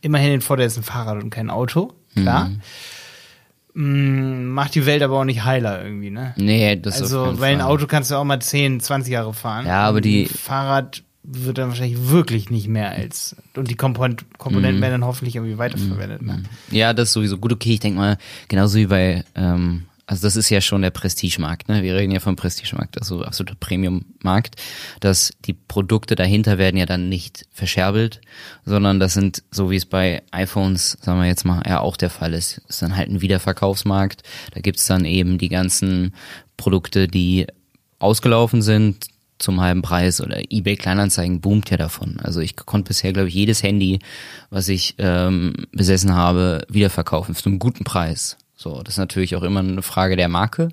immerhin 0.02 0.30
den 0.30 0.40
Vorteil, 0.40 0.66
es 0.66 0.72
ist 0.72 0.78
ein 0.80 0.82
Fahrrad 0.82 1.22
und 1.22 1.30
kein 1.30 1.48
Auto, 1.48 1.92
klar. 2.14 2.50
Mm, 3.74 4.48
macht 4.48 4.74
die 4.74 4.84
Welt 4.84 5.02
aber 5.02 5.20
auch 5.20 5.24
nicht 5.24 5.44
heiler 5.44 5.82
irgendwie, 5.84 6.10
ne? 6.10 6.34
nee, 6.36 6.74
das 6.76 6.96
auf 6.96 7.02
Also, 7.02 7.40
weil 7.40 7.54
ein. 7.54 7.60
Auto 7.60 7.86
kannst 7.86 8.10
du 8.10 8.16
auch 8.16 8.24
mal 8.24 8.40
10, 8.40 8.80
20 8.80 9.12
Jahre 9.12 9.32
fahren. 9.32 9.64
Ja, 9.66 9.82
aber 9.86 10.00
die- 10.00 10.26
Fahrrad 10.26 11.04
wird 11.22 11.58
dann 11.58 11.68
wahrscheinlich 11.68 12.08
wirklich 12.08 12.50
nicht 12.50 12.66
mehr 12.66 12.90
als, 12.90 13.36
und 13.54 13.70
die 13.70 13.76
Kompon 13.76 14.16
Komponenten 14.38 14.78
Mhm. 14.78 14.82
werden 14.82 15.00
dann 15.02 15.04
hoffentlich 15.04 15.36
irgendwie 15.36 15.58
weiterverwendet, 15.58 16.22
ne? 16.22 16.42
Ja, 16.70 16.92
das 16.94 17.12
sowieso. 17.12 17.38
Gut, 17.38 17.52
okay, 17.52 17.74
ich 17.74 17.80
denke 17.80 17.98
mal, 17.98 18.18
genauso 18.48 18.78
wie 18.78 18.86
bei, 18.86 19.22
ähm, 19.36 19.84
also 20.10 20.26
das 20.26 20.34
ist 20.34 20.50
ja 20.50 20.60
schon 20.60 20.82
der 20.82 20.90
Prestigemarkt, 20.90 21.68
ne? 21.68 21.84
Wir 21.84 21.94
reden 21.94 22.10
ja 22.10 22.18
vom 22.18 22.34
Prestigemarkt, 22.34 22.98
also 22.98 23.22
absoluter 23.22 23.54
Premium-Markt, 23.54 24.56
dass 24.98 25.32
die 25.44 25.52
Produkte 25.52 26.16
dahinter 26.16 26.58
werden 26.58 26.76
ja 26.76 26.84
dann 26.84 27.08
nicht 27.08 27.46
verscherbelt, 27.52 28.20
sondern 28.64 28.98
das 28.98 29.14
sind, 29.14 29.44
so 29.52 29.70
wie 29.70 29.76
es 29.76 29.86
bei 29.86 30.24
iPhones, 30.32 30.98
sagen 31.00 31.20
wir 31.20 31.28
jetzt 31.28 31.44
mal, 31.44 31.62
ja 31.64 31.78
auch 31.78 31.96
der 31.96 32.10
Fall 32.10 32.34
ist, 32.34 32.60
ist 32.66 32.82
dann 32.82 32.96
halt 32.96 33.08
ein 33.08 33.20
Wiederverkaufsmarkt. 33.20 34.24
Da 34.52 34.60
gibt's 34.60 34.84
dann 34.88 35.04
eben 35.04 35.38
die 35.38 35.48
ganzen 35.48 36.12
Produkte, 36.56 37.06
die 37.06 37.46
ausgelaufen 38.00 38.62
sind, 38.62 39.06
zum 39.38 39.60
halben 39.60 39.80
Preis 39.80 40.20
oder 40.20 40.42
eBay 40.50 40.74
Kleinanzeigen 40.74 41.40
boomt 41.40 41.70
ja 41.70 41.76
davon. 41.76 42.18
Also 42.20 42.40
ich 42.40 42.56
konnte 42.56 42.88
bisher, 42.88 43.12
glaube 43.12 43.28
ich, 43.28 43.34
jedes 43.34 43.62
Handy, 43.62 44.00
was 44.50 44.68
ich 44.68 44.96
ähm, 44.98 45.54
besessen 45.70 46.14
habe, 46.14 46.66
wiederverkaufen 46.68 47.36
zu 47.36 47.48
einem 47.48 47.60
guten 47.60 47.84
Preis. 47.84 48.36
So, 48.62 48.82
das 48.82 48.94
ist 48.94 48.98
natürlich 48.98 49.36
auch 49.36 49.42
immer 49.42 49.60
eine 49.60 49.80
Frage 49.80 50.16
der 50.16 50.28
Marke. 50.28 50.68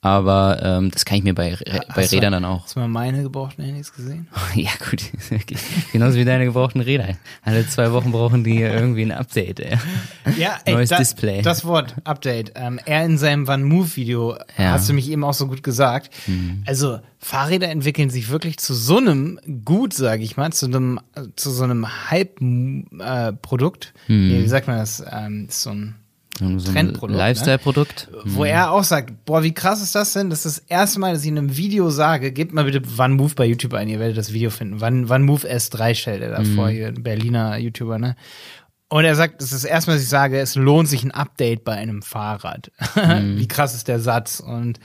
Aber 0.00 0.60
ähm, 0.62 0.92
das 0.92 1.04
kann 1.04 1.18
ich 1.18 1.24
mir 1.24 1.34
bei, 1.34 1.54
Re 1.54 1.64
bei 1.92 2.02
Hast 2.02 2.12
du- 2.12 2.16
Rädern 2.16 2.30
dann 2.32 2.44
auch. 2.44 2.62
Hast 2.64 2.76
du 2.76 2.80
mal 2.80 2.86
meine 2.86 3.24
gebrauchten 3.24 3.64
Handys 3.64 3.92
gesehen? 3.92 4.28
Ja, 4.54 4.70
gut. 4.88 5.02
Genauso 5.90 6.16
wie 6.18 6.24
deine 6.24 6.44
gebrauchten 6.44 6.80
Räder. 6.80 7.16
Alle 7.42 7.66
zwei 7.68 7.90
Wochen 7.90 8.12
brauchen 8.12 8.44
die 8.44 8.60
irgendwie 8.60 9.02
ein 9.02 9.10
Update, 9.10 9.58
ey. 9.58 9.76
Ja, 10.38 10.58
Neues 10.68 10.90
da, 10.90 10.98
Display. 10.98 11.42
Das 11.42 11.64
Wort, 11.64 11.96
Update. 12.04 12.52
Ähm, 12.54 12.78
er 12.84 13.04
in 13.04 13.18
seinem 13.18 13.48
One 13.48 13.64
Move 13.64 13.96
Video, 13.96 14.34
Ja. 14.56 14.68
Mhm. 14.68 14.70
hast 14.74 14.88
du 14.88 14.92
mich 14.92 15.10
eben 15.10 15.24
auch 15.24 15.34
so 15.34 15.48
gut 15.48 15.64
gesagt. 15.64 16.10
Also 16.66 17.00
Fahrräder 17.18 17.70
entwickeln 17.70 18.10
sich 18.10 18.28
wirklich 18.28 18.58
zu 18.58 18.72
so 18.74 18.98
einem 18.98 19.40
Gut, 19.64 19.94
sage 19.94 20.22
ich 20.22 20.36
mal, 20.36 20.52
zu 20.52 20.66
einem, 20.66 21.00
zu 21.34 21.50
so 21.50 21.64
einem 21.64 21.86
Hype-Produkt. 22.10 23.94
Äh. 24.08 24.12
Mhm. 24.12 24.30
Wie 24.44 24.48
sagt 24.48 24.68
man 24.68 24.78
das? 24.78 25.02
Ähm, 25.10 25.46
ist 25.48 25.62
so 25.62 25.70
ein 25.70 25.96
So 26.38 26.44
ein 26.44 26.58
Trendprodukt, 26.58 27.12
ne? 27.12 27.18
Lifestyle-Produkt. 27.18 28.08
wo 28.24 28.44
er 28.44 28.70
auch 28.70 28.84
sagt, 28.84 29.24
boah, 29.24 29.42
wie 29.42 29.54
krass 29.54 29.80
ist 29.80 29.94
das 29.94 30.12
denn? 30.12 30.28
Das 30.28 30.44
ist 30.44 30.58
das 30.58 30.64
erste 30.68 31.00
Mal, 31.00 31.14
dass 31.14 31.22
ich 31.22 31.28
in 31.28 31.38
einem 31.38 31.56
Video 31.56 31.88
sage, 31.88 32.30
gebt 32.30 32.52
mal 32.52 32.64
bitte 32.64 32.82
One 32.98 33.14
Move 33.14 33.34
bei 33.34 33.46
YouTube 33.46 33.72
ein, 33.72 33.88
ihr 33.88 33.98
werdet 33.98 34.18
das 34.18 34.32
Video 34.32 34.50
finden. 34.50 34.82
One, 34.82 35.06
One 35.08 35.24
Move 35.24 35.46
S3 35.46 35.94
stellt 35.94 36.22
er 36.22 36.30
da 36.30 36.44
vor, 36.44 36.68
hier 36.68 36.88
ein 36.88 37.02
Berliner 37.02 37.56
YouTuber, 37.56 37.98
ne? 37.98 38.16
Und 38.88 39.04
er 39.04 39.16
sagt, 39.16 39.40
das 39.40 39.52
ist 39.52 39.64
das 39.64 39.70
erste 39.70 39.90
Mal, 39.90 39.96
dass 39.96 40.04
ich 40.04 40.10
sage, 40.10 40.38
es 40.38 40.54
lohnt 40.54 40.88
sich 40.88 41.02
ein 41.02 41.10
Update 41.10 41.64
bei 41.64 41.72
einem 41.72 42.02
Fahrrad. 42.02 42.70
wie 42.94 43.48
krass 43.48 43.74
ist 43.74 43.88
der 43.88 43.98
Satz? 43.98 44.38
Und 44.38 44.78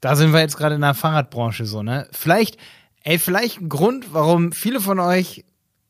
da 0.00 0.16
sind 0.16 0.32
wir 0.32 0.40
jetzt 0.40 0.56
gerade 0.56 0.74
in 0.74 0.80
der 0.80 0.94
Fahrradbranche 0.94 1.64
so, 1.64 1.82
ne? 1.82 2.08
Vielleicht, 2.10 2.58
ey, 3.04 3.18
vielleicht 3.18 3.60
ein 3.60 3.68
Grund, 3.68 4.12
warum 4.12 4.52
viele 4.52 4.80
von 4.80 4.98
euch 4.98 5.44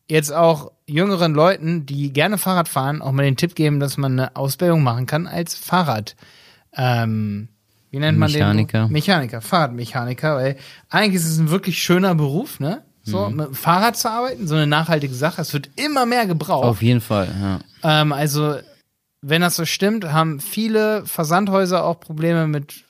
jetzt 0.08 0.32
auch 0.32 0.70
jüngeren 0.92 1.34
Leuten, 1.34 1.86
die 1.86 2.12
gerne 2.12 2.38
Fahrrad 2.38 2.68
fahren, 2.68 3.02
auch 3.02 3.12
mal 3.12 3.22
den 3.24 3.36
Tipp 3.36 3.54
geben, 3.54 3.80
dass 3.80 3.96
man 3.96 4.12
eine 4.12 4.36
Ausbildung 4.36 4.82
machen 4.82 5.06
kann 5.06 5.26
als 5.26 5.54
Fahrrad. 5.54 6.14
Ähm, 6.76 7.48
wie 7.90 7.98
nennt 7.98 8.18
man 8.18 8.30
Mechaniker. 8.32 8.84
den? 8.86 8.92
Mechaniker, 8.92 9.40
Fahrradmechaniker, 9.40 10.36
weil 10.36 10.56
eigentlich 10.88 11.16
ist 11.22 11.28
es 11.28 11.38
ein 11.38 11.50
wirklich 11.50 11.82
schöner 11.82 12.14
Beruf, 12.14 12.60
ne? 12.60 12.82
So, 13.04 13.28
Mhm. 13.28 13.36
mit 13.36 13.46
dem 13.48 13.54
Fahrrad 13.54 13.96
zu 13.96 14.08
arbeiten, 14.10 14.46
so 14.46 14.54
eine 14.54 14.66
nachhaltige 14.66 15.12
Sache. 15.14 15.42
Es 15.42 15.52
wird 15.52 15.70
immer 15.76 16.06
mehr 16.06 16.26
gebraucht. 16.26 16.64
Auf 16.64 16.82
jeden 16.82 17.00
Fall, 17.00 17.28
ja. 17.40 17.60
Ähm, 18.02 18.12
also, 18.12 18.56
wenn 19.22 19.42
das 19.42 19.56
so 19.56 19.64
stimmt, 19.64 20.12
haben 20.12 20.38
viele 20.40 21.04
Versandhäuser 21.04 21.84
auch 21.84 21.98
Probleme 22.00 22.46
mit 22.46 22.84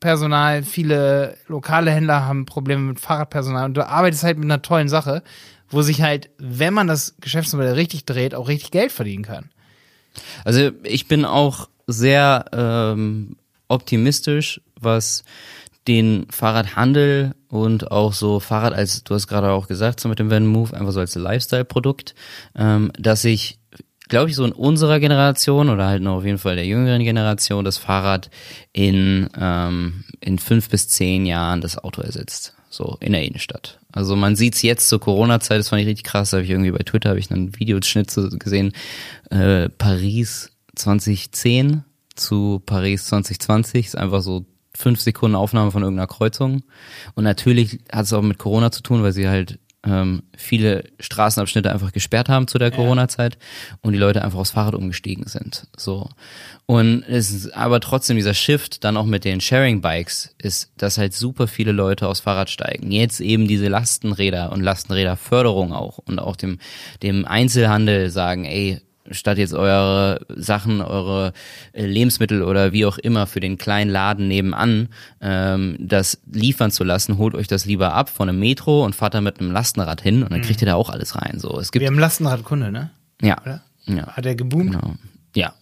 Personal, 0.00 0.62
viele 0.62 1.36
lokale 1.48 1.90
Händler 1.90 2.26
haben 2.26 2.44
Probleme 2.44 2.82
mit 2.82 3.00
Fahrradpersonal 3.00 3.64
und 3.66 3.74
du 3.74 3.86
arbeitest 3.88 4.24
halt 4.24 4.36
mit 4.36 4.44
einer 4.44 4.60
tollen 4.60 4.88
Sache, 4.88 5.22
wo 5.70 5.82
sich 5.82 6.02
halt, 6.02 6.30
wenn 6.38 6.74
man 6.74 6.86
das 6.86 7.16
Geschäftsmodell 7.20 7.74
richtig 7.74 8.04
dreht, 8.04 8.34
auch 8.34 8.48
richtig 8.48 8.70
Geld 8.70 8.92
verdienen 8.92 9.24
kann. 9.24 9.50
Also 10.44 10.70
ich 10.82 11.08
bin 11.08 11.24
auch 11.24 11.68
sehr 11.86 12.46
ähm, 12.52 13.36
optimistisch, 13.68 14.60
was 14.80 15.24
den 15.86 16.26
Fahrradhandel 16.30 17.34
und 17.48 17.90
auch 17.90 18.12
so 18.12 18.40
Fahrrad 18.40 18.74
als, 18.74 19.04
du 19.04 19.14
hast 19.14 19.28
gerade 19.28 19.50
auch 19.50 19.68
gesagt, 19.68 20.00
so 20.00 20.08
mit 20.08 20.18
dem 20.18 20.30
Van 20.30 20.46
Move, 20.46 20.76
einfach 20.76 20.92
so 20.92 21.00
als 21.00 21.14
Lifestyle-Produkt, 21.14 22.14
ähm, 22.56 22.90
dass 22.98 23.24
ich, 23.24 23.58
glaube 24.08 24.30
ich, 24.30 24.36
so 24.36 24.44
in 24.44 24.52
unserer 24.52 24.98
Generation 24.98 25.68
oder 25.68 25.86
halt 25.86 26.02
noch 26.02 26.16
auf 26.16 26.24
jeden 26.24 26.38
Fall 26.38 26.56
der 26.56 26.66
jüngeren 26.66 27.04
Generation 27.04 27.64
das 27.64 27.78
Fahrrad 27.78 28.30
in, 28.72 29.28
ähm, 29.38 30.04
in 30.20 30.38
fünf 30.38 30.68
bis 30.70 30.88
zehn 30.88 31.24
Jahren 31.24 31.60
das 31.60 31.78
Auto 31.78 32.02
ersetzt. 32.02 32.54
So 32.68 32.96
in 33.00 33.12
der 33.12 33.22
Innenstadt. 33.22 33.78
Also 33.92 34.16
man 34.16 34.36
sieht's 34.36 34.62
jetzt 34.62 34.88
zur 34.88 35.00
Corona-Zeit, 35.00 35.58
das 35.58 35.68
fand 35.68 35.82
ich 35.82 35.88
richtig 35.88 36.04
krass, 36.04 36.32
habe 36.32 36.42
ich 36.42 36.50
irgendwie 36.50 36.72
bei 36.72 36.82
Twitter 36.84 37.10
habe 37.10 37.18
ich 37.18 37.30
einen 37.30 37.58
Videoschnitt 37.58 38.12
gesehen, 38.38 38.72
äh, 39.30 39.68
Paris 39.68 40.50
2010 40.74 41.84
zu 42.14 42.62
Paris 42.64 43.06
2020 43.06 43.86
ist 43.86 43.96
einfach 43.96 44.22
so 44.22 44.44
fünf 44.74 45.00
Sekunden 45.00 45.36
Aufnahme 45.36 45.70
von 45.70 45.82
irgendeiner 45.82 46.06
Kreuzung. 46.06 46.62
Und 47.14 47.24
natürlich 47.24 47.80
hat 47.90 48.04
es 48.04 48.12
auch 48.12 48.22
mit 48.22 48.38
Corona 48.38 48.70
zu 48.70 48.82
tun, 48.82 49.02
weil 49.02 49.12
sie 49.12 49.28
halt 49.28 49.58
ähm, 49.86 50.22
viele 50.36 50.84
Straßenabschnitte 51.00 51.70
einfach 51.70 51.92
gesperrt 51.92 52.28
haben 52.28 52.48
zu 52.48 52.58
der 52.58 52.70
Corona-Zeit 52.70 53.38
und 53.82 53.92
die 53.92 53.98
Leute 53.98 54.22
einfach 54.22 54.38
aufs 54.38 54.50
Fahrrad 54.50 54.74
umgestiegen 54.74 55.26
sind. 55.26 55.68
So. 55.76 56.10
Und 56.66 57.04
es 57.08 57.30
ist 57.30 57.56
aber 57.56 57.80
trotzdem 57.80 58.16
dieser 58.16 58.34
Shift 58.34 58.82
dann 58.82 58.96
auch 58.96 59.06
mit 59.06 59.24
den 59.24 59.40
Sharing-Bikes 59.40 60.34
ist, 60.38 60.72
dass 60.76 60.98
halt 60.98 61.14
super 61.14 61.46
viele 61.46 61.72
Leute 61.72 62.08
aufs 62.08 62.20
Fahrrad 62.20 62.50
steigen. 62.50 62.90
Jetzt 62.90 63.20
eben 63.20 63.46
diese 63.46 63.68
Lastenräder 63.68 64.50
und 64.52 64.62
Lastenräderförderung 64.62 65.72
auch 65.72 65.98
und 65.98 66.18
auch 66.18 66.34
dem, 66.34 66.58
dem 67.02 67.24
Einzelhandel 67.24 68.10
sagen, 68.10 68.44
ey, 68.44 68.80
statt 69.10 69.38
jetzt 69.38 69.54
eure 69.54 70.20
Sachen, 70.34 70.80
eure 70.80 71.32
äh, 71.72 71.86
Lebensmittel 71.86 72.42
oder 72.42 72.72
wie 72.72 72.84
auch 72.86 72.98
immer 72.98 73.26
für 73.26 73.40
den 73.40 73.58
kleinen 73.58 73.90
Laden 73.90 74.28
nebenan 74.28 74.88
ähm, 75.20 75.76
das 75.80 76.20
liefern 76.30 76.70
zu 76.70 76.84
lassen, 76.84 77.18
holt 77.18 77.34
euch 77.34 77.46
das 77.48 77.64
lieber 77.64 77.94
ab 77.94 78.08
von 78.08 78.28
einem 78.28 78.38
Metro 78.38 78.84
und 78.84 78.94
fahrt 78.94 79.14
da 79.14 79.20
mit 79.20 79.40
einem 79.40 79.50
Lastenrad 79.52 80.00
hin 80.00 80.22
und 80.22 80.32
dann 80.32 80.42
kriegt 80.42 80.60
ihr 80.62 80.66
da 80.66 80.74
auch 80.74 80.90
alles 80.90 81.16
rein. 81.16 81.38
So, 81.38 81.58
es 81.58 81.72
gibt 81.72 81.80
Wir 81.82 81.88
haben 81.88 81.98
Lastenradkunde, 81.98 82.70
ne? 82.72 82.90
ja, 83.22 83.36
Oder? 83.42 83.62
ja, 83.86 84.06
Hat 84.08 84.26
er 84.26 84.34
geboomt? 84.34 84.72
genau. 84.72 84.94
ja, 85.34 85.54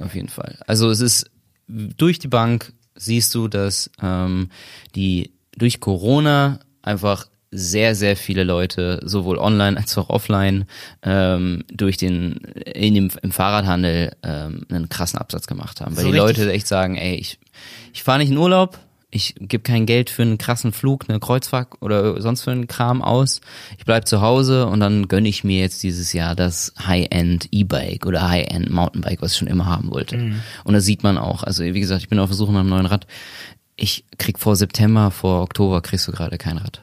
auf 0.00 0.14
jeden 0.14 0.28
Fall. 0.28 0.58
Also 0.66 0.90
es 0.90 1.00
ist 1.00 1.30
durch 1.68 2.18
die 2.18 2.28
Bank 2.28 2.72
siehst 2.94 3.34
du, 3.34 3.48
dass 3.48 3.90
ähm, 4.02 4.48
die 4.94 5.32
durch 5.56 5.80
Corona 5.80 6.60
einfach 6.82 7.26
sehr, 7.50 7.94
sehr 7.94 8.16
viele 8.16 8.44
Leute, 8.44 9.00
sowohl 9.04 9.38
online 9.38 9.76
als 9.76 9.96
auch 9.98 10.10
offline, 10.10 10.64
ähm, 11.02 11.64
durch 11.72 11.96
den 11.96 12.34
in 12.74 12.94
dem, 12.94 13.10
im 13.22 13.30
Fahrradhandel 13.32 14.12
ähm, 14.22 14.66
einen 14.68 14.88
krassen 14.88 15.18
Absatz 15.18 15.46
gemacht 15.46 15.80
haben. 15.80 15.96
Weil 15.96 16.04
So 16.04 16.12
die 16.12 16.18
richtig- 16.18 16.38
Leute 16.44 16.52
echt 16.52 16.66
sagen, 16.66 16.96
ey, 16.96 17.14
ich, 17.16 17.38
ich 17.92 18.02
fahre 18.02 18.18
nicht 18.18 18.30
in 18.30 18.36
Urlaub, 18.36 18.78
ich 19.10 19.34
gebe 19.38 19.62
kein 19.62 19.86
Geld 19.86 20.10
für 20.10 20.22
einen 20.22 20.36
krassen 20.36 20.72
Flug, 20.72 21.04
eine 21.08 21.20
Kreuzfahrt 21.20 21.80
oder 21.80 22.20
sonst 22.20 22.42
für 22.42 22.50
einen 22.50 22.66
Kram 22.66 23.00
aus. 23.00 23.40
Ich 23.78 23.84
bleib 23.86 24.06
zu 24.06 24.20
Hause 24.20 24.66
und 24.66 24.80
dann 24.80 25.06
gönne 25.08 25.28
ich 25.28 25.44
mir 25.44 25.60
jetzt 25.60 25.82
dieses 25.84 26.12
Jahr 26.12 26.34
das 26.34 26.74
High-End 26.84 27.48
E-Bike 27.52 28.04
oder 28.04 28.28
High-End 28.28 28.68
Mountainbike, 28.68 29.22
was 29.22 29.32
ich 29.32 29.38
schon 29.38 29.48
immer 29.48 29.66
haben 29.66 29.90
wollte. 29.90 30.18
Mhm. 30.18 30.42
Und 30.64 30.74
das 30.74 30.84
sieht 30.84 31.02
man 31.04 31.16
auch. 31.16 31.44
Also 31.44 31.62
wie 31.64 31.80
gesagt, 31.80 32.02
ich 32.02 32.08
bin 32.08 32.18
auf 32.18 32.28
der 32.28 32.36
Suche 32.36 32.52
nach 32.52 32.60
einem 32.60 32.68
neuen 32.70 32.86
Rad. 32.86 33.06
Ich 33.76 34.04
krieg 34.18 34.38
vor 34.38 34.56
September, 34.56 35.10
vor 35.10 35.40
Oktober 35.42 35.80
kriegst 35.80 36.06
du 36.08 36.12
gerade 36.12 36.36
kein 36.36 36.58
Rad. 36.58 36.82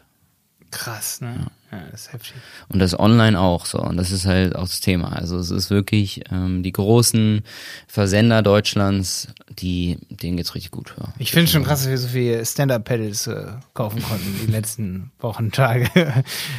Krass, 0.73 1.21
ne? 1.21 1.45
Ja. 1.71 1.83
das 1.91 2.01
ist 2.01 2.13
heftig. 2.13 2.33
Und 2.67 2.79
das 2.79 2.99
online 2.99 3.39
auch 3.39 3.67
so. 3.67 3.79
Und 3.79 3.95
das 3.97 4.12
ist 4.12 4.25
halt 4.25 4.55
auch 4.55 4.63
das 4.63 4.79
Thema. 4.79 5.13
Also 5.13 5.38
es 5.38 5.51
ist 5.51 5.69
wirklich 5.69 6.23
ähm, 6.31 6.63
die 6.63 6.71
großen 6.71 7.43
Versender 7.88 8.41
Deutschlands, 8.41 9.27
die 9.49 9.99
denen 10.09 10.38
geht's 10.38 10.55
richtig 10.55 10.71
gut. 10.71 10.95
Ja. 10.99 11.13
Ich 11.19 11.31
finde 11.31 11.51
schon 11.51 11.63
krass, 11.63 11.81
dass 11.81 11.89
wir 11.89 11.97
so 11.99 12.07
viele 12.07 12.43
Stand-Up-Pedals 12.43 13.27
äh, 13.27 13.45
kaufen 13.75 14.01
konnten 14.01 14.36
die 14.45 14.51
letzten 14.51 15.12
Wochen, 15.19 15.51
Tage. 15.51 15.88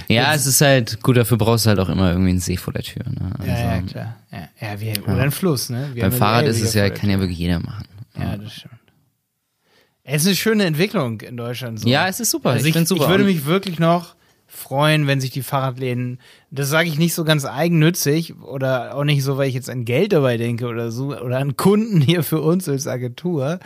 Ja, 0.08 0.32
es 0.32 0.46
ist 0.46 0.60
halt 0.60 1.02
gut, 1.02 1.16
dafür 1.16 1.36
brauchst 1.36 1.66
du 1.66 1.70
halt 1.70 1.80
auch 1.80 1.88
immer 1.88 2.10
irgendwie 2.10 2.30
einen 2.30 2.40
See 2.40 2.56
vor 2.56 2.72
der 2.72 2.82
Tür. 2.82 3.02
Ne? 3.04 3.32
Also, 3.36 3.50
ja, 3.50 3.74
ja, 3.74 3.82
klar. 3.82 4.16
Ja, 4.30 4.48
ja, 4.60 4.80
wir, 4.80 5.02
oder 5.02 5.22
ein 5.22 5.32
Fluss, 5.32 5.70
ne? 5.70 5.90
Wir 5.92 6.04
beim 6.04 6.12
Fahrrad 6.12 6.46
ist 6.46 6.60
es 6.60 6.74
ja, 6.74 6.88
kann 6.90 7.10
ja 7.10 7.18
wirklich 7.18 7.38
jeder 7.38 7.58
machen. 7.58 7.84
Ja, 8.16 8.36
das 8.36 8.52
stimmt. 8.52 8.83
Es 10.06 10.22
ist 10.22 10.28
eine 10.28 10.36
schöne 10.36 10.64
Entwicklung 10.64 11.22
in 11.22 11.36
Deutschland. 11.36 11.80
So. 11.80 11.88
Ja, 11.88 12.06
es 12.08 12.20
ist 12.20 12.30
super. 12.30 12.50
Also 12.50 12.66
Ich 12.66 12.76
ich, 12.76 12.88
super. 12.88 13.04
ich 13.04 13.08
würde 13.08 13.24
mich 13.24 13.46
wirklich 13.46 13.78
noch 13.78 14.14
freuen, 14.46 15.06
wenn 15.06 15.20
sich 15.20 15.30
die 15.30 15.42
Fahrradläden, 15.42 16.20
das 16.50 16.68
sage 16.68 16.88
ich 16.88 16.96
nicht 16.98 17.14
so 17.14 17.24
ganz 17.24 17.44
eigennützig 17.44 18.34
oder 18.40 18.94
auch 18.94 19.02
nicht 19.02 19.24
so, 19.24 19.36
weil 19.36 19.48
ich 19.48 19.54
jetzt 19.54 19.68
an 19.68 19.84
Geld 19.84 20.12
dabei 20.12 20.36
denke 20.36 20.66
oder 20.66 20.92
so 20.92 21.06
oder 21.16 21.38
an 21.38 21.56
Kunden 21.56 22.00
hier 22.00 22.22
für 22.22 22.40
uns 22.40 22.68
als 22.68 22.86
Agentur, 22.86 23.58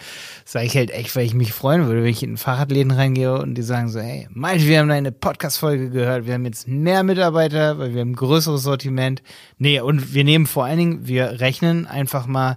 sage 0.45 0.65
ich 0.65 0.77
halt 0.77 0.91
echt, 0.91 1.15
weil 1.15 1.27
ich 1.27 1.35
mich 1.35 1.53
freuen 1.53 1.87
würde, 1.87 2.03
wenn 2.03 2.11
ich 2.11 2.23
in 2.23 2.37
Fahrradläden 2.39 2.93
reingehe 2.93 3.35
und 3.39 3.55
die 3.55 3.63
sagen 3.63 3.89
so, 3.89 4.01
hey, 4.01 4.29
Malte, 4.31 4.67
wir 4.67 4.79
haben 4.79 4.89
deine 4.89 5.13
Podcast-Folge 5.13 5.91
gehört, 5.91 6.27
wir 6.27 6.35
haben 6.35 6.47
jetzt 6.47 6.69
mehr 6.69 7.03
Mitarbeiter, 7.03 7.79
weil 7.79 7.93
wir 7.93 8.01
haben 8.01 8.13
ein 8.13 8.17
größeres 8.17 8.63
Sortiment. 8.63 9.23
Nee, 9.59 9.81
und 9.81 10.15
wir 10.15 10.25
nehmen 10.25 10.47
vor 10.47 10.65
allen 10.65 10.79
Dingen, 10.79 11.07
wir 11.07 11.41
rechnen 11.41 11.87
einfach 11.87 12.27
mal, 12.27 12.57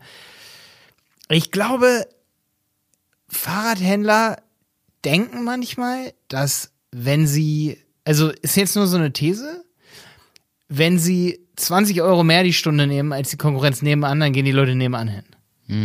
ich 1.28 1.52
glaube, 1.52 2.06
Fahrradhändler 3.32 4.38
denken 5.04 5.44
manchmal, 5.44 6.14
dass 6.28 6.72
wenn 6.92 7.26
sie, 7.26 7.78
also 8.06 8.30
ist 8.30 8.58
jetzt 8.58 8.76
nur 8.76 8.88
so 8.88 8.98
eine 8.98 9.14
These, 9.14 9.64
wenn 10.68 11.00
sie 11.00 11.40
20 11.56 12.02
Euro 12.02 12.24
mehr 12.24 12.44
die 12.44 12.54
Stunde 12.54 12.88
nehmen 12.88 13.14
als 13.14 13.30
die 13.30 13.38
Konkurrenz 13.38 13.82
nebenan, 13.82 14.20
dann 14.20 14.34
gehen 14.34 14.46
die 14.46 14.52
Leute 14.52 14.76
nebenan 14.76 15.08
hin. 15.08 15.24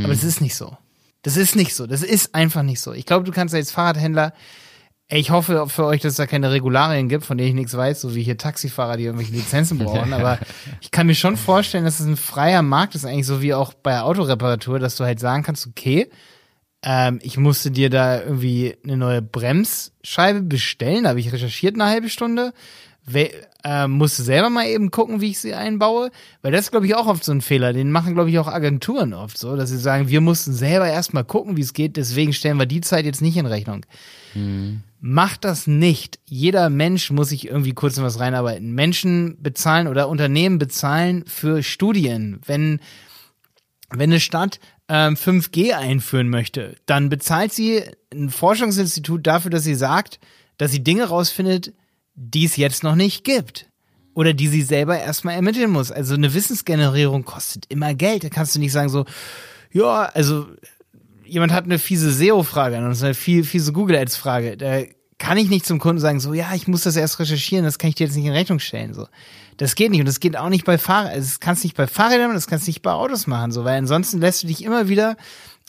Aber 0.05 0.13
das 0.13 0.25
ist 0.25 0.41
nicht 0.41 0.57
so. 0.57 0.77
Das 1.23 1.37
ist 1.37 1.57
nicht 1.57 1.75
so. 1.75 1.87
Das 1.87 2.03
ist 2.03 2.35
einfach 2.35 2.63
nicht 2.63 2.81
so. 2.81 2.93
Ich 2.93 3.07
glaube, 3.07 3.25
du 3.25 3.33
kannst 3.33 3.55
als 3.55 3.71
Fahrradhändler, 3.71 4.33
ich 5.09 5.31
hoffe 5.31 5.69
für 5.69 5.85
euch, 5.85 6.01
dass 6.01 6.13
es 6.13 6.17
da 6.17 6.27
keine 6.27 6.51
Regularien 6.51 7.09
gibt, 7.09 7.25
von 7.25 7.39
denen 7.39 7.51
ich 7.51 7.55
nichts 7.55 7.77
weiß, 7.77 8.01
so 8.01 8.15
wie 8.17 8.23
hier 8.23 8.37
Taxifahrer, 8.37 8.97
die 8.97 9.05
irgendwelche 9.05 9.33
Lizenzen 9.33 9.79
brauchen. 9.79 10.13
Aber 10.13 10.41
ich 10.81 10.91
kann 10.91 11.07
mir 11.07 11.15
schon 11.15 11.37
vorstellen, 11.37 11.85
dass 11.85 12.01
es 12.01 12.07
ein 12.07 12.17
freier 12.17 12.63
Markt 12.63 12.97
ist, 12.97 13.05
eigentlich 13.05 13.27
so 13.27 13.41
wie 13.41 13.55
auch 13.55 13.75
bei 13.75 14.01
Autoreparatur, 14.01 14.81
dass 14.81 14.97
du 14.97 15.05
halt 15.05 15.21
sagen 15.21 15.45
kannst, 15.45 15.67
okay, 15.67 16.11
ähm, 16.87 17.19
ich 17.21 17.37
musste 17.37 17.73
dir 17.73 17.91
da 17.91 18.23
irgendwie 18.23 18.77
eine 18.85 18.97
neue 18.97 19.21
Bremsscheibe 19.21 20.43
bestellen. 20.43 21.03
Da 21.03 21.11
habe 21.11 21.21
ich 21.21 21.33
recherchiert 21.33 21.75
eine 21.75 21.87
halbe 21.87 22.09
Stunde. 22.09 22.55
We 23.05 23.31
äh, 23.65 23.89
musste 23.89 24.23
selber 24.23 24.51
mal 24.51 24.69
eben 24.69 24.93
gucken, 24.93 25.21
wie 25.21 25.31
ich 25.31 25.41
sie 25.41 25.53
einbaue. 25.53 26.13
Weil 26.43 26.53
das 26.53 26.67
ist, 26.67 26.71
glaube 26.71 26.87
ich, 26.87 26.95
auch 26.95 27.09
oft 27.09 27.25
so 27.25 27.33
ein 27.33 27.41
Fehler. 27.41 27.73
Den 27.73 27.91
machen, 27.91 28.15
glaube 28.15 28.31
ich, 28.31 28.39
auch 28.39 28.47
Agenturen 28.47 29.15
oft 29.15 29.37
so, 29.37 29.57
dass 29.57 29.71
sie 29.71 29.79
sagen, 29.79 30.09
wir 30.09 30.21
mussten 30.21 30.53
selber 30.53 30.87
erstmal 30.87 31.25
gucken, 31.25 31.57
wie 31.57 31.63
es 31.63 31.73
geht, 31.73 31.97
deswegen 31.97 32.33
stellen 32.33 32.59
wir 32.59 32.67
die 32.67 32.81
Zeit 32.81 33.05
jetzt 33.05 33.21
nicht 33.21 33.37
in 33.37 33.47
Rechnung. 33.47 33.85
Mhm. 34.35 34.83
Macht 35.01 35.45
das 35.45 35.67
nicht. 35.67 36.21
Jeder 36.27 36.71
Mensch 36.71 37.11
muss 37.11 37.31
sich 37.31 37.49
irgendwie 37.49 37.75
kurz 37.75 37.99
in 37.99 38.05
was 38.05 38.21
reinarbeiten. 38.21 38.73
Menschen 38.73 39.43
bezahlen 39.43 39.89
oder 39.89 40.09
Unternehmen 40.09 40.59
bezahlen 40.59 41.25
für 41.27 41.65
Studien. 41.65 42.39
Wenn, 42.47 42.79
wenn 43.91 44.11
eine 44.11 44.21
Stadt 44.21 44.61
ähm, 44.89 45.15
5G 45.15 45.73
einführen 45.73 46.29
möchte, 46.29 46.77
dann 46.87 47.09
bezahlt 47.09 47.53
sie 47.53 47.83
ein 48.13 48.31
Forschungsinstitut 48.31 49.27
dafür, 49.27 49.51
dass 49.51 49.65
sie 49.65 49.75
sagt, 49.75 50.21
dass 50.59 50.71
sie 50.71 50.83
Dinge 50.83 51.05
rausfindet, 51.05 51.73
die 52.15 52.45
es 52.45 52.57
jetzt 52.57 52.83
noch 52.83 52.95
nicht 52.95 53.25
gibt. 53.25 53.67
Oder 54.15 54.33
die 54.33 54.49
sie 54.49 54.63
selber 54.63 54.99
erstmal 54.99 55.35
ermitteln 55.35 55.71
muss. 55.71 55.93
Also 55.93 56.15
eine 56.15 56.33
Wissensgenerierung 56.33 57.25
kostet 57.25 57.67
immer 57.69 57.95
Geld. 57.95 58.25
Da 58.25 58.31
kannst 58.31 58.55
du 58.55 58.59
nicht 58.59 58.73
sagen 58.73 58.89
so, 58.89 59.05
ja, 59.71 60.05
also 60.05 60.47
jemand 61.27 61.53
hat 61.53 61.65
eine 61.65 61.79
fiese 61.79 62.11
SEO-Frage 62.11 62.79
und 62.79 62.85
eine 62.85 63.15
viel, 63.15 63.45
fiese 63.45 63.75
Google 63.75 63.97
Ads-Frage. 63.97 64.57
Da 64.57 64.85
kann 65.27 65.39
ich 65.39 65.51
nicht 65.51 65.67
zum 65.67 65.81
Kunden 65.81 66.01
sagen, 66.01 66.21
so, 66.21 66.35
ja, 66.35 66.55
ich 66.55 66.69
muss 66.69 66.85
das 66.85 66.95
erst 66.95 67.19
recherchieren, 67.19 67.65
das 67.65 67.79
kann 67.79 67.89
ich 67.89 67.97
dir 67.97 68.07
jetzt 68.07 68.15
nicht 68.15 68.27
in 68.27 68.33
Rechnung 68.33 68.61
stellen, 68.61 68.95
so. 68.95 69.09
Das 69.57 69.75
geht 69.75 69.91
nicht 69.91 69.99
und 69.99 70.07
das 70.07 70.21
geht 70.21 70.37
auch 70.37 70.51
nicht 70.51 70.65
bei 70.65 70.79
Fahrrädern. 70.79 71.19
Das 71.19 71.41
kannst 71.41 71.65
du 71.65 71.67
nicht 71.67 71.77
bei 71.77 71.89
Fahrrädern, 71.89 72.33
das 72.33 72.47
kannst 72.47 72.69
nicht 72.69 72.81
bei 72.83 72.93
Autos 72.93 73.27
machen, 73.27 73.51
so, 73.51 73.65
weil 73.65 73.77
ansonsten 73.77 74.21
lässt 74.21 74.45
du 74.45 74.47
dich 74.47 74.63
immer 74.63 74.89
wieder 74.89 75.17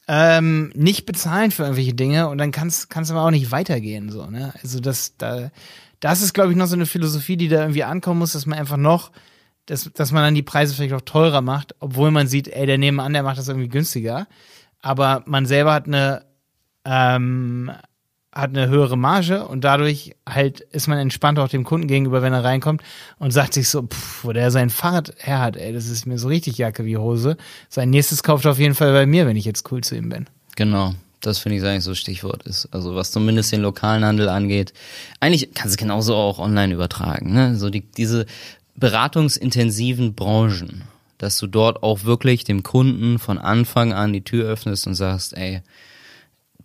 ähm, 0.08 0.72
nicht 0.76 1.08
bezahlen 1.08 1.50
für 1.50 1.64
irgendwelche 1.64 1.96
Dinge 1.96 2.30
und 2.30 2.38
dann 2.38 2.52
kannst 2.52 2.92
kannst 2.92 3.10
du 3.10 3.16
aber 3.16 3.26
auch 3.26 3.32
nicht 3.32 3.50
weitergehen, 3.50 4.12
so, 4.12 4.28
ne? 4.28 4.54
Also 4.62 4.80
das 4.80 5.18
da 5.18 5.50
das 6.02 6.22
ist 6.22 6.36
glaube 6.36 6.52
ich 6.52 6.58
noch 6.58 6.68
so 6.68 6.76
eine 6.76 6.86
Philosophie, 6.86 7.36
die 7.36 7.48
da 7.48 7.62
irgendwie 7.62 7.84
ankommen 7.84 8.20
muss, 8.20 8.34
dass 8.34 8.46
man 8.46 8.60
einfach 8.60 8.78
noch 8.78 9.12
dass, 9.66 9.92
dass 9.92 10.12
man 10.12 10.22
dann 10.22 10.36
die 10.36 10.44
Preise 10.44 10.76
vielleicht 10.76 10.94
auch 10.94 11.02
teurer 11.02 11.42
macht, 11.42 11.74
obwohl 11.80 12.12
man 12.12 12.28
sieht, 12.28 12.48
ey, 12.48 12.68
der 12.68 12.78
nebenan, 12.78 13.12
der 13.14 13.24
macht 13.24 13.40
das 13.40 13.48
irgendwie 13.48 13.68
günstiger. 13.68 14.28
Aber 14.82 15.24
man 15.26 15.46
selber 15.46 15.74
hat 15.74 15.88
eine 15.88 16.26
ähm, 16.86 17.72
hat 18.38 18.56
eine 18.56 18.68
höhere 18.68 18.98
Marge 18.98 19.48
und 19.48 19.64
dadurch 19.64 20.16
halt 20.28 20.62
ist 20.62 20.88
man 20.88 21.00
entspannt 21.00 21.40
auch 21.40 21.50
dem 21.50 21.64
Kunden 21.64 21.88
gegenüber, 21.88 22.22
wenn 22.22 22.34
er 22.34 22.44
reinkommt 22.44 22.82
und 23.18 23.32
sagt 23.32 23.54
sich 23.54 23.68
so, 23.68 23.84
pff, 23.84 24.24
wo 24.24 24.32
der 24.32 24.52
sein 24.52 24.70
Fahrrad 24.70 25.14
her 25.18 25.40
hat, 25.40 25.58
ey, 25.58 25.74
das 25.74 25.88
ist 25.88 26.06
mir 26.06 26.20
so 26.20 26.28
richtig 26.28 26.58
Jacke 26.58 26.86
wie 26.86 26.98
Hose. 26.98 27.38
Sein 27.70 27.90
nächstes 27.90 28.22
kauft 28.22 28.46
er 28.46 28.52
auf 28.52 28.60
jeden 28.60 28.76
Fall 28.76 28.94
bei 28.94 29.06
mir, 29.06 29.26
wenn 29.26 29.38
ich 29.38 29.46
jetzt 29.46 29.70
cool 29.72 29.82
zu 29.82 29.96
ihm 29.96 30.10
bin. 30.10 30.28
Genau. 30.56 30.94
Das 31.20 31.40
finde 31.40 31.58
ich 31.58 31.64
eigentlich 31.64 31.84
so 31.84 31.96
Stichwort 31.96 32.44
ist. 32.44 32.70
Also 32.72 32.96
was 32.96 33.12
zumindest 33.12 33.52
den 33.52 33.62
lokalen 33.62 34.06
Handel 34.06 34.30
angeht. 34.30 34.72
Eigentlich 35.20 35.54
kannst 35.56 35.76
du 35.76 35.80
genauso 35.80 36.16
auch 36.16 36.38
online 36.38 36.76
übertragen. 36.76 37.34
Ne? 37.34 37.56
So 37.56 37.72
die, 37.72 37.82
diese 37.82 38.28
beratungsintensiven 38.76 40.14
Branchen, 40.14 40.84
dass 41.18 41.40
du 41.40 41.48
dort 41.48 41.82
auch 41.82 42.04
wirklich 42.04 42.44
dem 42.44 42.62
Kunden 42.62 43.18
von 43.18 43.40
Anfang 43.40 43.94
an 43.94 44.14
die 44.14 44.24
Tür 44.24 44.48
öffnest 44.48 44.86
und 44.86 44.94
sagst, 44.94 45.36
ey, 45.36 45.64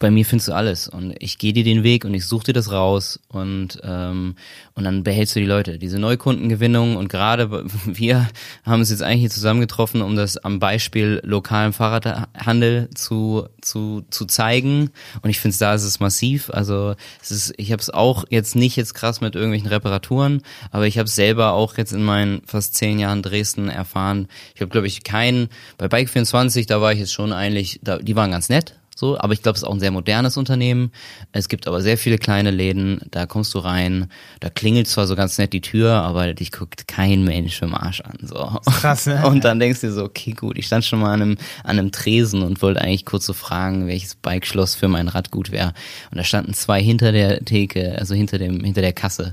bei 0.03 0.11
mir 0.11 0.27
findest 0.27 0.49
du 0.49 0.53
alles 0.53 0.89
und 0.89 1.15
ich 1.21 1.39
gehe 1.39 1.53
dir 1.53 1.63
den 1.63 1.85
Weg 1.85 2.05
und 2.05 2.13
ich 2.13 2.27
suche 2.27 2.47
dir 2.47 2.53
das 2.53 2.73
raus 2.73 3.21
und 3.29 3.79
ähm, 3.85 4.35
und 4.75 4.83
dann 4.83 5.05
behältst 5.05 5.37
du 5.37 5.41
die 5.41 5.47
Leute. 5.47 5.79
Diese 5.79 6.01
Neukundengewinnung 6.01 6.97
und 6.97 7.09
gerade 7.09 7.49
wir 7.85 8.29
haben 8.67 8.81
uns 8.81 8.91
jetzt 8.91 9.05
eigentlich 9.05 9.21
hier 9.21 9.31
zusammengetroffen, 9.31 10.03
um 10.03 10.17
das 10.17 10.39
am 10.39 10.59
Beispiel 10.59 11.21
lokalen 11.23 11.73
Fahrradhandel 11.73 12.91
zu 12.97 13.47
zu 13.61 14.05
zu 14.11 14.25
zeigen 14.25 14.91
und 15.23 15.31
ich 15.31 15.39
finde 15.39 15.57
da 15.57 15.73
ist 15.73 15.85
es 15.85 16.01
massiv. 16.01 16.51
Also 16.51 16.97
es 17.23 17.31
ist, 17.31 17.55
ich 17.57 17.71
habe 17.71 17.81
es 17.81 17.89
auch 17.89 18.25
jetzt 18.29 18.57
nicht 18.57 18.75
jetzt 18.75 18.95
krass 18.95 19.21
mit 19.21 19.37
irgendwelchen 19.37 19.69
Reparaturen, 19.69 20.43
aber 20.73 20.89
ich 20.89 20.99
habe 20.99 21.09
selber 21.09 21.53
auch 21.53 21.79
jetzt 21.79 21.93
in 21.93 22.03
meinen 22.03 22.43
fast 22.45 22.75
zehn 22.75 22.99
Jahren 22.99 23.23
Dresden 23.23 23.69
erfahren. 23.69 24.27
Ich 24.57 24.63
habe 24.63 24.71
glaube 24.71 24.89
ich 24.89 25.05
keinen 25.05 25.49
bei 25.79 25.87
Bike 25.87 26.11
24, 26.11 26.67
da 26.67 26.81
war 26.81 26.93
ich 26.93 26.99
jetzt 26.99 27.13
schon 27.13 27.33
eigentlich, 27.33 27.79
da, 27.85 27.99
die 27.99 28.17
waren 28.17 28.33
ganz 28.33 28.49
nett 28.49 28.82
so, 29.03 29.19
aber 29.19 29.33
ich 29.33 29.43
glaube, 29.43 29.57
es 29.57 29.63
ist 29.63 29.69
auch 29.69 29.75
ein 29.75 29.81
sehr 29.81 29.91
modernes 29.91 30.37
Unternehmen. 30.37 30.93
Es 31.33 31.49
gibt 31.49 31.67
aber 31.67 31.81
sehr 31.81 31.99
viele 31.99 32.19
kleine 32.19 32.53
Läden, 32.53 33.01
da 33.11 33.27
kommst 33.27 33.53
du 33.53 33.59
rein, 33.59 34.07
da 34.39 34.49
klingelt 34.49 34.87
zwar 34.87 35.09
so 35.09 35.17
ganz 35.17 35.39
nett 35.39 35.53
die 35.53 35.61
Tür, 35.61 35.95
aber 35.95 36.35
dich 36.35 36.53
guckt 36.53 36.87
kein 36.87 37.25
Mensch 37.25 37.61
im 37.63 37.75
Arsch 37.75 38.01
an. 38.03 38.17
So. 38.23 38.61
Krass, 38.65 39.07
ne? 39.07 39.27
Und 39.27 39.45
dann 39.45 39.59
denkst 39.59 39.81
du 39.81 39.89
dir 39.89 39.93
so, 39.93 40.05
okay, 40.05 40.35
gut, 40.35 40.57
ich 40.57 40.69
stand 40.69 40.85
schon 40.85 41.01
mal 41.01 41.13
an 41.15 41.21
einem, 41.21 41.37
an 41.65 41.81
einem 41.81 41.91
Tresen 41.91 42.43
und 42.43 42.63
wollte 42.63 42.81
eigentlich 42.81 43.05
kurz 43.05 43.27
so 43.27 43.33
fragen, 43.33 43.89
welches 43.89 44.15
Bikeschloss 44.15 44.77
für 44.77 44.87
mein 44.87 45.09
Rad 45.09 45.33
gut 45.33 45.51
wäre. 45.51 45.75
Und 46.13 46.19
da 46.19 46.23
standen 46.23 46.55
zwei 46.55 46.81
hinter 46.81 47.11
der 47.11 47.45
Theke, 47.45 47.97
also 47.99 48.15
hinter 48.15 48.39
dem, 48.39 48.63
hinter 48.63 48.83
der 48.83 48.93
Kasse 48.93 49.33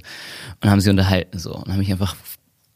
und 0.62 0.72
haben 0.72 0.82
sie 0.82 0.90
unterhalten 0.90 1.38
so 1.38 1.54
und 1.54 1.72
haben 1.72 1.78
mich 1.78 1.92
einfach 1.92 2.16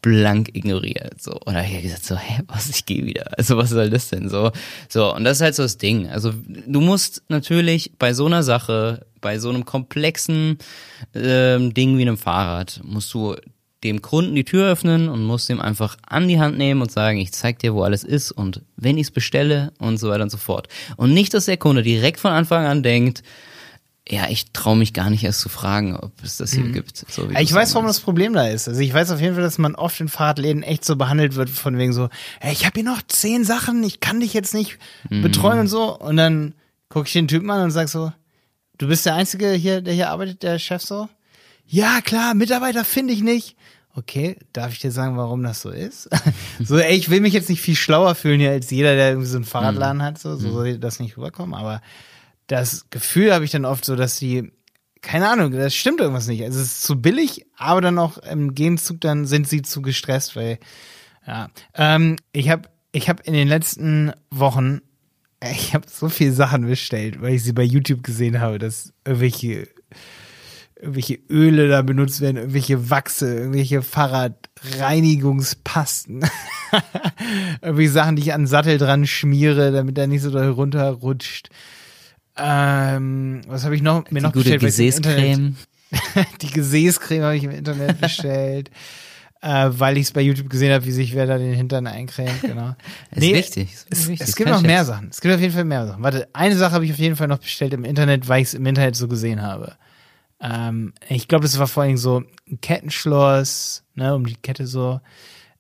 blank 0.03 0.49
ignoriert. 0.53 1.19
So. 1.19 1.31
Und 1.31 1.55
da 1.55 1.63
habe 1.63 1.77
ich 1.77 1.81
gesagt, 1.81 2.05
so, 2.05 2.15
hä, 2.15 2.41
was, 2.47 2.69
ich 2.69 2.85
gehe 2.85 3.05
wieder. 3.05 3.35
Also 3.37 3.57
was 3.57 3.71
soll 3.71 3.89
das 3.89 4.09
denn? 4.09 4.29
So, 4.29 4.51
so, 4.89 5.15
und 5.15 5.23
das 5.23 5.37
ist 5.37 5.41
halt 5.41 5.55
so 5.55 5.63
das 5.63 5.79
Ding. 5.79 6.09
Also 6.09 6.33
du 6.45 6.81
musst 6.81 7.23
natürlich 7.29 7.93
bei 7.97 8.13
so 8.13 8.27
einer 8.27 8.43
Sache, 8.43 9.07
bei 9.21 9.39
so 9.39 9.49
einem 9.49 9.65
komplexen 9.65 10.59
ähm, 11.15 11.73
Ding 11.73 11.97
wie 11.97 12.03
einem 12.03 12.17
Fahrrad, 12.17 12.81
musst 12.83 13.11
du 13.13 13.35
dem 13.85 14.01
Kunden 14.01 14.35
die 14.35 14.45
Tür 14.45 14.71
öffnen 14.71 15.09
und 15.09 15.23
musst 15.23 15.49
ihm 15.49 15.61
einfach 15.61 15.97
an 16.05 16.27
die 16.27 16.39
Hand 16.39 16.57
nehmen 16.57 16.81
und 16.81 16.91
sagen, 16.91 17.17
ich 17.17 17.31
zeig 17.31 17.59
dir, 17.59 17.73
wo 17.73 17.83
alles 17.83 18.03
ist 18.03 18.31
und 18.31 18.61
wenn 18.75 18.97
ich 18.97 19.07
es 19.07 19.11
bestelle 19.11 19.71
und 19.79 19.97
so 19.97 20.09
weiter 20.09 20.23
und 20.23 20.29
so 20.29 20.37
fort. 20.37 20.67
Und 20.97 21.13
nicht, 21.13 21.33
dass 21.33 21.45
der 21.45 21.57
Kunde 21.57 21.81
direkt 21.81 22.19
von 22.19 22.31
Anfang 22.31 22.65
an 22.65 22.83
denkt, 22.83 23.23
ja, 24.09 24.27
ich 24.29 24.51
traue 24.51 24.75
mich 24.75 24.93
gar 24.93 25.09
nicht 25.09 25.23
erst 25.23 25.39
zu 25.39 25.47
fragen, 25.47 25.95
ob 25.95 26.11
es 26.23 26.35
das 26.37 26.51
hier 26.51 26.65
mhm. 26.65 26.73
gibt. 26.73 27.09
So 27.09 27.29
ich 27.29 27.53
weiß, 27.53 27.73
warum 27.73 27.87
das 27.87 28.01
Problem 28.01 28.33
da 28.33 28.47
ist. 28.47 28.67
Also 28.67 28.81
ich 28.81 28.93
weiß 28.93 29.11
auf 29.11 29.21
jeden 29.21 29.35
Fall, 29.35 29.43
dass 29.43 29.57
man 29.57 29.75
oft 29.75 29.99
in 30.01 30.09
Fahrradläden 30.09 30.61
echt 30.61 30.83
so 30.83 30.97
behandelt 30.97 31.35
wird, 31.35 31.49
von 31.49 31.77
wegen 31.77 31.93
so, 31.93 32.09
hey, 32.41 32.51
ich 32.51 32.65
habe 32.65 32.73
hier 32.75 32.83
noch 32.83 33.01
zehn 33.01 33.45
Sachen, 33.45 33.81
ich 33.83 34.01
kann 34.01 34.19
dich 34.19 34.33
jetzt 34.33 34.53
nicht 34.53 34.77
mhm. 35.09 35.21
betreuen 35.21 35.59
und 35.59 35.67
so. 35.67 35.97
Und 35.97 36.17
dann 36.17 36.53
gucke 36.89 37.07
ich 37.07 37.13
den 37.13 37.29
Typen 37.29 37.49
an 37.49 37.63
und 37.63 37.71
sag 37.71 37.87
so, 37.87 38.11
du 38.77 38.87
bist 38.87 39.05
der 39.05 39.15
Einzige 39.15 39.51
hier, 39.51 39.81
der 39.81 39.93
hier 39.93 40.09
arbeitet, 40.09 40.43
der 40.43 40.59
Chef 40.59 40.81
so? 40.81 41.07
Ja, 41.65 42.01
klar, 42.01 42.33
Mitarbeiter 42.33 42.83
finde 42.83 43.13
ich 43.13 43.23
nicht. 43.23 43.55
Okay, 43.95 44.37
darf 44.51 44.73
ich 44.73 44.79
dir 44.79 44.91
sagen, 44.91 45.15
warum 45.17 45.43
das 45.43 45.61
so 45.61 45.69
ist? 45.69 46.09
so, 46.59 46.77
ey, 46.77 46.95
ich 46.97 47.09
will 47.09 47.21
mich 47.21 47.33
jetzt 47.33 47.49
nicht 47.49 47.61
viel 47.61 47.75
schlauer 47.75 48.15
fühlen 48.15 48.39
hier 48.39 48.51
als 48.51 48.69
jeder, 48.69 48.95
der 48.95 49.09
irgendwie 49.09 49.27
so 49.27 49.37
einen 49.37 49.45
Fahrradladen 49.45 49.99
mhm. 49.99 50.01
hat, 50.01 50.19
so, 50.19 50.35
so 50.35 50.49
mhm. 50.49 50.53
soll 50.53 50.77
das 50.79 50.99
nicht 50.99 51.15
rüberkommen, 51.15 51.53
aber 51.53 51.81
das 52.47 52.89
Gefühl 52.89 53.33
habe 53.33 53.45
ich 53.45 53.51
dann 53.51 53.65
oft 53.65 53.85
so, 53.85 53.95
dass 53.95 54.17
die, 54.17 54.51
keine 55.01 55.29
Ahnung, 55.29 55.51
das 55.51 55.75
stimmt 55.75 55.99
irgendwas 55.99 56.27
nicht. 56.27 56.43
Also 56.43 56.59
es 56.59 56.67
ist 56.67 56.83
zu 56.83 57.01
billig, 57.01 57.45
aber 57.57 57.81
dann 57.81 57.99
auch 57.99 58.17
im 58.17 58.55
Gegenzug 58.55 59.01
dann 59.01 59.25
sind 59.25 59.47
sie 59.47 59.61
zu 59.61 59.81
gestresst, 59.81 60.35
weil, 60.35 60.59
ja. 61.25 61.49
Ähm, 61.75 62.17
ich 62.31 62.49
habe 62.49 62.69
ich 62.91 63.09
hab 63.09 63.25
in 63.27 63.33
den 63.33 63.47
letzten 63.47 64.11
Wochen, 64.29 64.81
ich 65.51 65.73
habe 65.73 65.87
so 65.89 66.09
viele 66.09 66.33
Sachen 66.33 66.67
bestellt, 66.67 67.21
weil 67.21 67.35
ich 67.35 67.43
sie 67.43 67.53
bei 67.53 67.63
YouTube 67.63 68.03
gesehen 68.03 68.39
habe, 68.39 68.59
dass 68.59 68.93
irgendwelche 69.05 69.67
irgendwelche 70.83 71.19
Öle 71.29 71.69
da 71.69 71.81
benutzt 71.81 72.21
werden, 72.21 72.37
irgendwelche 72.37 72.89
Wachse, 72.89 73.35
irgendwelche 73.35 73.81
Fahrradreinigungspasten. 73.81 76.25
Irgendwie 77.61 77.87
Sachen, 77.87 78.15
die 78.17 78.23
ich 78.23 78.33
an 78.33 78.41
den 78.41 78.47
Sattel 78.47 78.77
dran 78.77 79.07
schmiere, 79.07 79.71
damit 79.71 79.97
er 79.97 80.07
nicht 80.07 80.21
so 80.21 80.29
da 80.29 80.49
runterrutscht. 80.49 81.47
Ähm, 82.37 83.41
was 83.47 83.63
habe 83.63 83.75
ich 83.75 83.81
noch 83.81 84.09
mir 84.09 84.19
die 84.19 84.25
noch 84.25 84.33
gute 84.33 84.57
bestellt? 84.57 84.61
Gesäßcreme. 84.61 85.55
die 86.41 86.51
Gesäßcreme 86.51 87.23
habe 87.23 87.37
ich 87.37 87.43
im 87.43 87.51
Internet 87.51 88.01
bestellt. 88.01 88.71
äh, 89.43 89.69
weil 89.71 89.97
ich 89.97 90.03
es 90.03 90.11
bei 90.11 90.21
YouTube 90.21 90.49
gesehen 90.49 90.71
habe, 90.71 90.85
wie 90.85 90.91
sich 90.91 91.13
wer 91.13 91.25
da 91.25 91.37
den 91.37 91.53
Hintern 91.53 91.85
eincremt, 91.85 92.41
genau. 92.41 92.75
ist 93.11 93.19
nee, 93.19 93.33
wichtig. 93.33 93.75
Es, 93.89 94.07
wichtig. 94.07 94.29
es 94.29 94.35
gibt 94.37 94.49
noch 94.49 94.61
mehr 94.61 94.85
Sachen. 94.85 95.09
Es 95.09 95.19
gibt 95.19 95.33
auf 95.33 95.41
jeden 95.41 95.53
Fall 95.53 95.65
mehr 95.65 95.85
Sachen. 95.85 96.01
Warte, 96.01 96.29
eine 96.31 96.55
Sache 96.55 96.71
habe 96.71 96.85
ich 96.85 96.91
auf 96.93 96.97
jeden 96.97 97.17
Fall 97.17 97.27
noch 97.27 97.39
bestellt 97.39 97.73
im 97.73 97.83
Internet, 97.83 98.29
weil 98.29 98.41
ich 98.41 98.47
es 98.47 98.53
im 98.53 98.65
Internet 98.65 98.95
so 98.95 99.09
gesehen 99.09 99.41
habe. 99.41 99.75
Ähm, 100.39 100.93
ich 101.09 101.27
glaube, 101.27 101.45
es 101.45 101.59
war 101.59 101.67
vor 101.67 101.83
allem 101.83 101.97
so 101.97 102.23
ein 102.49 102.61
Kettenschloss, 102.61 103.83
ne, 103.95 104.15
um 104.15 104.25
die 104.25 104.35
Kette 104.35 104.65
so 104.65 105.01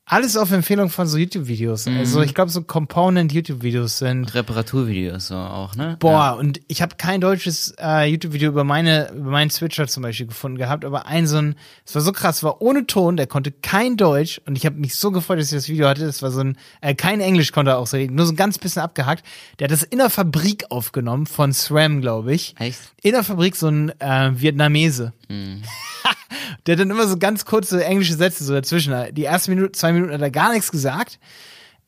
alles 0.05 0.35
auf 0.35 0.51
Empfehlung 0.51 0.89
von 0.89 1.07
so 1.07 1.17
YouTube-Videos. 1.17 1.85
Mhm. 1.85 1.99
Also 1.99 2.21
ich 2.21 2.33
glaube, 2.33 2.51
so 2.51 2.61
Component-YouTube-Videos 2.61 3.99
sind. 3.99 4.33
Reparaturvideos 4.35 5.27
so 5.27 5.35
auch, 5.35 5.75
ne? 5.75 5.95
Boah, 5.99 6.11
ja. 6.11 6.31
und 6.33 6.59
ich 6.67 6.81
habe 6.81 6.95
kein 6.97 7.21
deutsches 7.21 7.73
äh, 7.79 8.09
YouTube-Video 8.09 8.49
über 8.49 8.65
meine, 8.65 9.11
über 9.11 9.31
meinen 9.31 9.49
Switcher 9.49 9.87
zum 9.87 10.03
Beispiel 10.03 10.27
gefunden 10.27 10.57
gehabt, 10.57 10.83
aber 10.83 11.05
ein 11.05 11.25
so 11.25 11.37
ein, 11.37 11.55
es 11.85 11.95
war 11.95 12.01
so 12.01 12.11
krass, 12.11 12.43
war 12.43 12.61
ohne 12.61 12.85
Ton, 12.85 13.15
der 13.15 13.27
konnte 13.27 13.51
kein 13.51 13.95
Deutsch 13.95 14.41
und 14.45 14.57
ich 14.57 14.65
habe 14.65 14.75
mich 14.75 14.95
so 14.95 15.11
gefreut, 15.11 15.39
dass 15.39 15.51
ich 15.51 15.57
das 15.57 15.69
Video 15.69 15.87
hatte. 15.87 16.05
Das 16.05 16.21
war 16.21 16.31
so 16.31 16.41
ein, 16.41 16.57
äh, 16.81 16.95
kein 16.95 17.21
Englisch 17.21 17.53
konnte 17.53 17.71
er 17.71 17.77
auch 17.77 17.87
so 17.87 17.95
reden, 17.95 18.15
nur 18.15 18.25
so 18.25 18.33
ein 18.33 18.37
ganz 18.37 18.57
bisschen 18.57 18.81
abgehackt. 18.81 19.25
Der 19.59 19.65
hat 19.65 19.71
das 19.71 19.83
in 19.83 19.99
der 19.99 20.09
Fabrik 20.09 20.65
aufgenommen 20.69 21.27
von 21.27 21.53
SRAM, 21.53 22.01
glaube 22.01 22.33
ich. 22.33 22.55
Echt? 22.59 22.79
In 23.01 23.13
der 23.13 23.23
Fabrik 23.23 23.55
so 23.55 23.67
ein 23.67 23.89
äh, 24.01 24.31
Vietnamese. 24.33 25.13
Mhm. 25.29 25.61
der 26.65 26.73
hat 26.75 26.79
dann 26.79 26.89
immer 26.89 27.07
so 27.07 27.17
ganz 27.17 27.45
kurze 27.45 27.83
englische 27.83 28.15
Sätze 28.15 28.43
so 28.43 28.53
dazwischen. 28.53 28.93
Die 29.13 29.25
ersten 29.25 29.51
Minute, 29.53 29.71
zwei 29.73 29.93
Minuten 29.93 30.13
hat 30.13 30.21
er 30.21 30.31
gar 30.31 30.51
nichts 30.53 30.71
gesagt. 30.71 31.19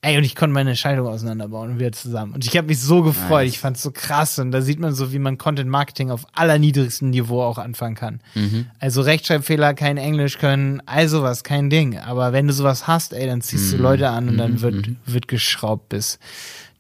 Ey, 0.02 0.18
und 0.18 0.24
ich 0.24 0.36
konnte 0.36 0.54
meine 0.54 0.76
Schaltung 0.76 1.08
auseinanderbauen 1.08 1.72
und 1.72 1.80
wieder 1.80 1.92
zusammen. 1.92 2.34
Und 2.36 2.46
ich 2.46 2.56
habe 2.56 2.68
mich 2.68 2.80
so 2.80 3.02
gefreut. 3.02 3.46
Nice. 3.46 3.54
Ich 3.54 3.60
fand's 3.60 3.82
so 3.82 3.90
krass. 3.90 4.38
Und 4.38 4.52
da 4.52 4.62
sieht 4.62 4.80
man 4.80 4.94
so, 4.94 5.12
wie 5.12 5.18
man 5.18 5.40
Content 5.40 5.68
Marketing 5.68 6.12
auf 6.12 6.28
allerniedrigstem 6.34 7.10
Niveau 7.10 7.42
auch 7.42 7.58
anfangen 7.58 7.96
kann. 7.96 8.22
Mhm. 8.36 8.68
Also 8.80 9.02
Rechtschreibfehler, 9.02 9.74
kein 9.74 9.98
Englisch 9.98 10.38
können, 10.38 10.80
all 10.86 11.08
sowas, 11.08 11.44
kein 11.44 11.72
Ding. 11.72 11.98
Aber 11.98 12.34
wenn 12.34 12.46
du 12.46 12.54
sowas 12.54 12.86
hast, 12.86 13.14
ey, 13.14 13.26
dann 13.26 13.42
ziehst 13.42 13.72
Mhm. 13.74 13.78
du 13.78 13.84
Leute 13.84 14.10
an 14.10 14.30
und 14.30 14.38
dann 14.38 14.62
wird, 14.62 14.90
wird 15.08 15.28
geschraubt, 15.28 15.90
bis 15.90 16.20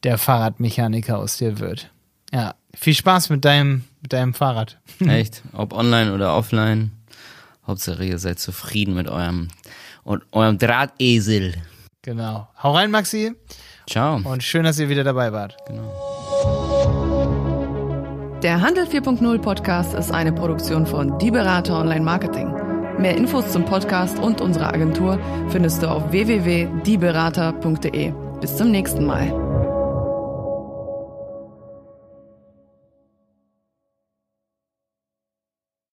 der 0.03 0.19
Fahrradmechaniker 0.19 1.17
aus 1.17 1.37
dir 1.37 1.57
wird. 1.57 1.89
Ja, 2.31 2.53
viel 2.75 2.93
Spaß 2.93 3.29
mit 3.29 3.45
deinem, 3.45 3.85
mit 4.01 4.13
deinem 4.13 4.33
Fahrrad. 4.33 4.79
Echt? 4.99 5.43
Ob 5.53 5.73
online 5.73 6.13
oder 6.13 6.35
offline. 6.35 6.91
Hauptsache 7.67 8.05
ihr 8.05 8.19
seid 8.19 8.39
zufrieden 8.39 8.93
mit 8.93 9.07
eurem 9.07 9.47
und 10.03 10.23
eurem 10.31 10.57
Drahtesel. 10.57 11.55
Genau. 12.03 12.47
Hau 12.61 12.75
rein, 12.75 12.91
Maxi. 12.91 13.33
Ciao. 13.89 14.21
Und 14.23 14.43
schön, 14.43 14.63
dass 14.63 14.79
ihr 14.79 14.89
wieder 14.89 15.03
dabei 15.03 15.31
wart. 15.31 15.57
Der 18.43 18.61
Handel 18.61 18.85
4.0 18.85 19.39
Podcast 19.39 19.95
ist 19.95 20.11
eine 20.11 20.31
Produktion 20.31 20.85
von 20.85 21.17
Die 21.17 21.31
Berater 21.31 21.79
Online 21.79 22.05
Marketing. 22.05 22.53
Mehr 22.99 23.17
Infos 23.17 23.51
zum 23.51 23.65
Podcast 23.65 24.19
und 24.19 24.39
unserer 24.39 24.71
Agentur 24.73 25.19
findest 25.49 25.81
du 25.81 25.89
auf 25.89 26.11
www.dieberater.de. 26.11 28.13
Bis 28.39 28.55
zum 28.55 28.71
nächsten 28.71 29.05
Mal. 29.05 29.44